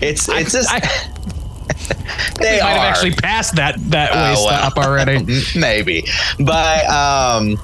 it's 0.00 0.28
it's 0.28 0.52
just. 0.52 0.70
I- 0.72 1.15
they 2.40 2.60
might 2.60 2.62
are. 2.62 2.68
have 2.78 2.82
actually 2.82 3.12
passed 3.12 3.56
that 3.56 3.76
that 3.90 4.10
Oh, 4.12 4.16
way 4.16 4.30
well. 4.32 4.48
stop 4.48 4.76
already. 4.78 5.24
maybe 5.56 6.04
but 6.38 6.86
um 6.86 7.56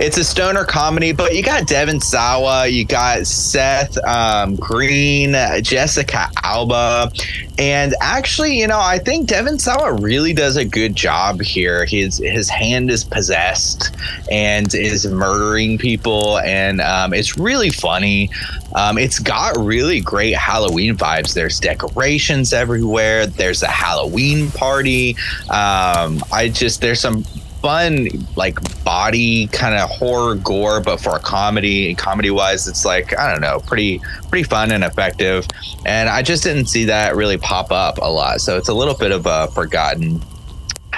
it's 0.00 0.16
a 0.16 0.22
stoner 0.22 0.64
comedy, 0.64 1.10
but 1.10 1.34
you 1.34 1.42
got 1.42 1.66
Devon 1.66 2.00
Sawa, 2.00 2.68
you 2.68 2.84
got 2.84 3.26
Seth 3.26 3.98
um, 4.06 4.54
Green, 4.54 5.34
Jessica 5.60 6.30
Alba, 6.44 7.10
and 7.58 7.96
actually, 8.00 8.56
you 8.60 8.68
know, 8.68 8.78
I 8.78 9.00
think 9.00 9.26
Devon 9.26 9.58
Sawa 9.58 9.94
really 9.94 10.32
does 10.32 10.56
a 10.56 10.64
good 10.64 10.94
job 10.94 11.40
here. 11.40 11.84
His 11.84 12.18
his 12.18 12.48
hand 12.48 12.92
is 12.92 13.02
possessed 13.02 13.90
and 14.30 14.72
is 14.72 15.04
murdering 15.08 15.78
people, 15.78 16.38
and 16.38 16.80
um, 16.80 17.12
it's 17.12 17.36
really 17.36 17.70
funny. 17.70 18.30
Um, 18.74 18.98
it's 18.98 19.18
got 19.18 19.56
really 19.56 20.00
great 20.00 20.34
Halloween 20.34 20.96
vibes. 20.96 21.34
There's 21.34 21.58
decorations 21.58 22.52
everywhere. 22.52 23.26
There's 23.26 23.62
a 23.62 23.68
Halloween 23.68 24.50
party. 24.50 25.16
Um, 25.50 26.22
I 26.32 26.50
just 26.52 26.80
there's 26.80 27.00
some 27.00 27.24
fun 27.60 28.08
like 28.36 28.56
body 28.84 29.48
kind 29.48 29.74
of 29.74 29.90
horror 29.90 30.36
gore 30.36 30.80
but 30.80 31.00
for 31.00 31.16
a 31.16 31.18
comedy 31.18 31.88
and 31.88 31.98
comedy 31.98 32.30
wise 32.30 32.68
it's 32.68 32.84
like 32.84 33.18
i 33.18 33.32
don't 33.32 33.40
know 33.40 33.58
pretty 33.66 34.00
pretty 34.28 34.44
fun 34.44 34.70
and 34.70 34.84
effective 34.84 35.44
and 35.84 36.08
i 36.08 36.22
just 36.22 36.44
didn't 36.44 36.66
see 36.66 36.84
that 36.84 37.16
really 37.16 37.36
pop 37.36 37.72
up 37.72 37.98
a 38.00 38.08
lot 38.08 38.40
so 38.40 38.56
it's 38.56 38.68
a 38.68 38.74
little 38.74 38.94
bit 38.94 39.10
of 39.10 39.26
a 39.26 39.48
forgotten 39.48 40.22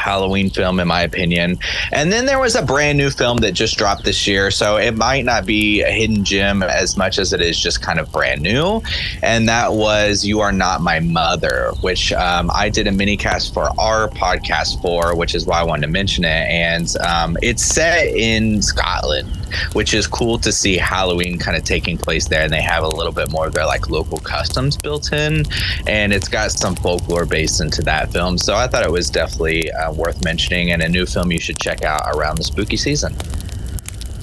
Halloween 0.00 0.50
film, 0.50 0.80
in 0.80 0.88
my 0.88 1.02
opinion. 1.02 1.58
And 1.92 2.10
then 2.10 2.26
there 2.26 2.38
was 2.38 2.54
a 2.54 2.62
brand 2.62 2.98
new 2.98 3.10
film 3.10 3.38
that 3.38 3.52
just 3.52 3.76
dropped 3.76 4.04
this 4.04 4.26
year. 4.26 4.50
So 4.50 4.76
it 4.76 4.96
might 4.96 5.24
not 5.24 5.46
be 5.46 5.82
a 5.82 5.90
hidden 5.90 6.24
gem 6.24 6.62
as 6.62 6.96
much 6.96 7.18
as 7.18 7.32
it 7.32 7.40
is 7.40 7.58
just 7.58 7.82
kind 7.82 8.00
of 8.00 8.10
brand 8.10 8.40
new. 8.40 8.82
And 9.22 9.48
that 9.48 9.72
was 9.72 10.24
You 10.24 10.40
Are 10.40 10.52
Not 10.52 10.80
My 10.80 11.00
Mother, 11.00 11.72
which 11.82 12.12
um, 12.12 12.50
I 12.54 12.68
did 12.68 12.86
a 12.86 12.92
mini 12.92 13.16
cast 13.16 13.54
for 13.54 13.70
our 13.78 14.08
podcast 14.08 14.80
for, 14.82 15.14
which 15.14 15.34
is 15.34 15.46
why 15.46 15.60
I 15.60 15.62
wanted 15.62 15.82
to 15.82 15.92
mention 15.92 16.24
it. 16.24 16.48
And 16.48 16.96
um, 17.06 17.36
it's 17.42 17.64
set 17.64 18.06
in 18.08 18.62
Scotland, 18.62 19.28
which 19.72 19.94
is 19.94 20.06
cool 20.06 20.38
to 20.38 20.52
see 20.52 20.76
Halloween 20.76 21.38
kind 21.38 21.56
of 21.56 21.64
taking 21.64 21.96
place 21.96 22.28
there. 22.28 22.42
And 22.42 22.52
they 22.52 22.62
have 22.62 22.84
a 22.84 22.88
little 22.88 23.12
bit 23.12 23.30
more 23.30 23.46
of 23.46 23.52
their 23.52 23.66
like 23.66 23.90
local 23.90 24.18
customs 24.18 24.76
built 24.76 25.12
in. 25.12 25.44
And 25.86 26.12
it's 26.12 26.28
got 26.28 26.50
some 26.50 26.76
folklore 26.76 27.26
based 27.26 27.60
into 27.60 27.82
that 27.82 28.12
film. 28.12 28.38
So 28.38 28.54
I 28.54 28.66
thought 28.66 28.84
it 28.84 28.90
was 28.90 29.10
definitely 29.10 29.70
uh, 29.72 29.92
worth 29.92 30.24
mentioning 30.24 30.72
and 30.72 30.82
a 30.82 30.88
new 30.88 31.06
film 31.06 31.32
you 31.32 31.40
should 31.40 31.58
check 31.58 31.82
out 31.82 32.02
around 32.14 32.38
the 32.38 32.44
spooky 32.44 32.76
season. 32.76 33.16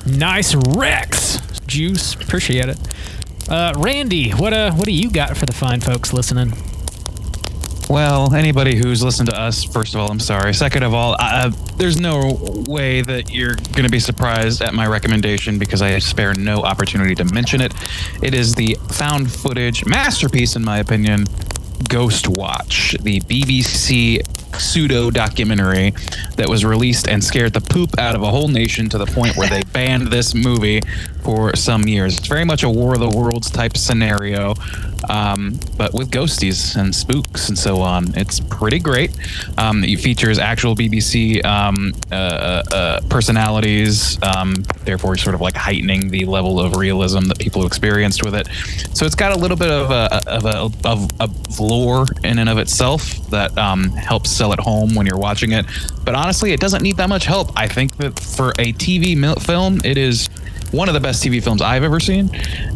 Nice 0.05 0.55
Rex 0.55 1.39
Juice, 1.67 2.13
appreciate 2.13 2.69
it. 2.69 2.77
Uh, 3.49 3.73
Randy, 3.77 4.31
what 4.31 4.53
uh, 4.53 4.71
what 4.71 4.85
do 4.85 4.91
you 4.91 5.09
got 5.09 5.37
for 5.37 5.45
the 5.45 5.53
fine 5.53 5.79
folks 5.81 6.13
listening? 6.13 6.53
Well, 7.89 8.33
anybody 8.33 8.75
who's 8.75 9.01
listened 9.01 9.29
to 9.29 9.39
us, 9.39 9.63
first 9.63 9.95
of 9.95 10.01
all, 10.01 10.11
I'm 10.11 10.19
sorry. 10.19 10.53
Second 10.53 10.83
of 10.83 10.93
all, 10.93 11.15
uh, 11.19 11.51
there's 11.77 11.97
no 11.97 12.37
way 12.67 13.01
that 13.01 13.33
you're 13.33 13.55
going 13.55 13.85
to 13.85 13.89
be 13.89 13.99
surprised 13.99 14.61
at 14.61 14.73
my 14.73 14.85
recommendation 14.87 15.57
because 15.57 15.81
I 15.81 15.97
spare 15.99 16.33
no 16.33 16.63
opportunity 16.63 17.15
to 17.15 17.23
mention 17.33 17.61
it. 17.61 17.73
It 18.21 18.33
is 18.33 18.53
the 18.53 18.75
found 18.91 19.31
footage 19.31 19.85
masterpiece, 19.85 20.57
in 20.57 20.65
my 20.65 20.79
opinion, 20.79 21.27
Ghost 21.87 22.27
Watch, 22.27 22.97
the 23.01 23.21
BBC 23.21 24.21
pseudo 24.59 25.11
documentary 25.11 25.91
that 26.35 26.49
was 26.49 26.65
released 26.65 27.07
and 27.07 27.23
scared 27.23 27.53
the 27.53 27.61
poop 27.61 27.97
out 27.99 28.15
of 28.15 28.23
a 28.23 28.29
whole 28.29 28.47
nation 28.47 28.89
to 28.89 28.97
the 28.97 29.05
point 29.05 29.37
where 29.37 29.47
they 29.47 29.63
banned 29.73 30.07
this 30.07 30.33
movie 30.33 30.81
for 31.23 31.55
some 31.55 31.83
years. 31.83 32.17
It's 32.17 32.27
very 32.27 32.45
much 32.45 32.63
a 32.63 32.69
War 32.69 32.95
of 32.95 32.99
the 32.99 33.09
Worlds 33.09 33.49
type 33.49 33.77
scenario, 33.77 34.55
um, 35.09 35.59
but 35.77 35.93
with 35.93 36.11
ghosties 36.11 36.75
and 36.75 36.93
spooks 36.93 37.49
and 37.49 37.57
so 37.57 37.81
on. 37.81 38.13
It's 38.15 38.39
pretty 38.39 38.79
great. 38.79 39.11
Um, 39.57 39.83
it 39.83 39.99
features 39.99 40.39
actual 40.39 40.75
BBC 40.75 41.43
um, 41.45 41.93
uh, 42.11 42.15
uh, 42.15 42.63
uh, 42.71 43.01
personalities, 43.09 44.21
um, 44.23 44.55
therefore, 44.83 45.17
sort 45.17 45.35
of 45.35 45.41
like 45.41 45.55
heightening 45.55 46.09
the 46.09 46.25
level 46.25 46.59
of 46.59 46.75
realism 46.75 47.21
that 47.25 47.39
people 47.39 47.65
experienced 47.65 48.23
with 48.23 48.35
it. 48.35 48.47
So 48.93 49.05
it's 49.05 49.15
got 49.15 49.31
a 49.31 49.37
little 49.37 49.57
bit 49.57 49.71
of 49.71 49.91
a, 49.91 50.21
of 50.27 50.45
a, 50.45 50.87
of, 50.87 51.11
a 51.19 51.61
lore 51.61 52.07
in 52.23 52.39
and 52.39 52.49
of 52.49 52.57
itself 52.57 53.29
that 53.29 53.57
um, 53.57 53.89
helps 53.91 54.31
sell 54.31 54.53
it 54.53 54.59
home 54.59 54.95
when 54.95 55.05
you're 55.05 55.17
watching 55.17 55.51
it. 55.51 55.65
But 56.03 56.15
honestly, 56.15 56.53
it 56.53 56.59
doesn't 56.59 56.81
need 56.83 56.97
that 56.97 57.09
much 57.09 57.25
help. 57.25 57.51
I 57.55 57.67
think 57.67 57.97
that 57.97 58.19
for 58.19 58.49
a 58.51 58.73
TV 58.73 59.17
film, 59.41 59.81
it 59.83 59.97
is 59.97 60.29
one 60.71 60.87
of 60.89 60.93
the 60.93 60.99
best 60.99 61.23
TV 61.23 61.41
films 61.43 61.61
I've 61.61 61.83
ever 61.83 61.99
seen, 61.99 62.29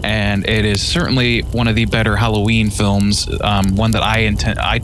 and 0.04 0.48
it 0.48 0.66
is 0.66 0.82
certainly 0.82 1.42
one 1.42 1.68
of 1.68 1.76
the 1.76 1.86
better 1.86 2.16
Halloween 2.16 2.70
films. 2.70 3.28
Um, 3.42 3.76
one 3.76 3.92
that 3.92 4.04
I 4.04 4.20
intend 4.20 4.60
I 4.60 4.82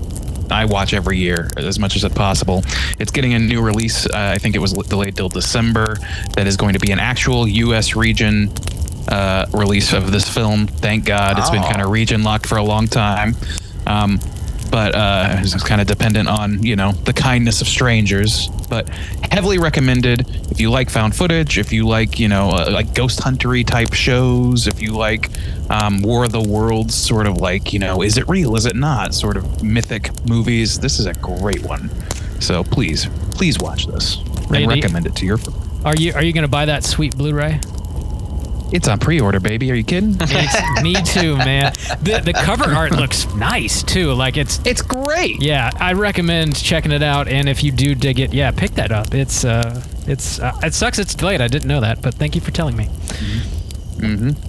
I 0.50 0.66
watch 0.66 0.94
every 0.94 1.18
year 1.18 1.52
as 1.58 1.78
much 1.80 1.96
as 1.96 2.04
it's 2.04 2.16
possible. 2.16 2.64
It's 3.00 3.12
getting 3.12 3.34
a 3.34 3.40
new 3.40 3.62
release. 3.62 4.06
Uh, 4.06 4.32
I 4.36 4.38
think 4.38 4.56
it 4.56 4.60
was 4.60 4.74
delayed 4.74 5.18
till 5.18 5.30
December. 5.30 5.98
That 6.36 6.48
is 6.48 6.56
going 6.58 6.74
to 6.74 6.80
be 6.80 6.92
an 6.92 7.00
actual 7.00 7.48
U.S. 7.48 7.96
region 7.96 8.50
uh, 9.10 9.46
release 9.54 9.94
of 9.94 10.12
this 10.12 10.28
film. 10.34 10.68
Thank 10.68 11.06
God, 11.06 11.38
it's 11.38 11.50
been 11.50 11.64
Oh. 11.64 11.70
kind 11.70 11.82
of 11.82 11.90
region 11.92 12.24
locked 12.24 12.46
for 12.46 12.58
a 12.58 12.64
long 12.64 12.88
time. 12.88 13.36
Um, 13.86 14.20
but 14.70 14.96
uh, 14.96 15.38
it's 15.40 15.64
kind 15.64 15.82
of 15.82 15.88
dependent 15.88 16.28
on 16.30 16.62
you 16.64 16.76
know 16.76 16.92
the 16.92 17.14
kindness 17.14 17.62
of 17.62 17.68
strangers. 17.68 18.48
But 18.70 18.90
heavily 19.32 19.58
recommended 19.58 20.28
if 20.52 20.60
you 20.60 20.70
like 20.70 20.90
found 20.90 21.16
footage, 21.16 21.58
if 21.58 21.72
you 21.72 21.88
like 21.88 22.20
you 22.20 22.28
know 22.28 22.50
uh, 22.50 22.70
like 22.72 22.94
ghost 22.94 23.20
huntery 23.20 23.66
type 23.66 23.94
shows, 23.94 24.68
if 24.68 24.82
you 24.82 24.94
like 24.94 25.30
um, 25.70 26.02
War 26.02 26.26
of 26.26 26.32
the 26.32 26.42
Worlds 26.42 26.96
sort 26.96 27.28
of 27.28 27.38
like 27.38 27.74
you 27.74 27.80
know 27.80 28.02
is 28.02 28.18
it 28.18 28.28
real, 28.28 28.56
is 28.56 28.66
it 28.66 28.76
not 28.76 29.14
sort 29.14 29.38
of 29.38 29.64
mythic 29.64 30.10
movies. 30.26 30.80
This 30.80 31.00
is 31.00 31.06
a 31.06 31.14
great 31.14 31.64
one. 31.64 31.90
So 32.40 32.64
please, 32.64 33.08
please 33.32 33.58
watch 33.60 33.88
this 33.88 34.18
and 34.18 34.52
Randy? 34.52 34.82
recommend 34.82 35.06
it 35.08 35.16
to 35.16 35.26
your. 35.26 35.40
Are 35.86 35.96
you 35.96 36.14
are 36.14 36.24
you 36.24 36.34
gonna 36.34 36.48
buy 36.48 36.66
that 36.66 36.84
sweet 36.84 37.16
Blu-ray? 37.18 37.60
It's 38.72 38.88
on 38.88 39.00
pre-order, 39.00 39.40
baby. 39.40 39.72
Are 39.72 39.76
you 39.76 39.84
kidding? 39.84 40.16
It's, 40.22 40.82
me 40.84 40.94
too, 41.04 41.38
man. 41.38 41.74
The 42.02 42.22
the 42.24 42.34
cover 42.34 42.66
art 42.74 42.92
looks 42.92 43.26
nice 43.36 43.82
too. 43.84 44.14
Like 44.14 44.38
it's 44.38 44.60
it's 44.66 44.82
great. 44.82 45.42
yeah. 45.42 45.72
I 45.80 45.94
recommend 45.94 46.56
checking 46.62 46.92
it 46.92 47.02
out. 47.04 47.28
And 47.28 47.48
if 47.50 47.64
you 47.64 47.72
do 47.72 47.96
dig 47.96 48.20
it, 48.20 48.34
yeah, 48.34 48.52
pick 48.52 48.72
that 48.72 48.92
up. 48.92 49.14
It's 49.14 49.46
uh 49.46 49.82
It's 50.08 50.40
uh, 50.40 50.52
it 50.64 50.74
sucks 50.74 51.00
it's 51.00 51.16
delayed. 51.16 51.42
I 51.42 51.48
didn't 51.48 51.68
know 51.68 51.82
that, 51.82 52.02
but 52.02 52.14
thank 52.16 52.36
you 52.36 52.42
for 52.42 52.52
telling 52.52 52.76
me. 52.76 52.90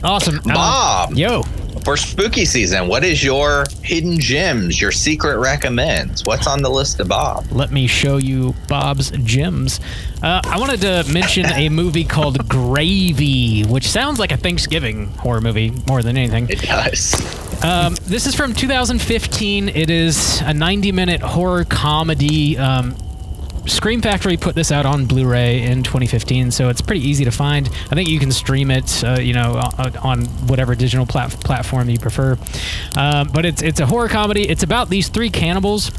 Awesome, 0.05 0.39
Uh, 0.41 0.55
Bob. 0.55 1.13
yo, 1.15 1.43
For 1.89 1.97
spooky 1.97 2.45
season, 2.45 2.87
what 2.87 3.03
is 3.03 3.25
your 3.25 3.65
hidden 3.83 4.21
gems, 4.21 4.79
your 4.79 4.93
secret 4.93 5.39
recommends? 5.39 6.23
What's 6.27 6.47
on 6.47 6.61
the 6.61 6.69
list 6.69 7.01
of 7.01 7.09
Bob? 7.09 7.51
let 7.51 7.71
me 7.71 7.87
show 7.87 8.19
you 8.19 8.55
Bob's 8.69 9.11
gems. 9.23 9.81
Uh, 10.23 10.43
I 10.45 10.59
wanted 10.59 10.83
to 10.83 11.11
mention 11.11 11.47
a 11.47 11.71
movie 11.71 12.05
called 12.05 12.47
Gravy, 12.47 13.63
which 13.63 13.89
sounds 13.89 14.19
like 14.19 14.33
a 14.33 14.37
Thanksgiving 14.37 15.07
horror 15.15 15.41
movie 15.41 15.73
more 15.89 16.03
than 16.03 16.19
anything. 16.19 16.47
It 16.51 16.61
does. 16.61 17.15
Um, 17.65 17.95
this 18.03 18.27
is 18.27 18.35
from 18.35 18.53
2015. 18.53 19.71
It 19.71 19.89
is 19.89 20.43
a 20.43 20.53
90 20.53 20.93
minute 20.93 21.23
horror 21.23 21.65
comedy. 21.65 22.59
Um, 22.59 22.97
Scream 23.69 24.01
Factory 24.01 24.37
put 24.37 24.55
this 24.55 24.73
out 24.73 24.87
on 24.87 25.07
Blu-ray 25.07 25.63
in 25.63 25.83
2015, 25.83 26.51
so 26.51 26.69
it's 26.69 26.81
pretty 26.81 27.07
easy 27.07 27.25
to 27.25 27.31
find. 27.31 27.69
I 27.91 27.95
think 27.95 28.09
you 28.09 28.19
can 28.19 28.33
stream 28.33 28.71
it, 28.71 29.05
uh, 29.05 29.21
you 29.21 29.35
know, 29.35 29.61
on, 29.79 29.97
on 29.99 30.28
whatever 30.49 30.75
digital 30.75 31.07
plat- 31.07 31.31
platform 31.31 31.89
you 31.89 31.99
prefer. 31.99 32.37
Um, 32.97 33.29
but 33.29 33.45
it's 33.45 33.63
it's 33.63 33.81
a 33.81 33.87
horror 33.87 34.09
comedy. 34.09 34.49
It's 34.49 34.63
about 34.63 34.89
these 34.89 35.09
three 35.09 35.31
cannibals, 35.31 35.91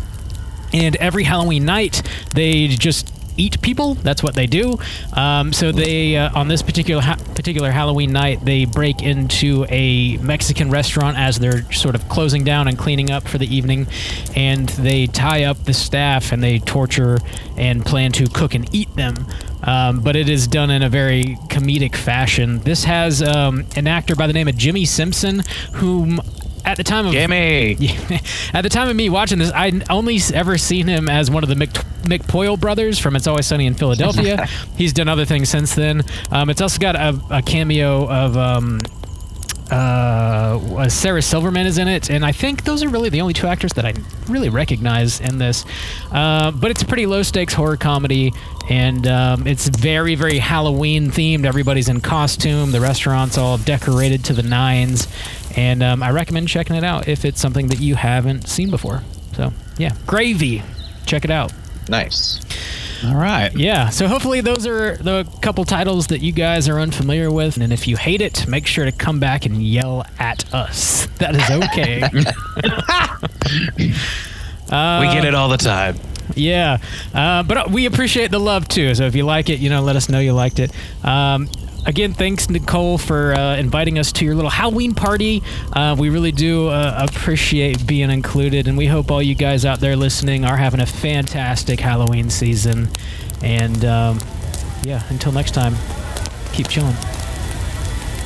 and 0.73 0.95
every 0.97 1.23
Halloween 1.23 1.65
night 1.65 2.01
they 2.35 2.67
just 2.67 3.13
eat 3.39 3.61
people. 3.61 3.95
That's 3.95 4.21
what 4.21 4.35
they 4.35 4.45
do. 4.45 4.77
Um, 5.13 5.53
so 5.53 5.71
they 5.71 6.17
uh, 6.17 6.37
on 6.37 6.47
this 6.47 6.61
particular 6.61 7.01
ha- 7.01 7.17
particular 7.35 7.71
Halloween 7.71 8.11
night 8.11 8.43
they 8.43 8.65
break 8.65 9.01
into 9.01 9.65
a 9.69 10.17
Mexican 10.17 10.69
restaurant 10.69 11.17
as 11.17 11.39
they're 11.39 11.71
sort 11.71 11.95
of 11.95 12.07
closing 12.09 12.43
down 12.43 12.67
and 12.67 12.77
cleaning 12.77 13.09
up 13.09 13.27
for 13.27 13.37
the 13.37 13.47
evening, 13.53 13.87
and 14.35 14.69
they 14.69 15.07
tie 15.07 15.45
up 15.45 15.63
the 15.63 15.73
staff 15.73 16.31
and 16.31 16.43
they 16.43 16.59
torture 16.59 17.17
and 17.57 17.85
plan 17.85 18.11
to 18.11 18.27
cook 18.27 18.53
and 18.53 18.73
eat 18.75 18.93
them. 18.95 19.25
Um, 19.63 19.99
but 19.99 20.15
it 20.15 20.29
is 20.29 20.47
done 20.47 20.69
in 20.69 20.83
a 20.83 20.89
very 20.89 21.37
comedic 21.49 21.95
fashion. 21.95 22.59
This 22.59 22.85
has 22.85 23.21
um, 23.21 23.65
an 23.75 23.87
actor 23.87 24.15
by 24.15 24.27
the 24.27 24.33
name 24.33 24.47
of 24.47 24.55
Jimmy 24.57 24.85
Simpson, 24.85 25.43
whom 25.73 26.21
at 26.65 26.77
the 26.77 26.83
time 26.83 27.05
of 27.05 27.11
Gimme. 27.11 27.77
At 28.53 28.61
the 28.61 28.69
time 28.69 28.89
of 28.89 28.95
me 28.95 29.09
watching 29.09 29.39
this, 29.39 29.51
I'd 29.51 29.89
only 29.89 30.19
ever 30.33 30.57
seen 30.57 30.87
him 30.87 31.07
as 31.07 31.29
one 31.29 31.43
of 31.43 31.49
the 31.49 31.55
Mc, 31.55 31.71
McPoyle 32.03 32.59
brothers 32.59 32.99
from 32.99 33.15
It's 33.15 33.27
Always 33.27 33.45
Sunny 33.45 33.65
in 33.65 33.75
Philadelphia. 33.75 34.45
He's 34.77 34.93
done 34.93 35.07
other 35.07 35.25
things 35.25 35.49
since 35.49 35.75
then. 35.75 36.03
Um, 36.31 36.49
it's 36.49 36.61
also 36.61 36.79
got 36.79 36.95
a, 36.95 37.19
a 37.29 37.41
cameo 37.41 38.09
of 38.09 38.37
um, 38.37 38.79
uh, 39.71 40.89
Sarah 40.89 41.21
Silverman 41.21 41.67
is 41.67 41.77
in 41.77 41.87
it, 41.87 42.09
and 42.09 42.25
I 42.25 42.31
think 42.31 42.63
those 42.63 42.83
are 42.83 42.89
really 42.89 43.09
the 43.09 43.21
only 43.21 43.33
two 43.33 43.47
actors 43.47 43.73
that 43.73 43.85
I 43.85 43.93
really 44.27 44.49
recognize 44.49 45.19
in 45.19 45.37
this. 45.37 45.65
Uh, 46.11 46.51
but 46.51 46.71
it's 46.71 46.81
a 46.81 46.85
pretty 46.85 47.05
low 47.05 47.21
stakes 47.21 47.53
horror 47.53 47.77
comedy, 47.77 48.33
and 48.69 49.05
um, 49.07 49.45
it's 49.45 49.67
very, 49.67 50.15
very 50.15 50.39
Halloween 50.39 51.11
themed. 51.11 51.45
Everybody's 51.45 51.89
in 51.89 52.01
costume. 52.01 52.71
The 52.71 52.81
restaurant's 52.81 53.37
all 53.37 53.57
decorated 53.57 54.25
to 54.25 54.33
the 54.33 54.43
nines, 54.43 55.07
and 55.55 55.81
um, 55.83 56.03
I 56.03 56.11
recommend 56.11 56.47
checking 56.47 56.75
it 56.75 56.83
out 56.83 57.07
if 57.07 57.25
it's 57.25 57.39
something 57.39 57.67
that 57.67 57.79
you 57.79 57.95
haven't 57.95 58.47
seen 58.47 58.69
before. 58.69 59.03
So 59.33 59.51
yeah, 59.77 59.95
Gravy, 60.05 60.63
check 61.05 61.25
it 61.25 61.31
out. 61.31 61.51
Nice. 61.87 62.39
All 63.05 63.15
right. 63.15 63.49
Yeah, 63.55 63.89
so 63.89 64.07
hopefully 64.07 64.41
those 64.41 64.67
are 64.67 64.97
the 64.97 65.23
couple 65.41 65.63
titles 65.63 66.07
that 66.07 66.19
you 66.19 66.31
guys 66.33 66.67
are 66.67 66.79
unfamiliar 66.79 67.31
with, 67.31 67.57
and 67.57 67.71
if 67.71 67.87
you 67.87 67.95
hate 67.95 68.21
it, 68.21 68.45
make 68.47 68.67
sure 68.67 68.83
to 68.85 68.91
come 68.91 69.19
back 69.19 69.45
and 69.45 69.63
yell 69.63 70.05
at 70.19 70.53
us. 70.53 71.07
That 71.19 71.35
is 71.35 71.49
okay. 71.49 72.01
we 73.79 75.13
get 75.13 75.25
it 75.25 75.33
all 75.33 75.49
the 75.49 75.57
time. 75.57 75.97
yeah, 76.35 76.77
uh, 77.13 77.43
but 77.43 77.71
we 77.71 77.85
appreciate 77.85 78.31
the 78.31 78.39
love 78.39 78.67
too. 78.67 78.93
So 78.95 79.05
if 79.05 79.15
you 79.15 79.23
like 79.23 79.49
it, 79.49 79.59
you 79.59 79.69
know, 79.69 79.81
let 79.81 79.95
us 79.95 80.09
know 80.09 80.19
you 80.19 80.33
liked 80.33 80.59
it. 80.59 80.71
Um, 81.03 81.49
Again, 81.85 82.13
thanks 82.13 82.49
Nicole 82.49 82.97
for 82.97 83.33
uh, 83.33 83.55
inviting 83.55 83.97
us 83.97 84.11
to 84.13 84.25
your 84.25 84.35
little 84.35 84.51
Halloween 84.51 84.93
party. 84.93 85.41
Uh, 85.73 85.95
we 85.97 86.09
really 86.09 86.31
do 86.31 86.67
uh, 86.67 87.05
appreciate 87.09 87.87
being 87.87 88.11
included, 88.11 88.67
and 88.67 88.77
we 88.77 88.85
hope 88.85 89.09
all 89.11 89.23
you 89.23 89.33
guys 89.33 89.65
out 89.65 89.79
there 89.79 89.95
listening 89.95 90.45
are 90.45 90.57
having 90.57 90.81
a 90.81 90.85
fantastic 90.85 91.79
Halloween 91.79 92.29
season. 92.29 92.89
And 93.41 93.83
um, 93.85 94.19
yeah, 94.83 95.03
until 95.09 95.31
next 95.31 95.51
time, 95.51 95.75
keep 96.53 96.67
chilling. 96.67 96.95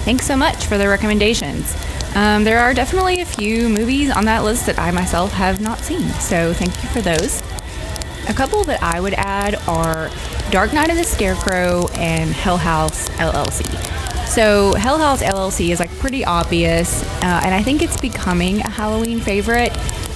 Thanks 0.04 0.26
so 0.26 0.36
much 0.36 0.66
for 0.66 0.78
the 0.78 0.88
recommendations. 0.88 1.74
Um, 2.16 2.44
there 2.44 2.60
are 2.60 2.74
definitely 2.74 3.22
a 3.22 3.26
few 3.26 3.70
movies 3.70 4.12
on 4.12 4.26
that 4.26 4.44
list 4.44 4.66
that 4.66 4.78
I 4.78 4.92
myself 4.92 5.32
have 5.34 5.62
not 5.62 5.80
seen, 5.80 6.10
so 6.20 6.54
thank 6.54 6.72
you 6.84 6.90
for 6.90 7.02
those. 7.02 7.42
A 8.28 8.34
couple 8.34 8.64
that 8.66 8.84
I 8.84 9.00
would 9.00 9.14
add 9.16 9.56
are 9.68 10.10
Dark 10.52 10.74
Night 10.74 10.90
of 10.90 10.98
the 10.98 11.04
Scarecrow 11.04 11.88
and 11.96 12.32
Hell 12.32 12.58
House 12.58 13.10
LLC. 13.10 13.66
So, 14.28 14.74
Hell 14.74 14.98
House 14.98 15.22
LLC 15.22 15.70
is 15.70 15.80
like 15.80 15.92
pretty 16.00 16.26
obvious, 16.26 17.04
uh, 17.04 17.42
and 17.44 17.54
I 17.54 17.62
think 17.62 17.82
it's 17.82 18.00
becoming 18.00 18.62
a 18.62 18.70
Halloween 18.70 19.20
favorite, 19.20 19.72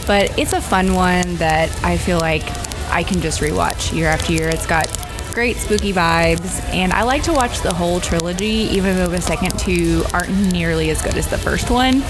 but 0.07 0.37
it's 0.39 0.53
a 0.53 0.61
fun 0.61 0.93
one 0.93 1.35
that 1.35 1.71
I 1.83 1.97
feel 1.97 2.19
like 2.19 2.43
I 2.89 3.03
can 3.03 3.21
just 3.21 3.41
rewatch 3.41 3.95
year 3.95 4.07
after 4.07 4.33
year. 4.33 4.49
It's 4.49 4.65
got 4.65 4.87
great 5.33 5.57
spooky 5.57 5.93
vibes, 5.93 6.63
and 6.73 6.93
I 6.93 7.03
like 7.03 7.21
to 7.23 7.31
watch 7.31 7.61
the 7.61 7.71
whole 7.71 7.99
trilogy, 7.99 8.69
even 8.71 8.95
though 8.95 9.09
the 9.09 9.21
second 9.21 9.59
two 9.59 10.03
aren't 10.13 10.51
nearly 10.51 10.89
as 10.89 10.99
good 11.01 11.15
as 11.15 11.27
the 11.27 11.37
first 11.37 11.69
one. 11.69 12.01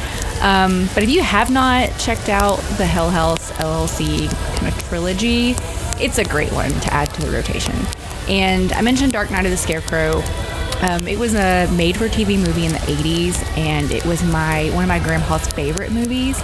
Um, 0.41 0.88
but 0.93 1.03
if 1.03 1.10
you 1.10 1.21
have 1.21 1.49
not 1.49 1.89
checked 1.99 2.30
out 2.30 2.58
the 2.77 2.86
Hell 2.86 3.10
House 3.10 3.51
LLC 3.53 4.30
kind 4.56 4.73
of 4.73 4.82
trilogy, 4.88 5.56
it's 5.99 6.19
a 6.19 6.23
great 6.23 6.53
one 6.53 6.71
to 6.71 6.93
add 6.93 7.13
to 7.15 7.21
the 7.21 7.32
rotation. 7.32 7.75
And 8.30 8.72
I 8.74 8.82
mentioned 8.82 9.13
Dark 9.13 9.32
Night 9.32 9.46
of 9.46 9.52
the 9.52 9.58
Scarecrow. 9.58 10.22
Um, 10.82 11.08
it 11.08 11.18
was 11.18 11.34
a 11.34 11.68
made-for-TV 11.76 12.38
movie 12.38 12.66
in 12.66 12.72
the 12.72 12.80
80s, 12.80 13.42
and 13.58 13.92
it 13.92 14.06
was 14.06 14.24
my 14.24 14.70
one 14.74 14.84
of 14.84 14.90
my 14.90 15.00
grandpa's 15.00 15.48
favorite 15.48 15.92
movies. 15.92 16.40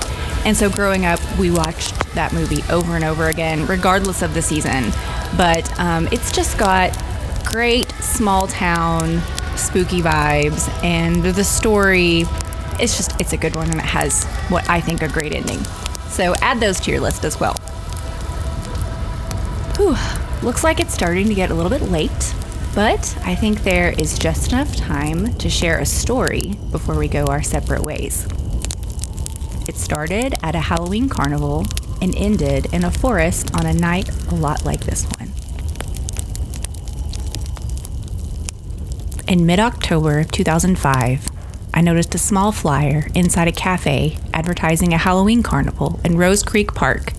And 0.45 0.57
so 0.57 0.69
growing 0.69 1.05
up, 1.05 1.19
we 1.37 1.51
watched 1.51 1.97
that 2.15 2.33
movie 2.33 2.63
over 2.69 2.95
and 2.95 3.03
over 3.03 3.27
again, 3.27 3.65
regardless 3.67 4.21
of 4.21 4.33
the 4.33 4.41
season. 4.41 4.91
But 5.37 5.79
um, 5.79 6.07
it's 6.11 6.31
just 6.31 6.57
got 6.57 6.97
great 7.45 7.91
small 7.93 8.47
town 8.47 9.21
spooky 9.55 10.01
vibes, 10.01 10.67
and 10.83 11.23
the 11.23 11.43
story. 11.43 12.25
It's 12.79 12.97
just 12.97 13.19
it's 13.21 13.33
a 13.33 13.37
good 13.37 13.55
one, 13.55 13.69
and 13.69 13.79
it 13.79 13.85
has 13.85 14.25
what 14.49 14.67
I 14.69 14.81
think 14.81 15.01
a 15.01 15.07
great 15.07 15.33
ending. 15.33 15.63
So 16.09 16.33
add 16.41 16.59
those 16.59 16.79
to 16.81 16.91
your 16.91 17.01
list 17.01 17.23
as 17.23 17.39
well. 17.39 17.53
Whew, 19.77 19.95
looks 20.43 20.63
like 20.63 20.79
it's 20.79 20.93
starting 20.93 21.27
to 21.27 21.33
get 21.33 21.51
a 21.51 21.53
little 21.53 21.69
bit 21.69 21.83
late, 21.83 22.35
but 22.75 23.17
I 23.23 23.33
think 23.33 23.63
there 23.63 23.91
is 23.97 24.19
just 24.19 24.51
enough 24.51 24.75
time 24.75 25.33
to 25.35 25.49
share 25.49 25.79
a 25.79 25.85
story 25.85 26.57
before 26.69 26.97
we 26.97 27.07
go 27.07 27.25
our 27.27 27.41
separate 27.41 27.83
ways. 27.83 28.27
It 29.67 29.75
started 29.75 30.35
at 30.43 30.55
a 30.55 30.59
Halloween 30.59 31.07
carnival 31.07 31.65
and 32.01 32.13
ended 32.17 32.73
in 32.73 32.83
a 32.83 32.91
forest 32.91 33.55
on 33.55 33.65
a 33.65 33.73
night 33.73 34.09
a 34.27 34.35
lot 34.35 34.65
like 34.65 34.81
this 34.81 35.05
one. 35.17 35.31
In 39.27 39.45
mid 39.45 39.59
October 39.59 40.19
of 40.19 40.31
2005, 40.31 41.29
I 41.73 41.81
noticed 41.81 42.13
a 42.13 42.19
small 42.19 42.51
flyer 42.51 43.07
inside 43.15 43.47
a 43.47 43.53
cafe 43.53 44.17
advertising 44.33 44.93
a 44.93 44.97
Halloween 44.97 45.41
carnival 45.41 46.01
in 46.03 46.17
Rose 46.17 46.43
Creek 46.43 46.73
Park, 46.73 47.13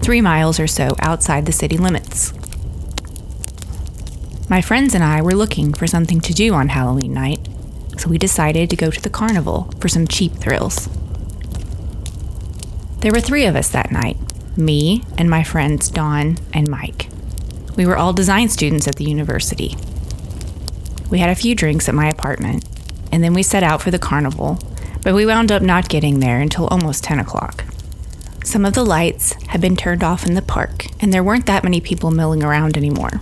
three 0.00 0.20
miles 0.20 0.60
or 0.60 0.68
so 0.68 0.94
outside 1.00 1.46
the 1.46 1.52
city 1.52 1.76
limits. 1.76 2.32
My 4.50 4.60
friends 4.60 4.96
and 4.96 5.04
I 5.04 5.22
were 5.22 5.36
looking 5.36 5.72
for 5.72 5.86
something 5.86 6.20
to 6.22 6.34
do 6.34 6.54
on 6.54 6.70
Halloween 6.70 7.14
night, 7.14 7.38
so 7.96 8.08
we 8.08 8.18
decided 8.18 8.68
to 8.68 8.74
go 8.74 8.90
to 8.90 9.00
the 9.00 9.08
carnival 9.08 9.72
for 9.78 9.86
some 9.86 10.08
cheap 10.08 10.32
thrills. 10.32 10.88
There 12.98 13.12
were 13.12 13.20
three 13.20 13.44
of 13.46 13.54
us 13.54 13.68
that 13.68 13.92
night 13.92 14.16
me 14.56 15.04
and 15.16 15.30
my 15.30 15.44
friends 15.44 15.88
Dawn 15.88 16.36
and 16.52 16.68
Mike. 16.68 17.08
We 17.76 17.86
were 17.86 17.96
all 17.96 18.12
design 18.12 18.48
students 18.48 18.88
at 18.88 18.96
the 18.96 19.04
university. 19.04 19.76
We 21.10 21.20
had 21.20 21.30
a 21.30 21.36
few 21.36 21.54
drinks 21.54 21.88
at 21.88 21.94
my 21.94 22.08
apartment, 22.08 22.64
and 23.12 23.22
then 23.22 23.34
we 23.34 23.44
set 23.44 23.62
out 23.62 23.80
for 23.80 23.92
the 23.92 24.00
carnival, 24.00 24.58
but 25.04 25.14
we 25.14 25.26
wound 25.26 25.52
up 25.52 25.62
not 25.62 25.88
getting 25.88 26.18
there 26.18 26.40
until 26.40 26.66
almost 26.66 27.04
10 27.04 27.20
o'clock. 27.20 27.62
Some 28.44 28.64
of 28.64 28.74
the 28.74 28.84
lights 28.84 29.32
had 29.46 29.60
been 29.60 29.76
turned 29.76 30.02
off 30.02 30.26
in 30.26 30.34
the 30.34 30.42
park, 30.42 30.86
and 30.98 31.12
there 31.14 31.22
weren't 31.22 31.46
that 31.46 31.62
many 31.62 31.80
people 31.80 32.10
milling 32.10 32.42
around 32.42 32.76
anymore. 32.76 33.20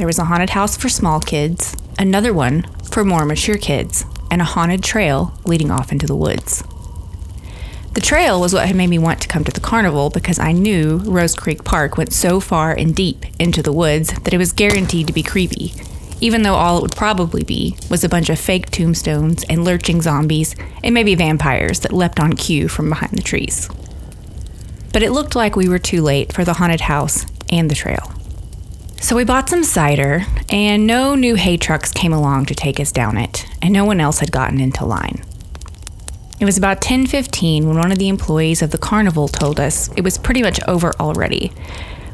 There 0.00 0.06
was 0.06 0.18
a 0.18 0.24
haunted 0.24 0.48
house 0.48 0.78
for 0.78 0.88
small 0.88 1.20
kids, 1.20 1.76
another 1.98 2.32
one 2.32 2.62
for 2.90 3.04
more 3.04 3.26
mature 3.26 3.58
kids, 3.58 4.06
and 4.30 4.40
a 4.40 4.46
haunted 4.46 4.82
trail 4.82 5.38
leading 5.44 5.70
off 5.70 5.92
into 5.92 6.06
the 6.06 6.16
woods. 6.16 6.64
The 7.92 8.00
trail 8.00 8.40
was 8.40 8.54
what 8.54 8.66
had 8.66 8.76
made 8.76 8.88
me 8.88 8.98
want 8.98 9.20
to 9.20 9.28
come 9.28 9.44
to 9.44 9.52
the 9.52 9.60
carnival 9.60 10.08
because 10.08 10.38
I 10.38 10.52
knew 10.52 11.02
Rose 11.04 11.34
Creek 11.34 11.64
Park 11.64 11.98
went 11.98 12.14
so 12.14 12.40
far 12.40 12.72
and 12.72 12.96
deep 12.96 13.26
into 13.38 13.62
the 13.62 13.74
woods 13.74 14.18
that 14.20 14.32
it 14.32 14.38
was 14.38 14.54
guaranteed 14.54 15.06
to 15.08 15.12
be 15.12 15.22
creepy, 15.22 15.74
even 16.18 16.44
though 16.44 16.54
all 16.54 16.78
it 16.78 16.82
would 16.82 16.96
probably 16.96 17.44
be 17.44 17.76
was 17.90 18.02
a 18.02 18.08
bunch 18.08 18.30
of 18.30 18.38
fake 18.38 18.70
tombstones 18.70 19.44
and 19.50 19.66
lurching 19.66 20.00
zombies 20.00 20.56
and 20.82 20.94
maybe 20.94 21.14
vampires 21.14 21.80
that 21.80 21.92
leapt 21.92 22.18
on 22.18 22.32
cue 22.32 22.68
from 22.68 22.88
behind 22.88 23.12
the 23.12 23.22
trees. 23.22 23.68
But 24.94 25.02
it 25.02 25.12
looked 25.12 25.36
like 25.36 25.56
we 25.56 25.68
were 25.68 25.78
too 25.78 26.00
late 26.00 26.32
for 26.32 26.42
the 26.42 26.54
haunted 26.54 26.80
house 26.80 27.26
and 27.50 27.70
the 27.70 27.74
trail. 27.74 28.14
So 29.02 29.16
we 29.16 29.24
bought 29.24 29.48
some 29.48 29.64
cider, 29.64 30.26
and 30.50 30.86
no 30.86 31.14
new 31.14 31.34
hay 31.34 31.56
trucks 31.56 31.90
came 31.90 32.12
along 32.12 32.46
to 32.46 32.54
take 32.54 32.78
us 32.78 32.92
down 32.92 33.16
it, 33.16 33.46
and 33.62 33.72
no 33.72 33.84
one 33.84 33.98
else 33.98 34.20
had 34.20 34.30
gotten 34.30 34.60
into 34.60 34.84
line. 34.84 35.24
It 36.38 36.44
was 36.44 36.58
about 36.58 36.82
10:15 36.82 37.66
when 37.66 37.78
one 37.78 37.90
of 37.90 37.98
the 37.98 38.08
employees 38.08 38.60
of 38.60 38.70
the 38.70 38.78
carnival 38.78 39.26
told 39.26 39.58
us 39.58 39.88
it 39.96 40.04
was 40.04 40.18
pretty 40.18 40.42
much 40.42 40.60
over 40.68 40.92
already, 41.00 41.50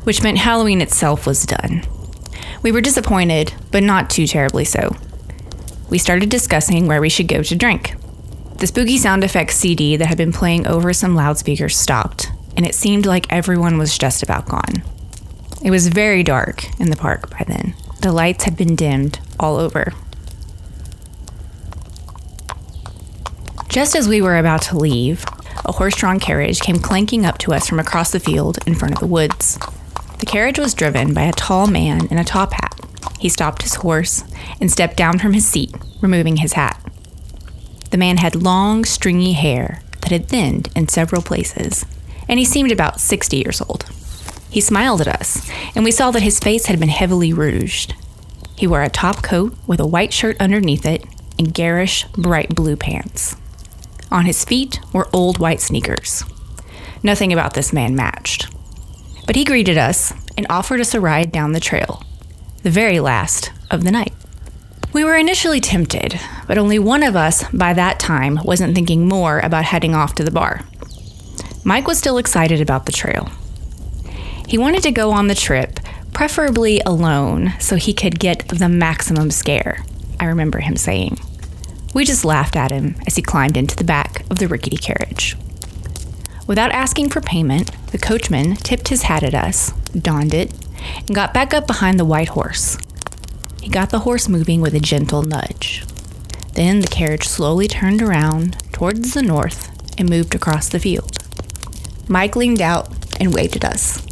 which 0.05 0.23
meant 0.23 0.39
Halloween 0.39 0.81
itself 0.81 1.27
was 1.27 1.45
done. 1.45 1.83
We 2.63 2.71
were 2.71 2.81
disappointed, 2.81 3.53
but 3.73 3.83
not 3.83 4.09
too 4.09 4.29
terribly 4.29 4.65
so. 4.65 4.95
We 5.91 5.99
started 5.99 6.29
discussing 6.29 6.87
where 6.87 7.01
we 7.01 7.09
should 7.09 7.29
go 7.29 7.43
to 7.43 7.57
drink. 7.57 7.97
The 8.59 8.69
spooky 8.69 8.97
sound 8.97 9.25
effects 9.25 9.57
CD 9.57 9.97
that 9.97 10.07
had 10.07 10.17
been 10.17 10.33
playing 10.33 10.67
over 10.69 10.93
some 10.93 11.17
loudspeakers 11.17 11.77
stopped, 11.77 12.31
and 12.57 12.65
it 12.65 12.77
seemed 12.77 13.07
like 13.07 13.27
everyone 13.29 13.77
was 13.77 13.99
just 13.99 14.23
about 14.23 14.49
gone. 14.49 14.83
It 15.63 15.71
was 15.71 15.89
very 15.89 16.23
dark 16.23 16.65
in 16.79 16.91
the 16.91 16.97
park 16.97 17.31
by 17.31 17.45
then. 17.47 17.75
The 18.01 18.13
lights 18.13 18.45
had 18.45 18.57
been 18.57 18.77
dimmed 18.77 19.19
all 19.41 19.57
over. 19.57 19.93
Just 23.69 23.97
as 23.97 24.09
we 24.09 24.23
were 24.23 24.39
about 24.39 24.63
to 24.63 24.79
leave, 24.79 25.25
a 25.65 25.73
horse 25.73 25.97
drawn 25.97 26.21
carriage 26.21 26.61
came 26.61 26.79
clanking 26.79 27.27
up 27.27 27.39
to 27.39 27.53
us 27.53 27.69
from 27.69 27.81
across 27.81 28.13
the 28.13 28.21
field 28.21 28.59
in 28.67 28.75
front 28.75 28.95
of 28.95 29.01
the 29.01 29.07
woods. 29.07 29.59
The 30.19 30.27
carriage 30.27 30.59
was 30.59 30.75
driven 30.75 31.13
by 31.13 31.23
a 31.23 31.33
tall 31.33 31.67
man 31.67 32.07
in 32.07 32.19
a 32.19 32.25
top 32.25 32.53
hat. 32.53 32.81
He 33.19 33.29
stopped 33.29 33.63
his 33.63 33.75
horse 33.77 34.25
and 34.61 34.71
stepped 34.71 34.97
down 34.97 35.19
from 35.19 35.33
his 35.33 35.47
seat, 35.47 35.75
removing 36.01 36.37
his 36.37 36.53
hat. 36.53 36.81
The 37.91 37.99
man 37.99 38.19
had 38.19 38.35
long, 38.35 38.85
stringy 38.85 39.33
hair 39.33 39.83
that 40.01 40.11
had 40.11 40.29
thinned 40.29 40.69
in 40.77 40.89
several 40.89 41.23
places, 41.23 41.85
and 42.29 42.39
he 42.39 42.45
seemed 42.45 42.73
about 42.73 43.01
60 43.01 43.37
years 43.37 43.61
old. 43.61 43.85
He 44.51 44.61
smiled 44.61 45.01
at 45.01 45.09
us, 45.09 45.49
and 45.75 45.85
we 45.85 45.91
saw 45.91 46.11
that 46.11 46.23
his 46.23 46.39
face 46.39 46.67
had 46.67 46.81
been 46.81 46.89
heavily 46.89 47.33
rouged. 47.33 47.95
He 48.57 48.67
wore 48.67 48.83
a 48.83 48.89
top 48.89 49.23
coat 49.23 49.55
with 49.67 49.81
a 49.81 49.87
white 49.87 50.13
shirt 50.13 50.37
underneath 50.41 50.87
it 50.87 51.05
and 51.39 51.53
garish, 51.53 52.07
bright 52.13 52.55
blue 52.55 52.77
pants. 52.77 53.37
On 54.11 54.25
his 54.25 54.45
feet 54.45 54.81
were 54.93 55.09
old 55.13 55.39
white 55.39 55.61
sneakers. 55.61 56.25
Nothing 57.03 57.33
about 57.33 57.55
this 57.55 57.73
man 57.73 57.95
matched. 57.95 58.49
But 59.27 59.37
he 59.37 59.45
greeted 59.45 59.77
us 59.77 60.13
and 60.39 60.47
offered 60.49 60.81
us 60.81 60.95
a 60.95 61.01
ride 61.01 61.33
down 61.33 61.53
the 61.53 61.61
trail, 61.61 62.03
the 62.63 62.71
very 62.71 63.01
last 63.01 63.53
of 63.71 63.85
the 63.85 63.91
night. 63.91 64.13
We 64.93 65.05
were 65.05 65.17
initially 65.17 65.61
tempted, 65.61 66.19
but 66.47 66.57
only 66.57 66.79
one 66.79 67.03
of 67.03 67.17
us 67.17 67.47
by 67.51 67.75
that 67.75 68.01
time 68.01 68.41
wasn't 68.45 68.75
thinking 68.75 69.07
more 69.07 69.41
about 69.41 69.65
heading 69.65 69.95
off 69.95 70.15
to 70.15 70.25
the 70.25 70.31
bar. 70.31 70.63
Mike 71.65 71.87
was 71.87 71.99
still 71.99 72.17
excited 72.17 72.61
about 72.61 72.87
the 72.87 72.93
trail. 72.93 73.29
He 74.47 74.59
wanted 74.59 74.83
to 74.85 74.93
go 74.93 75.11
on 75.11 75.27
the 75.27 75.35
trip, 75.35 75.81
preferably 76.13 76.81
alone, 76.87 77.55
so 77.59 77.77
he 77.77 77.93
could 77.93 78.21
get 78.21 78.49
the 78.49 78.69
maximum 78.69 79.31
scare, 79.31 79.85
I 80.21 80.27
remember 80.27 80.61
him 80.61 80.77
saying. 80.77 81.19
We 81.95 82.05
just 82.05 82.25
laughed 82.25 82.57
at 82.57 82.71
him 82.71 82.95
as 83.07 83.17
he 83.17 83.23
climbed 83.23 83.57
into 83.57 83.75
the 83.75 83.85
back 83.85 84.25
of 84.31 84.39
the 84.39 84.47
rickety 84.47 84.77
carriage. 84.77 85.37
Without 86.47 86.71
asking 86.71 87.11
for 87.11 87.21
payment, 87.21 87.73
the 87.89 87.99
coachman 87.99 88.55
tipped 88.55 88.89
his 88.89 89.03
hat 89.03 89.25
at 89.25 89.35
us, 89.35 89.73
donned 89.93 90.33
it, 90.33 90.55
and 91.07 91.15
got 91.15 91.35
back 91.35 91.53
up 91.53 91.67
behind 91.67 91.99
the 91.99 92.05
white 92.05 92.29
horse. 92.29 92.79
He 93.61 93.69
got 93.69 93.91
the 93.91 94.01
horse 94.01 94.29
moving 94.29 94.61
with 94.61 94.75
a 94.75 94.81
gentle 94.81 95.23
nudge. 95.23 95.85
Then 96.53 96.81
the 96.81 96.87
carriage 96.87 97.27
slowly 97.27 97.67
turned 97.67 98.01
around 98.01 98.59
towards 98.73 99.13
the 99.13 99.23
north 99.23 99.71
and 99.99 100.09
moved 100.09 100.37
across 100.37 100.69
the 100.69 100.79
field. 100.79 101.19
Mike 102.09 102.37
leaned 102.37 102.63
out 102.63 102.89
and 103.19 103.35
waved 103.35 103.57
at 103.57 103.65
us. 103.65 104.07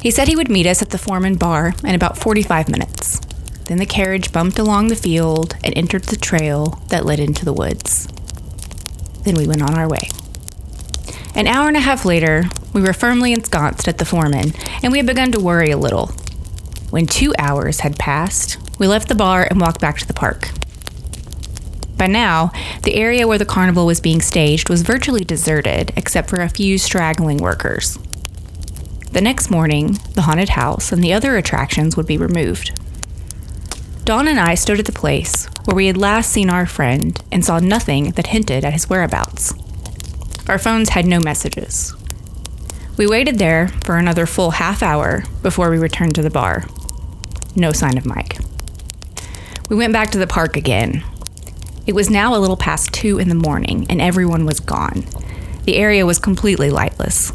He 0.00 0.10
said 0.10 0.28
he 0.28 0.36
would 0.36 0.50
meet 0.50 0.66
us 0.66 0.80
at 0.80 0.90
the 0.90 0.98
Foreman 0.98 1.36
Bar 1.36 1.74
in 1.84 1.94
about 1.94 2.18
45 2.18 2.68
minutes. 2.68 3.20
Then 3.66 3.78
the 3.78 3.86
carriage 3.86 4.32
bumped 4.32 4.58
along 4.58 4.88
the 4.88 4.96
field 4.96 5.56
and 5.64 5.76
entered 5.76 6.04
the 6.04 6.16
trail 6.16 6.80
that 6.88 7.04
led 7.04 7.18
into 7.20 7.44
the 7.44 7.52
woods. 7.52 8.06
Then 9.24 9.34
we 9.34 9.46
went 9.46 9.62
on 9.62 9.74
our 9.76 9.88
way. 9.88 10.08
An 11.34 11.46
hour 11.46 11.68
and 11.68 11.76
a 11.76 11.80
half 11.80 12.04
later, 12.04 12.44
we 12.72 12.80
were 12.80 12.92
firmly 12.92 13.32
ensconced 13.32 13.88
at 13.88 13.98
the 13.98 14.04
Foreman, 14.04 14.52
and 14.82 14.92
we 14.92 14.98
had 14.98 15.06
begun 15.06 15.32
to 15.32 15.40
worry 15.40 15.70
a 15.70 15.76
little. 15.76 16.06
When 16.90 17.06
two 17.06 17.34
hours 17.38 17.80
had 17.80 17.98
passed, 17.98 18.56
we 18.78 18.86
left 18.86 19.08
the 19.08 19.14
bar 19.14 19.46
and 19.50 19.60
walked 19.60 19.80
back 19.80 19.98
to 19.98 20.06
the 20.06 20.14
park. 20.14 20.48
By 21.96 22.06
now, 22.06 22.52
the 22.84 22.94
area 22.94 23.26
where 23.26 23.38
the 23.38 23.44
carnival 23.44 23.84
was 23.84 24.00
being 24.00 24.22
staged 24.22 24.70
was 24.70 24.82
virtually 24.82 25.24
deserted 25.24 25.92
except 25.96 26.30
for 26.30 26.40
a 26.40 26.48
few 26.48 26.78
straggling 26.78 27.38
workers. 27.38 27.98
The 29.12 29.20
next 29.22 29.50
morning, 29.50 29.98
the 30.14 30.22
haunted 30.22 30.50
house 30.50 30.92
and 30.92 31.02
the 31.02 31.12
other 31.12 31.36
attractions 31.36 31.96
would 31.96 32.06
be 32.06 32.18
removed. 32.18 32.78
Dawn 34.04 34.28
and 34.28 34.38
I 34.38 34.54
stood 34.54 34.78
at 34.78 34.86
the 34.86 34.92
place 34.92 35.46
where 35.64 35.74
we 35.74 35.86
had 35.86 35.96
last 35.96 36.30
seen 36.30 36.50
our 36.50 36.66
friend 36.66 37.20
and 37.32 37.44
saw 37.44 37.58
nothing 37.58 38.12
that 38.12 38.28
hinted 38.28 38.64
at 38.64 38.72
his 38.72 38.88
whereabouts. 38.88 39.54
Our 40.48 40.58
phones 40.58 40.90
had 40.90 41.04
no 41.04 41.20
messages. 41.20 41.94
We 42.96 43.06
waited 43.06 43.38
there 43.38 43.68
for 43.68 43.96
another 43.96 44.26
full 44.26 44.52
half 44.52 44.82
hour 44.82 45.24
before 45.42 45.70
we 45.70 45.78
returned 45.78 46.14
to 46.14 46.22
the 46.22 46.30
bar. 46.30 46.64
No 47.54 47.72
sign 47.72 47.98
of 47.98 48.06
Mike. 48.06 48.38
We 49.68 49.76
went 49.76 49.92
back 49.92 50.10
to 50.12 50.18
the 50.18 50.26
park 50.26 50.56
again. 50.56 51.04
It 51.86 51.94
was 51.94 52.10
now 52.10 52.34
a 52.34 52.40
little 52.40 52.56
past 52.56 52.92
two 52.92 53.18
in 53.18 53.28
the 53.28 53.34
morning 53.34 53.86
and 53.88 54.00
everyone 54.00 54.46
was 54.46 54.60
gone. 54.60 55.04
The 55.64 55.76
area 55.76 56.06
was 56.06 56.18
completely 56.18 56.70
lightless. 56.70 57.30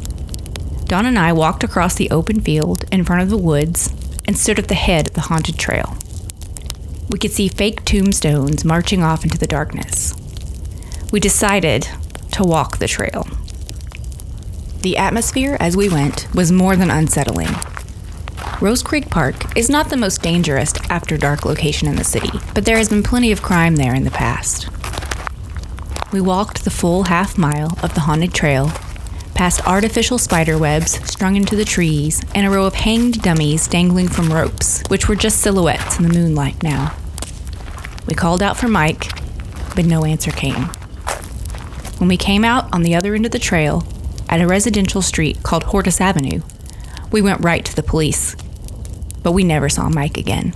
Dawn 0.94 1.08
and 1.08 1.18
I 1.18 1.34
walked 1.34 1.64
across 1.64 1.96
the 1.96 2.12
open 2.12 2.40
field 2.40 2.86
in 2.92 3.04
front 3.04 3.24
of 3.24 3.32
the 3.32 3.36
woods 3.36 3.92
and 4.28 4.38
stood 4.38 4.60
at 4.60 4.68
the 4.68 4.76
head 4.76 5.08
of 5.08 5.14
the 5.16 5.22
haunted 5.22 5.58
trail. 5.58 5.98
We 7.10 7.18
could 7.18 7.32
see 7.32 7.48
fake 7.48 7.84
tombstones 7.84 8.64
marching 8.64 9.02
off 9.02 9.24
into 9.24 9.40
the 9.40 9.48
darkness. 9.48 10.14
We 11.12 11.20
decided 11.20 11.90
to 12.34 12.44
walk 12.44 12.78
the 12.78 12.88
trail. 12.88 13.26
The 14.82 14.98
atmosphere 14.98 15.58
as 15.60 15.76
we 15.76 15.90
went 15.90 16.28
was 16.36 16.52
more 16.52 16.76
than 16.76 16.92
unsettling. 16.92 17.50
Rose 18.62 18.84
Creek 18.84 19.10
Park 19.10 19.58
is 19.58 19.72
not 19.72 19.90
the 19.90 19.98
most 19.98 20.22
dangerous 20.22 20.74
after 20.92 21.18
dark 21.18 21.44
location 21.44 21.88
in 21.88 21.96
the 21.96 22.04
city, 22.04 22.38
but 22.54 22.66
there 22.66 22.78
has 22.78 22.90
been 22.90 23.02
plenty 23.02 23.32
of 23.32 23.42
crime 23.42 23.78
there 23.78 23.96
in 23.96 24.04
the 24.04 24.12
past. 24.12 24.70
We 26.12 26.22
walked 26.22 26.64
the 26.64 26.70
full 26.70 27.06
half 27.06 27.36
mile 27.36 27.76
of 27.82 27.96
the 27.96 28.02
haunted 28.02 28.36
trail 28.36 28.72
past 29.36 29.66
artificial 29.68 30.18
spider 30.18 30.58
webs 30.58 30.92
strung 31.10 31.36
into 31.36 31.56
the 31.56 31.66
trees 31.66 32.22
and 32.36 32.46
a 32.46 32.50
row 32.50 32.66
of 32.66 32.76
hanged 32.76 33.22
dummies 33.22 33.68
dangling 33.68 34.08
from 34.08 34.32
ropes, 34.32 34.84
which 34.88 35.08
were 35.08 35.16
just 35.16 35.42
silhouettes 35.42 35.98
in 35.98 36.08
the 36.08 36.14
moonlight 36.14 36.62
now. 36.64 36.96
We 38.06 38.14
called 38.14 38.42
out 38.42 38.58
for 38.58 38.68
Mike, 38.68 39.08
but 39.76 39.86
no 39.86 40.06
answer 40.06 40.32
came. 40.32 40.66
When 41.98 42.10
we 42.10 42.18
came 42.18 42.44
out 42.44 42.74
on 42.74 42.84
the 42.84 42.96
other 42.96 43.16
end 43.16 43.26
of 43.26 43.32
the 43.32 43.40
trail, 43.40 43.86
at 44.30 44.42
a 44.42 44.48
residential 44.48 45.02
street 45.02 45.44
called 45.44 45.64
Hortus 45.64 46.02
Avenue, 46.02 46.42
we 47.12 47.22
went 47.22 47.42
right 47.42 47.64
to 47.64 47.76
the 47.76 47.84
police. 47.84 48.36
But 49.22 49.32
we 49.34 49.44
never 49.44 49.70
saw 49.70 49.90
Mike 49.90 50.18
again. 50.18 50.54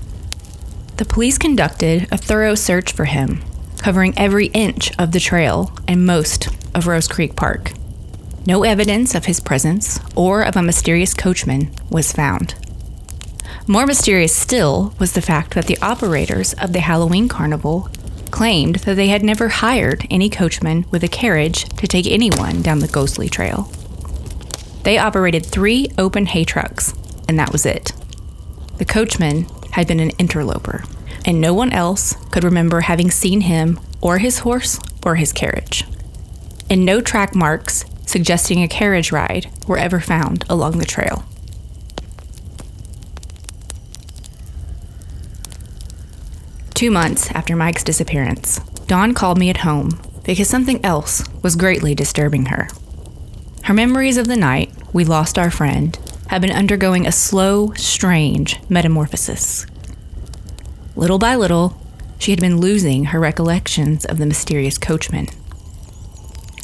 The 0.98 1.06
police 1.06 1.38
conducted 1.38 2.08
a 2.12 2.18
thorough 2.18 2.56
search 2.56 2.92
for 2.92 3.06
him, 3.06 3.44
covering 3.78 4.18
every 4.18 4.48
inch 4.48 4.92
of 4.98 5.12
the 5.12 5.20
trail 5.20 5.78
and 5.88 6.06
most 6.06 6.50
of 6.76 6.88
Rose 6.88 7.08
Creek 7.08 7.36
Park. 7.36 7.72
No 8.48 8.64
evidence 8.64 9.14
of 9.14 9.26
his 9.26 9.42
presence 9.42 10.00
or 10.16 10.42
of 10.42 10.56
a 10.56 10.62
mysterious 10.62 11.14
coachman 11.14 11.70
was 11.90 12.14
found. 12.14 12.56
More 13.68 13.86
mysterious 13.86 14.34
still 14.34 14.94
was 15.00 15.12
the 15.12 15.22
fact 15.22 15.54
that 15.56 15.66
the 15.66 15.78
operators 15.82 16.54
of 16.54 16.72
the 16.72 16.80
Halloween 16.80 17.28
carnival 17.28 17.90
claimed 18.32 18.76
that 18.76 18.96
they 18.96 19.10
had 19.10 19.22
never 19.22 19.50
hired 19.50 20.08
any 20.10 20.30
coachman 20.30 20.86
with 20.92 21.04
a 21.04 21.10
carriage 21.10 21.66
to 21.76 21.88
take 21.88 22.08
anyone 22.08 22.62
down 22.62 22.80
the 22.80 22.88
ghostly 22.88 23.28
trail. 23.28 23.70
They 24.84 24.98
operated 24.98 25.46
three 25.46 25.92
open 25.98 26.28
hay 26.28 26.46
trucks, 26.46 26.94
and 27.28 27.38
that 27.38 27.52
was 27.52 27.66
it. 27.66 27.92
The 28.78 28.86
coachman 28.86 29.48
had 29.72 29.90
been 29.90 30.00
an 30.00 30.12
interloper, 30.12 30.86
and 31.26 31.42
no 31.42 31.54
one 31.54 31.74
else 31.74 32.14
could 32.32 32.46
remember 32.46 32.80
having 32.80 33.12
seen 33.12 33.42
him 33.42 33.78
or 34.00 34.20
his 34.20 34.40
horse 34.40 34.80
or 35.06 35.16
his 35.16 35.34
carriage. 35.34 35.84
And 36.70 36.86
no 36.86 37.02
track 37.02 37.36
marks 37.36 37.84
suggesting 38.08 38.64
a 38.64 38.68
carriage 38.68 39.12
ride 39.12 39.52
were 39.68 39.78
ever 39.78 40.00
found 40.00 40.44
along 40.50 40.80
the 40.80 40.86
trail. 40.86 41.26
Two 46.74 46.90
months 46.90 47.30
after 47.32 47.56
Mike's 47.56 47.84
disappearance, 47.84 48.60
Dawn 48.88 49.14
called 49.14 49.38
me 49.38 49.50
at 49.50 49.58
home 49.58 50.00
because 50.24 50.48
something 50.48 50.84
else 50.84 51.24
was 51.44 51.56
greatly 51.56 51.94
disturbing 51.94 52.46
her. 52.48 52.70
Her 53.64 53.74
memories 53.74 54.18
of 54.18 54.28
the 54.28 54.38
night 54.38 54.72
we 54.94 55.04
lost 55.04 55.38
our 55.38 55.52
friend 55.52 55.98
had 56.28 56.42
been 56.42 56.52
undergoing 56.52 57.06
a 57.06 57.12
slow, 57.12 57.74
strange 57.74 58.60
metamorphosis. 58.70 59.66
Little 60.96 61.20
by 61.20 61.36
little, 61.36 61.80
she 62.20 62.32
had 62.32 62.40
been 62.40 62.60
losing 62.60 63.06
her 63.06 63.20
recollections 63.20 64.06
of 64.06 64.18
the 64.18 64.26
mysterious 64.26 64.78
coachman. 64.78 65.28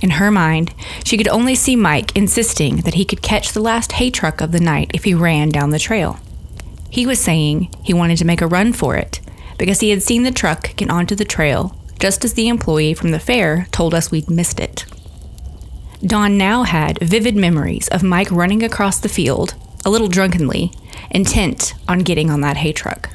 In 0.04 0.10
her 0.10 0.30
mind, 0.30 0.76
she 1.06 1.16
could 1.16 1.30
only 1.30 1.56
see 1.56 1.78
Mike 1.78 2.14
insisting 2.14 2.82
that 2.82 2.96
he 2.96 3.06
could 3.06 3.22
catch 3.22 3.54
the 3.54 3.62
last 3.62 3.94
hay 3.94 4.12
truck 4.12 4.42
of 4.42 4.52
the 4.52 4.60
night 4.60 4.92
if 4.94 5.06
he 5.06 5.14
ran 5.14 5.48
down 5.48 5.70
the 5.70 5.80
trail. 5.80 6.20
He 6.90 7.06
was 7.06 7.22
saying 7.22 7.74
he 7.82 7.94
wanted 7.94 8.18
to 8.18 8.26
make 8.26 8.42
a 8.42 8.48
run 8.48 8.74
for 8.74 8.98
it 8.98 9.22
because 9.58 9.80
he 9.80 9.92
had 9.92 10.04
seen 10.04 10.24
the 10.24 10.32
truck 10.32 10.76
get 10.76 10.90
onto 10.90 11.16
the 11.16 11.24
trail 11.24 11.80
just 12.00 12.26
as 12.26 12.34
the 12.34 12.50
employee 12.50 12.94
from 12.94 13.12
the 13.12 13.20
fair 13.20 13.66
told 13.72 13.94
us 13.94 14.12
we'd 14.12 14.30
missed 14.30 14.60
it. 14.60 14.84
Dawn 16.06 16.38
now 16.38 16.64
had 16.64 17.00
vivid 17.00 17.38
memories 17.38 17.88
of 17.88 18.04
Mike 18.04 18.30
running 18.30 18.62
across 18.62 19.00
the 19.00 19.08
field, 19.08 19.56
a 19.86 19.90
little 19.90 20.10
drunkenly, 20.10 20.74
intent 21.12 21.76
on 21.88 22.00
getting 22.00 22.30
on 22.30 22.42
that 22.42 22.58
hay 22.58 22.74
truck. 22.74 23.10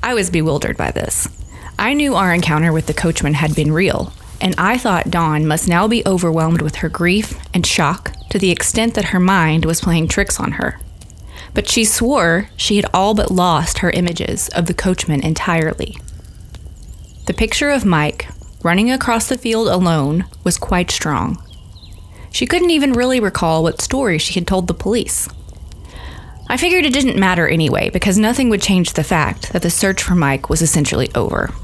I 0.00 0.14
was 0.14 0.30
bewildered 0.30 0.76
by 0.76 0.92
this. 0.92 1.26
I 1.76 1.92
knew 1.92 2.14
our 2.14 2.32
encounter 2.32 2.72
with 2.72 2.86
the 2.86 2.94
coachman 2.94 3.34
had 3.34 3.56
been 3.56 3.72
real, 3.72 4.12
and 4.42 4.56
I 4.58 4.76
thought 4.76 5.10
Dawn 5.10 5.46
must 5.46 5.68
now 5.68 5.86
be 5.86 6.04
overwhelmed 6.04 6.60
with 6.60 6.76
her 6.76 6.88
grief 6.88 7.38
and 7.54 7.64
shock 7.64 8.12
to 8.30 8.38
the 8.38 8.50
extent 8.50 8.94
that 8.94 9.06
her 9.06 9.20
mind 9.20 9.64
was 9.64 9.80
playing 9.80 10.08
tricks 10.08 10.40
on 10.40 10.52
her. 10.52 10.80
But 11.54 11.70
she 11.70 11.84
swore 11.84 12.50
she 12.56 12.76
had 12.76 12.86
all 12.92 13.14
but 13.14 13.30
lost 13.30 13.78
her 13.78 13.90
images 13.90 14.48
of 14.48 14.66
the 14.66 14.74
coachman 14.74 15.22
entirely. 15.22 15.96
The 17.26 17.34
picture 17.34 17.70
of 17.70 17.84
Mike 17.84 18.28
running 18.64 18.90
across 18.90 19.28
the 19.28 19.38
field 19.38 19.68
alone 19.68 20.24
was 20.42 20.58
quite 20.58 20.90
strong. 20.90 21.40
She 22.32 22.46
couldn't 22.46 22.70
even 22.70 22.94
really 22.94 23.20
recall 23.20 23.62
what 23.62 23.80
story 23.80 24.18
she 24.18 24.34
had 24.34 24.46
told 24.46 24.66
the 24.66 24.74
police. 24.74 25.28
I 26.48 26.56
figured 26.56 26.84
it 26.84 26.92
didn't 26.92 27.18
matter 27.18 27.46
anyway 27.46 27.90
because 27.90 28.18
nothing 28.18 28.48
would 28.48 28.60
change 28.60 28.94
the 28.94 29.04
fact 29.04 29.52
that 29.52 29.62
the 29.62 29.70
search 29.70 30.02
for 30.02 30.14
Mike 30.16 30.50
was 30.50 30.62
essentially 30.62 31.10
over. 31.14 31.54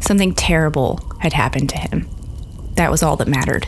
Something 0.00 0.34
terrible 0.34 1.00
had 1.20 1.32
happened 1.32 1.68
to 1.70 1.78
him. 1.78 2.08
That 2.74 2.90
was 2.90 3.02
all 3.02 3.16
that 3.16 3.28
mattered. 3.28 3.66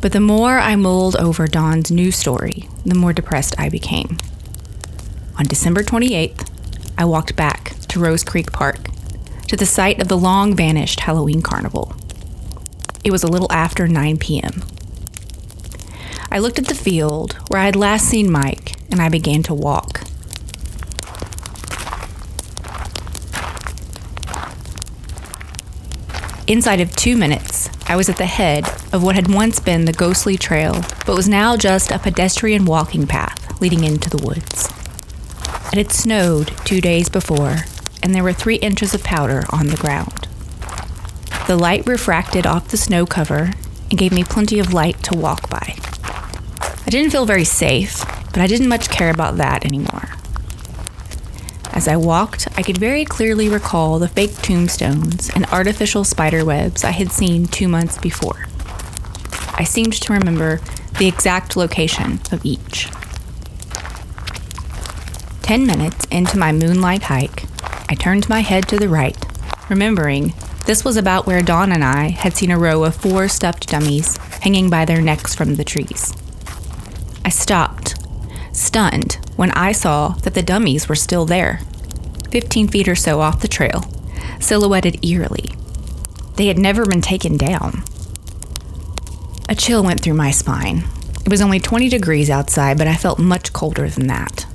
But 0.00 0.12
the 0.12 0.20
more 0.20 0.58
I 0.58 0.76
mulled 0.76 1.16
over 1.16 1.46
Dawn's 1.46 1.90
new 1.90 2.10
story, 2.10 2.68
the 2.84 2.94
more 2.94 3.12
depressed 3.12 3.54
I 3.58 3.68
became. 3.68 4.18
On 5.38 5.46
December 5.46 5.82
28th, 5.82 6.50
I 6.96 7.04
walked 7.04 7.34
back 7.34 7.74
to 7.88 7.98
Rose 7.98 8.22
Creek 8.22 8.52
Park, 8.52 8.88
to 9.48 9.56
the 9.56 9.66
site 9.66 10.00
of 10.00 10.08
the 10.08 10.16
long 10.16 10.54
vanished 10.54 11.00
Halloween 11.00 11.42
carnival. 11.42 11.94
It 13.02 13.10
was 13.10 13.22
a 13.22 13.28
little 13.28 13.50
after 13.52 13.88
9 13.88 14.18
p.m. 14.18 14.62
I 16.30 16.38
looked 16.38 16.58
at 16.58 16.66
the 16.66 16.74
field 16.74 17.34
where 17.48 17.60
I 17.60 17.66
had 17.66 17.76
last 17.76 18.06
seen 18.06 18.30
Mike 18.30 18.76
and 18.90 19.00
I 19.00 19.08
began 19.08 19.42
to 19.44 19.54
walk. 19.54 20.03
Inside 26.46 26.82
of 26.82 26.94
two 26.94 27.16
minutes, 27.16 27.70
I 27.86 27.96
was 27.96 28.10
at 28.10 28.18
the 28.18 28.26
head 28.26 28.68
of 28.92 29.02
what 29.02 29.14
had 29.14 29.32
once 29.32 29.60
been 29.60 29.86
the 29.86 29.94
ghostly 29.94 30.36
trail, 30.36 30.74
but 31.06 31.16
was 31.16 31.26
now 31.26 31.56
just 31.56 31.90
a 31.90 31.98
pedestrian 31.98 32.66
walking 32.66 33.06
path 33.06 33.58
leading 33.62 33.82
into 33.82 34.10
the 34.10 34.22
woods. 34.22 34.68
It 35.72 35.78
had 35.78 35.90
snowed 35.90 36.48
two 36.66 36.82
days 36.82 37.08
before, 37.08 37.60
and 38.02 38.14
there 38.14 38.22
were 38.22 38.34
three 38.34 38.56
inches 38.56 38.92
of 38.92 39.02
powder 39.02 39.44
on 39.48 39.68
the 39.68 39.78
ground. 39.78 40.28
The 41.46 41.56
light 41.56 41.86
refracted 41.86 42.46
off 42.46 42.68
the 42.68 42.76
snow 42.76 43.06
cover 43.06 43.52
and 43.88 43.98
gave 43.98 44.12
me 44.12 44.22
plenty 44.22 44.58
of 44.58 44.74
light 44.74 45.02
to 45.04 45.16
walk 45.16 45.48
by. 45.48 45.76
I 46.60 46.90
didn't 46.90 47.10
feel 47.10 47.24
very 47.24 47.44
safe, 47.44 48.04
but 48.34 48.38
I 48.40 48.46
didn't 48.46 48.68
much 48.68 48.90
care 48.90 49.08
about 49.08 49.38
that 49.38 49.64
anymore. 49.64 50.10
As 51.74 51.88
I 51.88 51.96
walked, 51.96 52.46
I 52.56 52.62
could 52.62 52.78
very 52.78 53.04
clearly 53.04 53.48
recall 53.48 53.98
the 53.98 54.06
fake 54.06 54.36
tombstones 54.36 55.28
and 55.34 55.44
artificial 55.46 56.04
spider 56.04 56.44
webs 56.44 56.84
I 56.84 56.92
had 56.92 57.10
seen 57.10 57.48
two 57.48 57.66
months 57.66 57.98
before. 57.98 58.46
I 59.56 59.64
seemed 59.64 59.92
to 59.94 60.12
remember 60.12 60.60
the 61.00 61.08
exact 61.08 61.56
location 61.56 62.20
of 62.30 62.46
each. 62.46 62.88
Ten 65.42 65.66
minutes 65.66 66.06
into 66.12 66.38
my 66.38 66.52
moonlight 66.52 67.02
hike, 67.02 67.42
I 67.90 67.96
turned 67.96 68.28
my 68.28 68.40
head 68.40 68.68
to 68.68 68.78
the 68.78 68.88
right, 68.88 69.18
remembering 69.68 70.32
this 70.66 70.84
was 70.84 70.96
about 70.96 71.26
where 71.26 71.42
Dawn 71.42 71.72
and 71.72 71.82
I 71.82 72.10
had 72.10 72.34
seen 72.34 72.52
a 72.52 72.58
row 72.58 72.84
of 72.84 72.94
four 72.94 73.26
stuffed 73.26 73.68
dummies 73.68 74.16
hanging 74.42 74.70
by 74.70 74.84
their 74.84 75.02
necks 75.02 75.34
from 75.34 75.56
the 75.56 75.64
trees. 75.64 76.14
I 77.24 77.30
stopped, 77.30 77.96
stunned, 78.52 79.18
when 79.36 79.50
I 79.52 79.72
saw 79.72 80.08
that 80.22 80.34
the 80.34 80.42
dummies 80.42 80.88
were 80.88 80.94
still 80.94 81.26
there, 81.26 81.60
15 82.30 82.68
feet 82.68 82.88
or 82.88 82.94
so 82.94 83.20
off 83.20 83.40
the 83.40 83.48
trail, 83.48 83.84
silhouetted 84.40 85.04
eerily. 85.04 85.54
They 86.36 86.46
had 86.46 86.58
never 86.58 86.84
been 86.84 87.00
taken 87.00 87.36
down. 87.36 87.84
A 89.48 89.54
chill 89.54 89.84
went 89.84 90.00
through 90.00 90.14
my 90.14 90.30
spine. 90.30 90.84
It 91.24 91.30
was 91.30 91.40
only 91.40 91.60
20 91.60 91.88
degrees 91.88 92.28
outside, 92.28 92.76
but 92.76 92.86
I 92.86 92.96
felt 92.96 93.18
much 93.18 93.52
colder 93.52 93.88
than 93.88 94.08
that. 94.08 94.46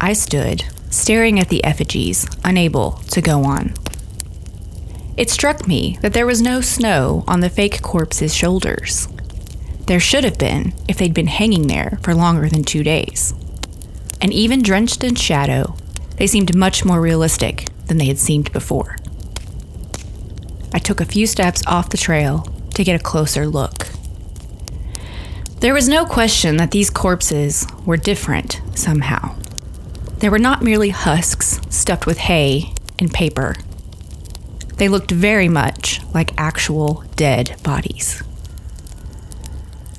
I 0.00 0.12
stood, 0.12 0.64
staring 0.90 1.38
at 1.38 1.48
the 1.48 1.64
effigies, 1.64 2.26
unable 2.44 2.92
to 3.10 3.20
go 3.20 3.44
on. 3.44 3.74
It 5.16 5.30
struck 5.30 5.66
me 5.66 5.98
that 6.02 6.12
there 6.12 6.26
was 6.26 6.42
no 6.42 6.60
snow 6.60 7.24
on 7.26 7.40
the 7.40 7.48
fake 7.48 7.80
corpses' 7.82 8.34
shoulders. 8.34 9.08
There 9.86 10.00
should 10.00 10.24
have 10.24 10.38
been 10.38 10.74
if 10.88 10.98
they'd 10.98 11.14
been 11.14 11.28
hanging 11.28 11.68
there 11.68 11.98
for 12.02 12.14
longer 12.14 12.48
than 12.48 12.64
two 12.64 12.82
days. 12.82 13.32
And 14.26 14.34
even 14.34 14.60
drenched 14.60 15.04
in 15.04 15.14
shadow, 15.14 15.76
they 16.16 16.26
seemed 16.26 16.52
much 16.52 16.84
more 16.84 17.00
realistic 17.00 17.68
than 17.86 17.96
they 17.96 18.06
had 18.06 18.18
seemed 18.18 18.52
before. 18.52 18.96
I 20.74 20.80
took 20.80 21.00
a 21.00 21.04
few 21.04 21.28
steps 21.28 21.62
off 21.68 21.90
the 21.90 21.96
trail 21.96 22.40
to 22.74 22.82
get 22.82 23.00
a 23.00 23.04
closer 23.04 23.46
look. 23.46 23.86
There 25.60 25.72
was 25.72 25.88
no 25.88 26.04
question 26.04 26.56
that 26.56 26.72
these 26.72 26.90
corpses 26.90 27.68
were 27.84 27.96
different 27.96 28.60
somehow. 28.74 29.36
They 30.18 30.28
were 30.28 30.40
not 30.40 30.60
merely 30.60 30.90
husks 30.90 31.60
stuffed 31.70 32.04
with 32.04 32.18
hay 32.18 32.74
and 32.98 33.14
paper. 33.14 33.54
They 34.78 34.88
looked 34.88 35.12
very 35.12 35.48
much 35.48 36.00
like 36.12 36.34
actual 36.36 37.04
dead 37.14 37.54
bodies. 37.62 38.24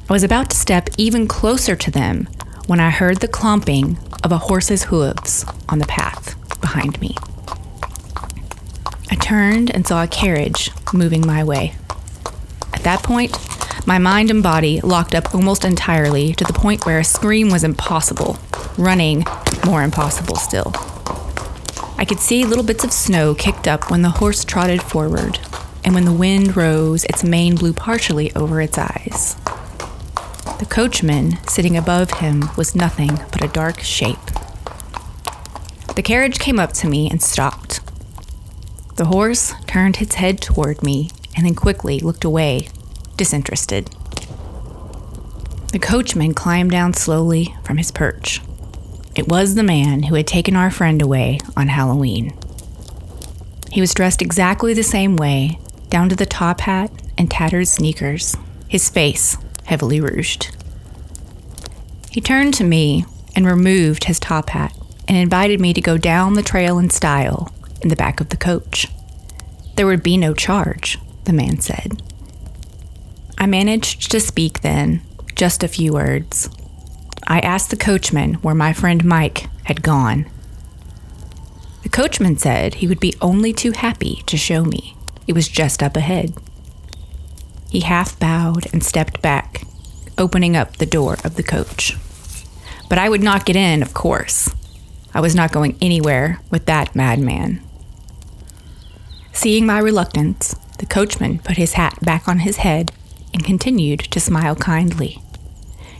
I 0.09 0.11
was 0.11 0.23
about 0.23 0.49
to 0.49 0.57
step 0.57 0.89
even 0.97 1.29
closer 1.29 1.77
to 1.77 1.89
them 1.89 2.27
when 2.67 2.81
I 2.81 2.89
heard 2.89 3.21
the 3.21 3.29
clomping 3.29 3.97
of 4.23 4.31
a 4.33 4.37
horse's 4.37 4.83
hooves 4.83 5.45
on 5.69 5.79
the 5.79 5.85
path 5.85 6.35
behind 6.59 6.99
me. 6.99 7.15
I 9.09 9.15
turned 9.15 9.73
and 9.73 9.87
saw 9.87 10.03
a 10.03 10.07
carriage 10.07 10.69
moving 10.93 11.25
my 11.25 11.45
way. 11.45 11.75
At 12.73 12.83
that 12.83 13.03
point, 13.03 13.37
my 13.87 13.97
mind 13.97 14.29
and 14.29 14.43
body 14.43 14.81
locked 14.81 15.15
up 15.15 15.33
almost 15.33 15.63
entirely 15.63 16.33
to 16.33 16.43
the 16.43 16.51
point 16.51 16.85
where 16.85 16.99
a 16.99 17.05
scream 17.05 17.49
was 17.49 17.63
impossible, 17.63 18.37
running 18.77 19.23
more 19.65 19.81
impossible 19.81 20.35
still. 20.35 20.73
I 21.97 22.03
could 22.05 22.19
see 22.19 22.43
little 22.43 22.65
bits 22.65 22.83
of 22.83 22.91
snow 22.91 23.33
kicked 23.33 23.67
up 23.67 23.89
when 23.89 24.01
the 24.01 24.09
horse 24.09 24.43
trotted 24.43 24.81
forward, 24.81 25.39
and 25.85 25.93
when 25.93 26.03
the 26.03 26.11
wind 26.11 26.57
rose, 26.57 27.05
its 27.05 27.23
mane 27.23 27.55
blew 27.55 27.71
partially 27.71 28.35
over 28.35 28.59
its 28.59 28.77
eyes. 28.77 29.37
The 30.59 30.65
coachman, 30.65 31.37
sitting 31.47 31.77
above 31.77 32.09
him, 32.13 32.49
was 32.57 32.75
nothing 32.75 33.15
but 33.31 33.43
a 33.43 33.47
dark 33.47 33.81
shape. 33.81 34.17
The 35.95 36.01
carriage 36.01 36.39
came 36.39 36.59
up 36.59 36.73
to 36.73 36.89
me 36.89 37.07
and 37.09 37.21
stopped. 37.21 37.79
The 38.95 39.05
horse 39.05 39.53
turned 39.67 40.01
its 40.01 40.15
head 40.15 40.41
toward 40.41 40.81
me 40.81 41.11
and 41.35 41.45
then 41.45 41.53
quickly 41.53 41.99
looked 41.99 42.23
away, 42.23 42.69
disinterested. 43.17 43.91
The 45.73 45.79
coachman 45.79 46.33
climbed 46.33 46.71
down 46.71 46.93
slowly 46.93 47.53
from 47.63 47.77
his 47.77 47.91
perch. 47.91 48.41
It 49.15 49.27
was 49.27 49.53
the 49.53 49.63
man 49.63 50.03
who 50.03 50.15
had 50.15 50.25
taken 50.25 50.55
our 50.55 50.71
friend 50.71 51.03
away 51.03 51.39
on 51.55 51.67
Halloween. 51.67 52.35
He 53.71 53.81
was 53.81 53.93
dressed 53.93 54.23
exactly 54.23 54.73
the 54.73 54.81
same 54.81 55.17
way, 55.17 55.59
down 55.89 56.09
to 56.09 56.15
the 56.15 56.25
top 56.25 56.61
hat 56.61 56.91
and 57.15 57.29
tattered 57.29 57.67
sneakers, 57.67 58.35
his 58.67 58.89
face 58.89 59.37
heavily 59.67 60.01
rouged. 60.01 60.55
He 62.09 62.21
turned 62.21 62.53
to 62.55 62.63
me 62.63 63.05
and 63.35 63.45
removed 63.45 64.05
his 64.05 64.19
top 64.19 64.49
hat 64.49 64.75
and 65.07 65.17
invited 65.17 65.59
me 65.61 65.73
to 65.73 65.81
go 65.81 65.97
down 65.97 66.33
the 66.33 66.41
trail 66.41 66.79
in 66.79 66.89
style 66.89 67.53
in 67.81 67.89
the 67.89 67.95
back 67.95 68.19
of 68.19 68.29
the 68.29 68.37
coach. 68.37 68.87
There 69.75 69.85
would 69.85 70.01
be 70.01 70.17
no 70.17 70.33
charge, 70.33 70.97
the 71.25 71.33
man 71.33 71.59
said. 71.59 72.01
I 73.37 73.45
managed 73.45 74.09
to 74.11 74.19
speak 74.19 74.61
then, 74.61 75.01
just 75.35 75.63
a 75.63 75.67
few 75.67 75.93
words. 75.93 76.49
I 77.27 77.39
asked 77.41 77.69
the 77.69 77.77
coachman 77.77 78.35
where 78.35 78.55
my 78.55 78.73
friend 78.73 79.05
Mike 79.05 79.47
had 79.65 79.83
gone. 79.83 80.25
The 81.83 81.89
coachman 81.89 82.37
said 82.37 82.75
he 82.75 82.87
would 82.87 82.99
be 82.99 83.15
only 83.21 83.53
too 83.53 83.71
happy 83.71 84.23
to 84.25 84.37
show 84.37 84.63
me. 84.63 84.95
It 85.27 85.33
was 85.33 85.47
just 85.47 85.83
up 85.83 85.95
ahead. 85.95 86.33
He 87.69 87.81
half 87.81 88.19
bowed 88.19 88.67
and 88.73 88.83
stepped 88.83 89.21
back, 89.21 89.63
opening 90.17 90.55
up 90.55 90.77
the 90.77 90.85
door 90.85 91.17
of 91.23 91.35
the 91.35 91.43
coach. 91.43 91.95
But 92.89 92.97
I 92.97 93.09
would 93.09 93.23
not 93.23 93.45
get 93.45 93.55
in, 93.55 93.81
of 93.81 93.93
course. 93.93 94.49
I 95.13 95.19
was 95.19 95.35
not 95.35 95.51
going 95.51 95.77
anywhere 95.81 96.39
with 96.49 96.65
that 96.65 96.95
madman. 96.95 97.61
Seeing 99.33 99.65
my 99.65 99.79
reluctance, 99.79 100.55
the 100.79 100.85
coachman 100.85 101.39
put 101.39 101.57
his 101.57 101.73
hat 101.73 101.97
back 102.01 102.27
on 102.27 102.39
his 102.39 102.57
head 102.57 102.91
and 103.33 103.43
continued 103.43 103.99
to 103.99 104.19
smile 104.19 104.55
kindly. 104.55 105.21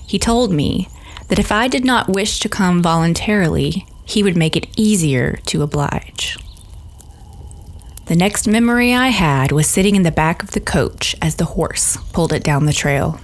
He 0.05 0.18
told 0.18 0.51
me 0.51 0.88
that 1.28 1.39
if 1.39 1.51
I 1.51 1.68
did 1.68 1.84
not 1.84 2.09
wish 2.09 2.39
to 2.39 2.49
come 2.49 2.82
voluntarily, 2.82 3.86
he 4.05 4.24
would 4.24 4.38
make 4.38 4.55
it 4.55 4.68
easier 4.78 5.38
to 5.47 5.61
oblige. 5.61 6.38
The 8.08 8.16
next 8.16 8.47
memory 8.47 8.93
I 8.93 9.10
had 9.10 9.51
was 9.51 9.68
sitting 9.68 9.97
in 9.97 10.03
the 10.03 10.12
back 10.12 10.41
of 10.41 10.51
the 10.51 10.62
coach 10.62 11.14
as 11.22 11.36
the 11.36 11.43
horse 11.43 11.97
pulled 12.14 12.32
it 12.32 12.41
down 12.41 12.66
the 12.66 12.72
trail. 12.72 13.20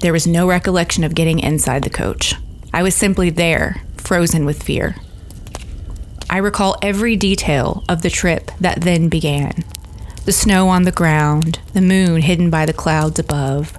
There 0.00 0.12
was 0.12 0.28
no 0.28 0.46
recollection 0.46 1.02
of 1.02 1.16
getting 1.16 1.40
inside 1.40 1.82
the 1.82 1.90
coach. 1.90 2.36
I 2.72 2.84
was 2.84 2.94
simply 2.94 3.30
there, 3.30 3.82
frozen 3.96 4.44
with 4.44 4.62
fear. 4.62 4.94
I 6.30 6.36
recall 6.38 6.78
every 6.82 7.16
detail 7.16 7.82
of 7.88 8.02
the 8.02 8.10
trip 8.10 8.52
that 8.60 8.82
then 8.82 9.08
began 9.08 9.64
the 10.24 10.30
snow 10.30 10.68
on 10.68 10.84
the 10.84 10.92
ground, 10.92 11.58
the 11.72 11.80
moon 11.80 12.22
hidden 12.22 12.48
by 12.48 12.64
the 12.64 12.72
clouds 12.72 13.18
above, 13.18 13.76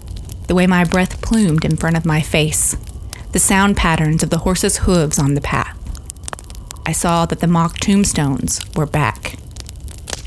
the 0.47 0.55
way 0.55 0.67
my 0.67 0.83
breath 0.83 1.21
plumed 1.21 1.63
in 1.63 1.77
front 1.77 1.95
of 1.95 2.05
my 2.05 2.19
face, 2.19 2.75
the 3.31 3.39
sound 3.39 3.77
patterns 3.77 4.23
of 4.23 4.29
the 4.29 4.39
horse's 4.39 4.79
hooves 4.79 5.17
on 5.17 5.35
the 5.35 5.41
path. 5.41 5.79
I 6.85 6.91
saw 6.91 7.25
that 7.27 7.39
the 7.39 7.47
mock 7.47 7.77
tombstones 7.77 8.59
were 8.75 8.85
back. 8.85 9.37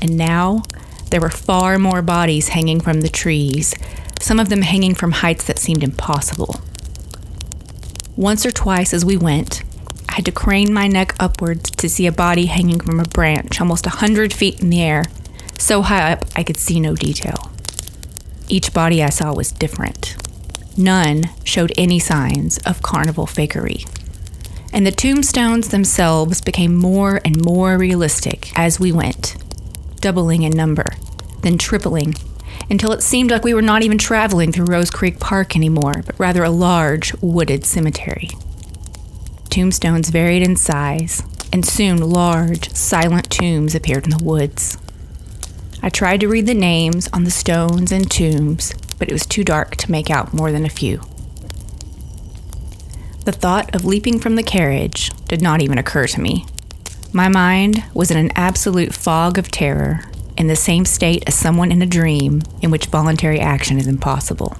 And 0.01 0.17
now 0.17 0.63
there 1.09 1.21
were 1.21 1.29
far 1.29 1.77
more 1.79 2.01
bodies 2.01 2.49
hanging 2.49 2.79
from 2.79 3.01
the 3.01 3.09
trees, 3.09 3.73
some 4.19 4.39
of 4.39 4.49
them 4.49 4.61
hanging 4.61 4.95
from 4.95 5.11
heights 5.11 5.45
that 5.45 5.59
seemed 5.59 5.83
impossible. 5.83 6.59
Once 8.15 8.45
or 8.45 8.51
twice 8.51 8.93
as 8.93 9.05
we 9.05 9.15
went, 9.15 9.63
I 10.09 10.15
had 10.15 10.25
to 10.25 10.31
crane 10.31 10.73
my 10.73 10.87
neck 10.87 11.15
upwards 11.19 11.69
to 11.71 11.87
see 11.87 12.07
a 12.07 12.11
body 12.11 12.47
hanging 12.47 12.79
from 12.79 12.99
a 12.99 13.05
branch 13.05 13.61
almost 13.61 13.85
a 13.85 13.91
hundred 13.91 14.33
feet 14.33 14.59
in 14.61 14.69
the 14.69 14.81
air, 14.81 15.05
so 15.57 15.81
high 15.83 16.13
up 16.13 16.25
I 16.35 16.43
could 16.43 16.57
see 16.57 16.79
no 16.79 16.95
detail. 16.95 17.51
Each 18.49 18.73
body 18.73 19.03
I 19.03 19.09
saw 19.09 19.33
was 19.33 19.51
different. 19.51 20.15
None 20.77 21.29
showed 21.43 21.73
any 21.77 21.99
signs 21.99 22.57
of 22.59 22.81
carnival 22.81 23.25
fakery. 23.25 23.87
And 24.73 24.85
the 24.85 24.91
tombstones 24.91 25.69
themselves 25.69 26.41
became 26.41 26.75
more 26.75 27.19
and 27.25 27.43
more 27.43 27.77
realistic 27.77 28.51
as 28.57 28.79
we 28.79 28.91
went, 28.91 29.35
doubling 30.01 30.43
in 30.43 30.51
number, 30.51 30.91
then 31.41 31.57
tripling, 31.57 32.15
until 32.69 32.91
it 32.91 33.01
seemed 33.01 33.31
like 33.31 33.43
we 33.43 33.53
were 33.53 33.61
not 33.61 33.83
even 33.83 33.97
traveling 33.97 34.51
through 34.51 34.65
Rose 34.65 34.89
Creek 34.89 35.19
Park 35.19 35.55
anymore, 35.55 36.03
but 36.05 36.19
rather 36.19 36.43
a 36.43 36.49
large, 36.49 37.13
wooded 37.21 37.65
cemetery. 37.65 38.29
Tombstones 39.49 40.09
varied 40.09 40.43
in 40.43 40.55
size, 40.55 41.23
and 41.51 41.65
soon 41.65 41.97
large, 41.97 42.69
silent 42.71 43.29
tombs 43.29 43.73
appeared 43.73 44.03
in 44.03 44.11
the 44.11 44.23
woods. 44.23 44.77
I 45.81 45.89
tried 45.89 46.19
to 46.21 46.27
read 46.27 46.47
the 46.47 46.53
names 46.53 47.07
on 47.13 47.23
the 47.23 47.31
stones 47.31 47.91
and 47.91 48.09
tombs, 48.09 48.73
but 48.99 49.07
it 49.07 49.13
was 49.13 49.25
too 49.25 49.43
dark 49.43 49.75
to 49.77 49.91
make 49.91 50.09
out 50.09 50.33
more 50.33 50.51
than 50.51 50.65
a 50.65 50.69
few. 50.69 51.01
The 53.25 53.31
thought 53.31 53.75
of 53.75 53.85
leaping 53.85 54.19
from 54.19 54.35
the 54.35 54.43
carriage 54.43 55.11
did 55.27 55.41
not 55.41 55.61
even 55.61 55.77
occur 55.77 56.07
to 56.07 56.21
me. 56.21 56.45
My 57.13 57.29
mind 57.29 57.83
was 57.93 58.11
in 58.11 58.17
an 58.17 58.31
absolute 58.35 58.93
fog 58.93 59.37
of 59.37 59.49
terror, 59.49 60.03
in 60.37 60.47
the 60.47 60.55
same 60.55 60.85
state 60.85 61.23
as 61.25 61.35
someone 61.35 61.71
in 61.71 61.81
a 61.81 61.85
dream 61.85 62.43
in 62.61 62.69
which 62.69 62.87
voluntary 62.87 63.39
action 63.39 63.79
is 63.79 63.87
impossible. 63.87 64.57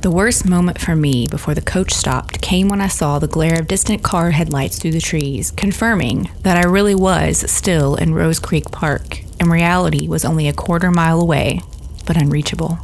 The 0.00 0.10
worst 0.10 0.46
moment 0.46 0.80
for 0.80 0.94
me 0.94 1.26
before 1.26 1.54
the 1.54 1.62
coach 1.62 1.92
stopped 1.92 2.40
came 2.40 2.68
when 2.68 2.80
I 2.80 2.88
saw 2.88 3.18
the 3.18 3.26
glare 3.26 3.58
of 3.58 3.66
distant 3.66 4.02
car 4.02 4.30
headlights 4.32 4.78
through 4.78 4.92
the 4.92 5.00
trees, 5.00 5.50
confirming 5.50 6.30
that 6.42 6.56
I 6.56 6.68
really 6.68 6.94
was 6.94 7.50
still 7.50 7.94
in 7.96 8.14
Rose 8.14 8.38
Creek 8.38 8.70
Park 8.70 9.24
and 9.40 9.50
reality 9.50 10.06
was 10.08 10.24
only 10.24 10.48
a 10.48 10.52
quarter 10.52 10.90
mile 10.90 11.20
away, 11.20 11.60
but 12.06 12.16
unreachable. 12.16 12.78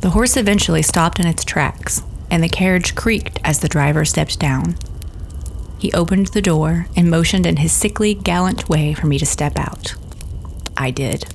The 0.00 0.10
horse 0.10 0.36
eventually 0.36 0.82
stopped 0.82 1.18
in 1.18 1.26
its 1.26 1.44
tracks, 1.44 2.02
and 2.30 2.42
the 2.42 2.48
carriage 2.48 2.94
creaked 2.94 3.40
as 3.42 3.60
the 3.60 3.68
driver 3.68 4.04
stepped 4.04 4.38
down. 4.38 4.76
He 5.78 5.92
opened 5.92 6.28
the 6.28 6.42
door 6.42 6.86
and 6.96 7.10
motioned 7.10 7.46
in 7.46 7.56
his 7.56 7.72
sickly, 7.72 8.14
gallant 8.14 8.68
way 8.68 8.94
for 8.94 9.06
me 9.06 9.18
to 9.18 9.26
step 9.26 9.58
out. 9.58 9.94
I 10.76 10.90
did. 10.90 11.26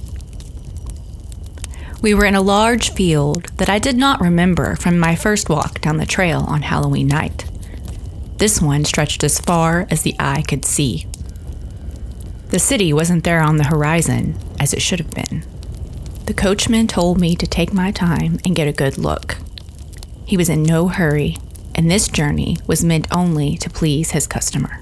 We 2.01 2.13
were 2.13 2.25
in 2.25 2.35
a 2.35 2.41
large 2.41 2.91
field 2.91 3.45
that 3.57 3.69
I 3.69 3.77
did 3.77 3.97
not 3.97 4.21
remember 4.21 4.75
from 4.77 4.97
my 4.97 5.15
first 5.15 5.49
walk 5.49 5.81
down 5.81 5.97
the 5.97 6.05
trail 6.05 6.45
on 6.47 6.61
Halloween 6.61 7.07
night. 7.07 7.45
This 8.37 8.61
one 8.61 8.85
stretched 8.85 9.23
as 9.23 9.39
far 9.39 9.85
as 9.91 10.01
the 10.03 10.15
eye 10.17 10.43
could 10.47 10.63
see. 10.63 11.07
The 12.49 12.59
city 12.59 12.93
wasn't 12.93 13.25
there 13.25 13.41
on 13.41 13.57
the 13.57 13.65
horizon, 13.65 14.37
as 14.59 14.73
it 14.73 14.81
should 14.81 14.99
have 14.99 15.11
been. 15.11 15.43
The 16.25 16.33
coachman 16.33 16.87
told 16.87 17.19
me 17.19 17.35
to 17.35 17.45
take 17.45 17.73
my 17.73 17.91
time 17.91 18.39
and 18.45 18.55
get 18.55 18.67
a 18.67 18.71
good 18.71 18.97
look. 18.97 19.37
He 20.25 20.37
was 20.37 20.47
in 20.47 20.63
no 20.63 20.87
hurry, 20.87 21.37
and 21.75 21.89
this 21.89 22.07
journey 22.07 22.57
was 22.67 22.83
meant 22.83 23.07
only 23.11 23.57
to 23.57 23.69
please 23.69 24.11
his 24.11 24.27
customer. 24.27 24.79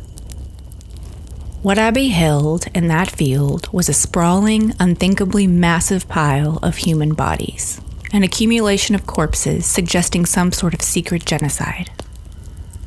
What 1.61 1.79
I 1.79 1.91
beheld 1.91 2.67
in 2.73 2.87
that 2.87 3.09
field 3.09 3.67
was 3.73 3.89
a 3.89 3.93
sprawling, 3.93 4.73
unthinkably 4.79 5.47
massive 5.47 6.07
pile 6.07 6.59
of 6.63 6.77
human 6.77 7.13
bodies, 7.13 7.81
an 8.13 8.23
accumulation 8.23 8.95
of 8.95 9.07
corpses 9.07 9.65
suggesting 9.65 10.25
some 10.25 10.51
sort 10.51 10.73
of 10.73 10.81
secret 10.81 11.25
genocide. 11.25 11.89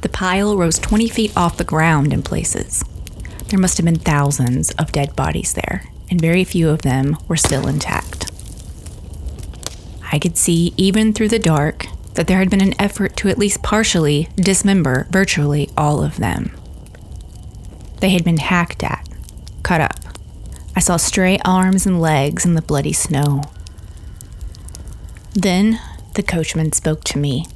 The 0.03 0.09
pile 0.09 0.57
rose 0.57 0.78
20 0.78 1.09
feet 1.09 1.36
off 1.36 1.59
the 1.59 1.64
ground 1.64 2.12
in 2.12 2.22
places. 2.22 2.84
There 3.48 3.59
must 3.59 3.76
have 3.76 3.84
been 3.84 3.98
thousands 3.98 4.70
of 4.72 4.92
dead 4.92 5.14
bodies 5.14 5.53
there, 5.53 5.84
and 6.09 6.20
very 6.20 6.44
few 6.44 6.70
of 6.70 6.82
them 6.82 7.16
were 7.28 7.36
still 7.36 7.66
intact. 7.66 8.30
I 10.12 10.18
could 10.18 10.36
see, 10.36 10.72
even 10.76 11.12
through 11.12 11.28
the 11.28 11.38
dark, 11.38 11.86
that 12.15 12.27
there 12.27 12.39
had 12.39 12.51
been 12.51 12.61
an 12.61 12.81
effort 12.81 13.17
to 13.17 13.29
at 13.29 13.39
least 13.39 13.63
partially 13.63 14.29
dismember 14.37 15.07
virtually 15.11 15.71
all 15.77 16.03
of 16.03 16.17
them. 16.17 16.57
They 18.01 18.11
had 18.11 18.25
been 18.25 18.39
hacked 18.39 18.83
at, 18.83 19.09
cut 19.63 19.81
up. 19.81 20.01
I 20.75 20.81
saw 20.81 20.97
stray 20.97 21.39
arms 21.45 21.87
and 21.87 22.01
legs 22.01 22.45
in 22.45 22.55
the 22.55 22.63
bloody 22.63 22.93
snow. 22.93 23.45
Then 25.33 25.81
the 26.15 26.23
coachman 26.23 26.73
spoke 26.73 27.05
to 27.05 27.19
me. 27.19 27.47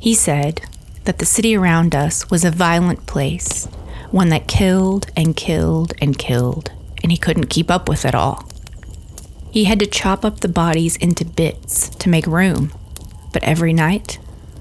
He 0.00 0.14
said 0.14 0.62
that 1.04 1.18
the 1.18 1.26
city 1.26 1.56
around 1.56 1.94
us 1.94 2.30
was 2.30 2.44
a 2.44 2.50
violent 2.50 3.06
place, 3.06 3.66
one 4.10 4.28
that 4.30 4.48
killed 4.48 5.10
and 5.16 5.36
killed 5.36 5.92
and 6.00 6.18
killed, 6.18 6.72
and 7.02 7.12
he 7.12 7.18
couldn't 7.18 7.46
keep 7.50 7.70
up 7.70 7.88
with 7.88 8.04
it 8.04 8.14
all. 8.14 8.48
He 9.50 9.64
had 9.64 9.78
to 9.80 9.86
chop 9.86 10.24
up 10.24 10.40
the 10.40 10.48
bodies 10.48 10.96
into 10.96 11.24
bits 11.24 11.88
to 11.90 12.08
make 12.08 12.26
room, 12.26 12.72
but 13.36 13.44
every 13.44 13.74
night 13.74 14.18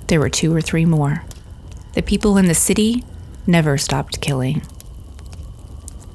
there 0.07 0.19
were 0.19 0.29
two 0.29 0.53
or 0.53 0.59
three 0.59 0.83
more. 0.83 1.23
The 1.93 2.01
people 2.01 2.35
in 2.35 2.47
the 2.47 2.53
city 2.53 3.05
never 3.47 3.77
stopped 3.77 4.19
killing. 4.19 4.63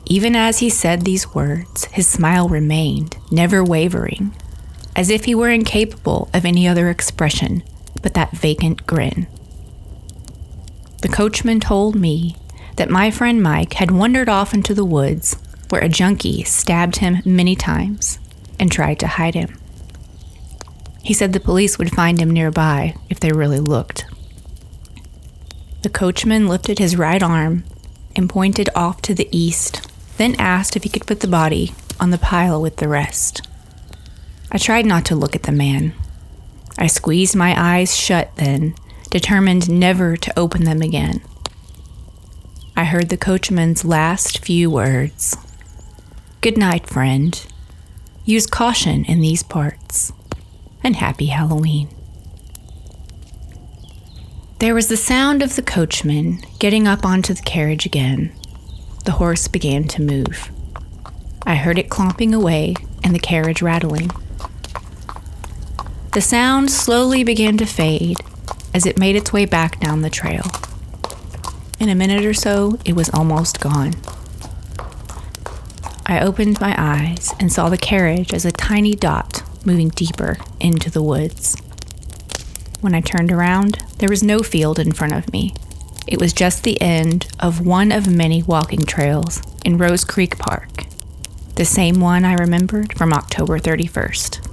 Even 0.05 0.37
as 0.37 0.59
he 0.59 0.69
said 0.69 1.01
these 1.01 1.35
words, 1.35 1.87
his 1.87 2.07
smile 2.07 2.51
remained, 2.51 3.17
never 3.31 3.65
wavering, 3.65 4.37
as 4.95 5.09
if 5.09 5.25
he 5.25 5.35
were 5.35 5.49
incapable 5.49 6.29
of 6.35 6.45
any 6.45 6.69
other 6.69 6.91
expression 6.91 7.63
but 8.03 8.13
that 8.13 8.33
vacant 8.33 8.87
grin. 8.87 9.27
The 11.01 11.09
coachman 11.09 11.61
told 11.61 11.97
me 11.97 12.37
that 12.77 12.91
my 12.91 13.11
friend 13.11 13.43
Mike 13.43 13.73
had 13.73 13.91
wandered 13.91 14.29
off 14.29 14.53
into 14.53 14.75
the 14.75 14.85
woods 14.85 15.35
where 15.71 15.81
a 15.81 15.89
junkie 15.89 16.43
stabbed 16.43 16.97
him 16.97 17.23
many 17.25 17.57
times 17.57 18.19
and 18.59 18.71
tried 18.71 18.99
to 19.01 19.07
hide 19.07 19.35
him. 19.35 19.60
He 21.03 21.15
said 21.15 21.33
the 21.33 21.41
police 21.41 21.79
would 21.79 21.91
find 21.91 22.21
him 22.21 22.31
nearby 22.31 22.95
if 23.09 23.21
they 23.21 23.33
really 23.33 23.61
looked. 23.61 24.05
The 25.83 25.89
coachman 25.89 26.47
lifted 26.47 26.79
his 26.79 26.97
right 26.97 27.23
arm 27.23 27.65
and 28.15 28.29
pointed 28.29 28.69
off 28.75 29.01
to 29.03 29.15
the 29.15 29.29
east, 29.31 29.91
then 30.19 30.35
asked 30.39 30.77
if 30.77 30.83
he 30.83 30.89
could 30.91 31.07
put 31.07 31.21
the 31.21 31.29
body 31.29 31.73
on 31.99 32.11
the 32.11 32.19
pile 32.19 32.61
with 32.61 32.77
the 32.77 32.89
rest. 32.89 33.47
I 34.53 34.59
tried 34.59 34.85
not 34.85 35.05
to 35.07 35.15
look 35.15 35.35
at 35.35 35.45
the 35.45 35.53
man. 35.53 35.95
I 36.77 36.87
squeezed 36.87 37.37
my 37.37 37.55
eyes 37.57 37.97
shut 37.97 38.35
then, 38.37 38.75
determined 39.11 39.71
never 39.71 40.17
to 40.17 40.39
open 40.39 40.65
them 40.65 40.83
again. 40.83 41.23
I 42.77 42.85
heard 42.85 43.09
the 43.09 43.17
coachman's 43.17 43.85
last 43.85 44.45
few 44.45 44.71
words 44.71 45.37
Good 46.41 46.57
night, 46.57 46.89
friend. 46.89 47.47
Use 48.25 48.47
caution 48.47 49.05
in 49.05 49.21
these 49.21 49.43
parts. 49.43 50.13
And 50.83 50.97
happy 50.97 51.27
Halloween. 51.27 51.89
There 54.61 54.75
was 54.75 54.89
the 54.89 54.97
sound 54.97 55.43
of 55.43 55.57
the 55.57 55.63
coachman 55.63 56.41
getting 56.59 56.87
up 56.87 57.05
onto 57.05 57.33
the 57.33 57.43
carriage 57.43 57.87
again. 57.87 58.33
The 59.05 59.13
horse 59.13 59.49
began 59.49 59.85
to 59.89 60.03
move. 60.03 60.51
I 61.47 61.55
heard 61.55 61.79
it 61.79 61.89
clomping 61.89 62.35
away 62.35 62.75
and 63.03 63.15
the 63.15 63.19
carriage 63.19 63.63
rattling. 63.63 64.11
The 66.13 66.21
sound 66.21 66.71
slowly 66.71 67.25
began 67.25 67.57
to 67.57 67.67
fade 67.67 68.19
as 68.75 68.85
it 68.85 68.99
made 68.99 69.17
its 69.17 69.33
way 69.33 69.47
back 69.47 69.81
down 69.81 70.03
the 70.03 70.11
trail. 70.11 70.45
In 71.79 71.89
a 71.89 71.95
minute 71.95 72.25
or 72.25 72.35
so, 72.35 72.79
it 72.85 72.95
was 72.95 73.09
almost 73.11 73.61
gone. 73.61 73.95
I 76.05 76.21
opened 76.21 76.61
my 76.61 76.75
eyes 76.77 77.33
and 77.41 77.51
saw 77.51 77.69
the 77.69 77.79
carriage 77.79 78.35
as 78.35 78.45
a 78.45 78.53
tiny 78.53 78.95
dot 78.95 79.43
moving 79.65 79.89
deeper 79.91 80.39
into 80.59 80.91
the 80.91 81.03
woods. 81.03 81.57
when 82.81 82.95
I 82.95 83.01
turned 83.01 83.31
around, 83.31 83.85
there 83.99 84.09
was 84.09 84.23
no 84.23 84.43
field 84.43 84.79
in 84.79 84.93
front 84.93 85.13
of 85.13 85.33
me. 85.33 85.55
It 86.07 86.19
was 86.19 86.33
just 86.33 86.65
the 86.65 86.81
end 86.81 87.29
of 87.39 87.67
one 87.67 87.93
of 87.93 88.09
many 88.09 88.43
walking 88.43 88.85
trails 88.85 89.43
in 89.65 89.77
Rose 89.79 90.05
Creek 90.05 90.39
Park, 90.39 90.85
the 91.57 91.65
same 91.65 92.01
one 92.01 92.25
I 92.25 92.33
remembered 92.35 92.97
from 92.97 93.13
October 93.13 93.59
31st. 93.59 94.47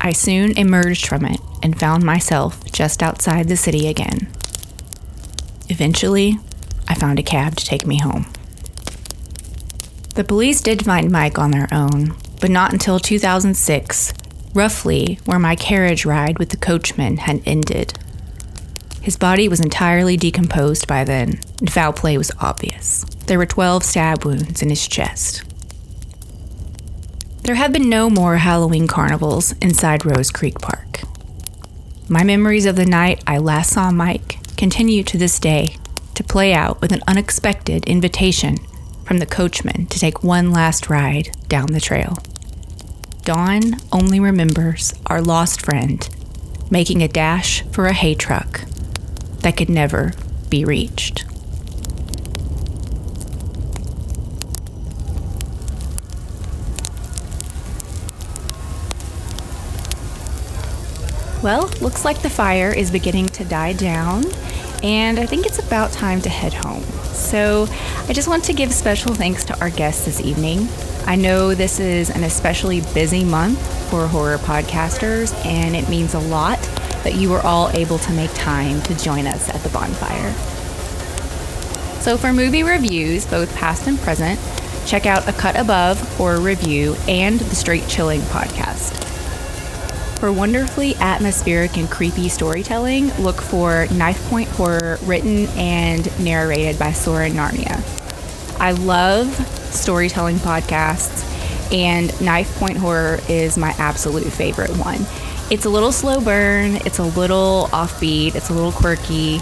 I 0.00 0.12
soon 0.12 0.56
emerged 0.56 1.06
from 1.06 1.24
it 1.24 1.40
and 1.62 1.78
found 1.78 2.04
myself 2.04 2.64
just 2.70 3.02
outside 3.02 3.48
the 3.48 3.56
city 3.56 3.88
again. 3.88 4.28
Eventually, 5.68 6.38
I 6.88 6.94
found 6.94 7.18
a 7.18 7.22
cab 7.22 7.56
to 7.56 7.64
take 7.64 7.86
me 7.86 7.98
home. 7.98 8.26
The 10.14 10.24
police 10.24 10.60
did 10.60 10.84
find 10.84 11.10
Mike 11.10 11.38
on 11.38 11.50
their 11.50 11.68
own, 11.72 12.14
but 12.40 12.50
not 12.50 12.72
until 12.72 12.98
2006, 12.98 14.12
roughly 14.54 15.18
where 15.24 15.38
my 15.38 15.56
carriage 15.56 16.04
ride 16.04 16.38
with 16.38 16.50
the 16.50 16.56
coachman 16.56 17.18
had 17.18 17.42
ended. 17.46 17.98
His 19.00 19.16
body 19.16 19.48
was 19.48 19.60
entirely 19.60 20.16
decomposed 20.16 20.86
by 20.86 21.04
then, 21.04 21.40
and 21.60 21.72
foul 21.72 21.92
play 21.92 22.18
was 22.18 22.32
obvious. 22.40 23.04
There 23.26 23.38
were 23.38 23.46
12 23.46 23.82
stab 23.84 24.24
wounds 24.24 24.62
in 24.62 24.68
his 24.68 24.86
chest. 24.86 25.44
There 27.42 27.54
have 27.54 27.72
been 27.72 27.88
no 27.88 28.10
more 28.10 28.36
Halloween 28.36 28.86
carnivals 28.86 29.52
inside 29.62 30.04
Rose 30.04 30.30
Creek 30.30 30.60
Park. 30.60 31.00
My 32.08 32.24
memories 32.24 32.66
of 32.66 32.76
the 32.76 32.84
night 32.84 33.22
I 33.26 33.38
last 33.38 33.72
saw 33.72 33.90
Mike 33.90 34.38
continue 34.56 35.02
to 35.04 35.16
this 35.16 35.38
day 35.38 35.76
to 36.14 36.24
play 36.24 36.52
out 36.52 36.80
with 36.80 36.92
an 36.92 37.02
unexpected 37.06 37.86
invitation 37.86 38.58
from 39.08 39.18
the 39.18 39.26
coachman 39.26 39.86
to 39.86 39.98
take 39.98 40.22
one 40.22 40.52
last 40.52 40.90
ride 40.90 41.30
down 41.48 41.72
the 41.72 41.80
trail. 41.80 42.18
Dawn 43.22 43.76
only 43.90 44.20
remembers 44.20 44.92
our 45.06 45.22
lost 45.22 45.62
friend 45.64 46.06
making 46.70 47.02
a 47.02 47.08
dash 47.08 47.62
for 47.72 47.86
a 47.86 47.94
hay 47.94 48.14
truck 48.14 48.60
that 49.40 49.56
could 49.56 49.70
never 49.70 50.12
be 50.50 50.62
reached. 50.66 51.24
Well, 61.42 61.70
looks 61.80 62.04
like 62.04 62.20
the 62.20 62.28
fire 62.28 62.74
is 62.74 62.90
beginning 62.90 63.28
to 63.28 63.44
die 63.46 63.72
down, 63.72 64.24
and 64.82 65.18
I 65.18 65.26
think 65.26 65.46
it's 65.46 65.58
about 65.58 65.92
time 65.92 66.20
to 66.22 66.28
head 66.28 66.54
home. 66.54 66.82
So, 67.12 67.66
I 68.08 68.12
just 68.12 68.28
want 68.28 68.44
to 68.44 68.52
give 68.52 68.72
special 68.72 69.14
thanks 69.14 69.44
to 69.44 69.60
our 69.60 69.70
guests 69.70 70.04
this 70.04 70.20
evening. 70.20 70.68
I 71.06 71.16
know 71.16 71.54
this 71.54 71.80
is 71.80 72.10
an 72.10 72.24
especially 72.24 72.82
busy 72.94 73.24
month 73.24 73.58
for 73.90 74.06
horror 74.06 74.38
podcasters, 74.38 75.34
and 75.44 75.74
it 75.74 75.88
means 75.88 76.14
a 76.14 76.20
lot 76.20 76.60
that 77.02 77.14
you 77.14 77.30
were 77.30 77.40
all 77.40 77.70
able 77.70 77.98
to 77.98 78.12
make 78.12 78.32
time 78.34 78.80
to 78.82 78.96
join 78.96 79.26
us 79.26 79.48
at 79.48 79.60
the 79.62 79.68
bonfire. 79.70 80.32
So, 82.00 82.16
for 82.16 82.32
movie 82.32 82.62
reviews, 82.62 83.26
both 83.26 83.54
past 83.56 83.86
and 83.86 83.98
present, 83.98 84.38
check 84.86 85.06
out 85.06 85.28
A 85.28 85.32
Cut 85.32 85.58
Above 85.58 86.00
Horror 86.16 86.40
Review 86.40 86.94
and 87.08 87.40
the 87.40 87.54
Straight 87.54 87.86
Chilling 87.88 88.20
podcast. 88.20 89.07
For 90.18 90.32
wonderfully 90.32 90.96
atmospheric 90.96 91.76
and 91.76 91.88
creepy 91.88 92.28
storytelling, 92.28 93.14
look 93.18 93.40
for 93.40 93.86
Knifepoint 93.86 94.48
Horror, 94.48 94.98
written 95.04 95.46
and 95.56 96.18
narrated 96.18 96.76
by 96.76 96.90
Soren 96.90 97.34
Narnia. 97.34 97.80
I 98.58 98.72
love 98.72 99.32
storytelling 99.72 100.38
podcasts, 100.38 101.22
and 101.72 102.10
Knifepoint 102.10 102.78
Horror 102.78 103.20
is 103.28 103.56
my 103.56 103.72
absolute 103.78 104.24
favorite 104.24 104.76
one. 104.76 105.06
It's 105.52 105.66
a 105.66 105.70
little 105.70 105.92
slow 105.92 106.20
burn, 106.20 106.78
it's 106.84 106.98
a 106.98 107.04
little 107.04 107.68
offbeat, 107.70 108.34
it's 108.34 108.50
a 108.50 108.54
little 108.54 108.72
quirky. 108.72 109.38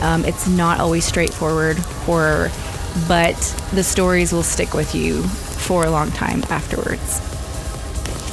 Um, 0.00 0.24
it's 0.24 0.48
not 0.48 0.80
always 0.80 1.04
straightforward 1.04 1.78
horror, 1.78 2.50
but 3.06 3.36
the 3.72 3.84
stories 3.84 4.32
will 4.32 4.42
stick 4.42 4.74
with 4.74 4.92
you 4.92 5.22
for 5.22 5.84
a 5.84 5.90
long 5.90 6.10
time 6.10 6.42
afterwards. 6.50 7.35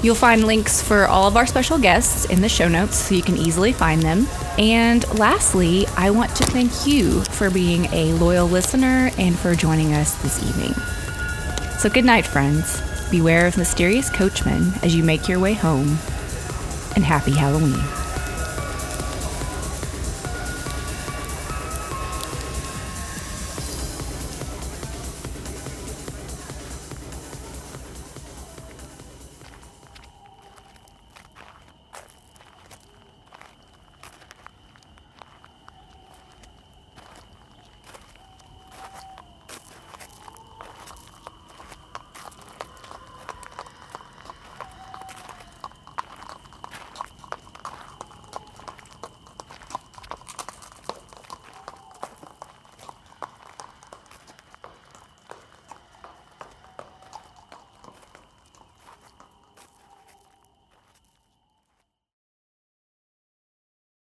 You'll 0.03 0.15
find 0.15 0.45
links 0.45 0.81
for 0.81 1.07
all 1.07 1.27
of 1.27 1.37
our 1.37 1.47
special 1.47 1.77
guests 1.79 2.25
in 2.25 2.41
the 2.41 2.49
show 2.49 2.67
notes 2.67 2.97
so 2.97 3.15
you 3.15 3.23
can 3.23 3.37
easily 3.37 3.71
find 3.71 4.01
them. 4.01 4.27
And 4.57 5.07
lastly, 5.17 5.87
I 5.95 6.11
want 6.11 6.35
to 6.35 6.43
thank 6.43 6.85
you 6.85 7.21
for 7.23 7.49
being 7.49 7.85
a 7.93 8.11
loyal 8.13 8.47
listener 8.47 9.11
and 9.17 9.39
for 9.39 9.55
joining 9.55 9.93
us 9.93 10.21
this 10.21 10.43
evening. 10.43 10.73
So, 11.79 11.89
good 11.89 12.05
night, 12.05 12.27
friends. 12.27 12.81
Beware 13.09 13.47
of 13.47 13.57
mysterious 13.57 14.09
coachmen 14.09 14.73
as 14.83 14.93
you 14.93 15.03
make 15.03 15.29
your 15.29 15.39
way 15.39 15.53
home, 15.53 15.97
and 16.95 17.03
happy 17.03 17.31
Halloween. 17.31 18.02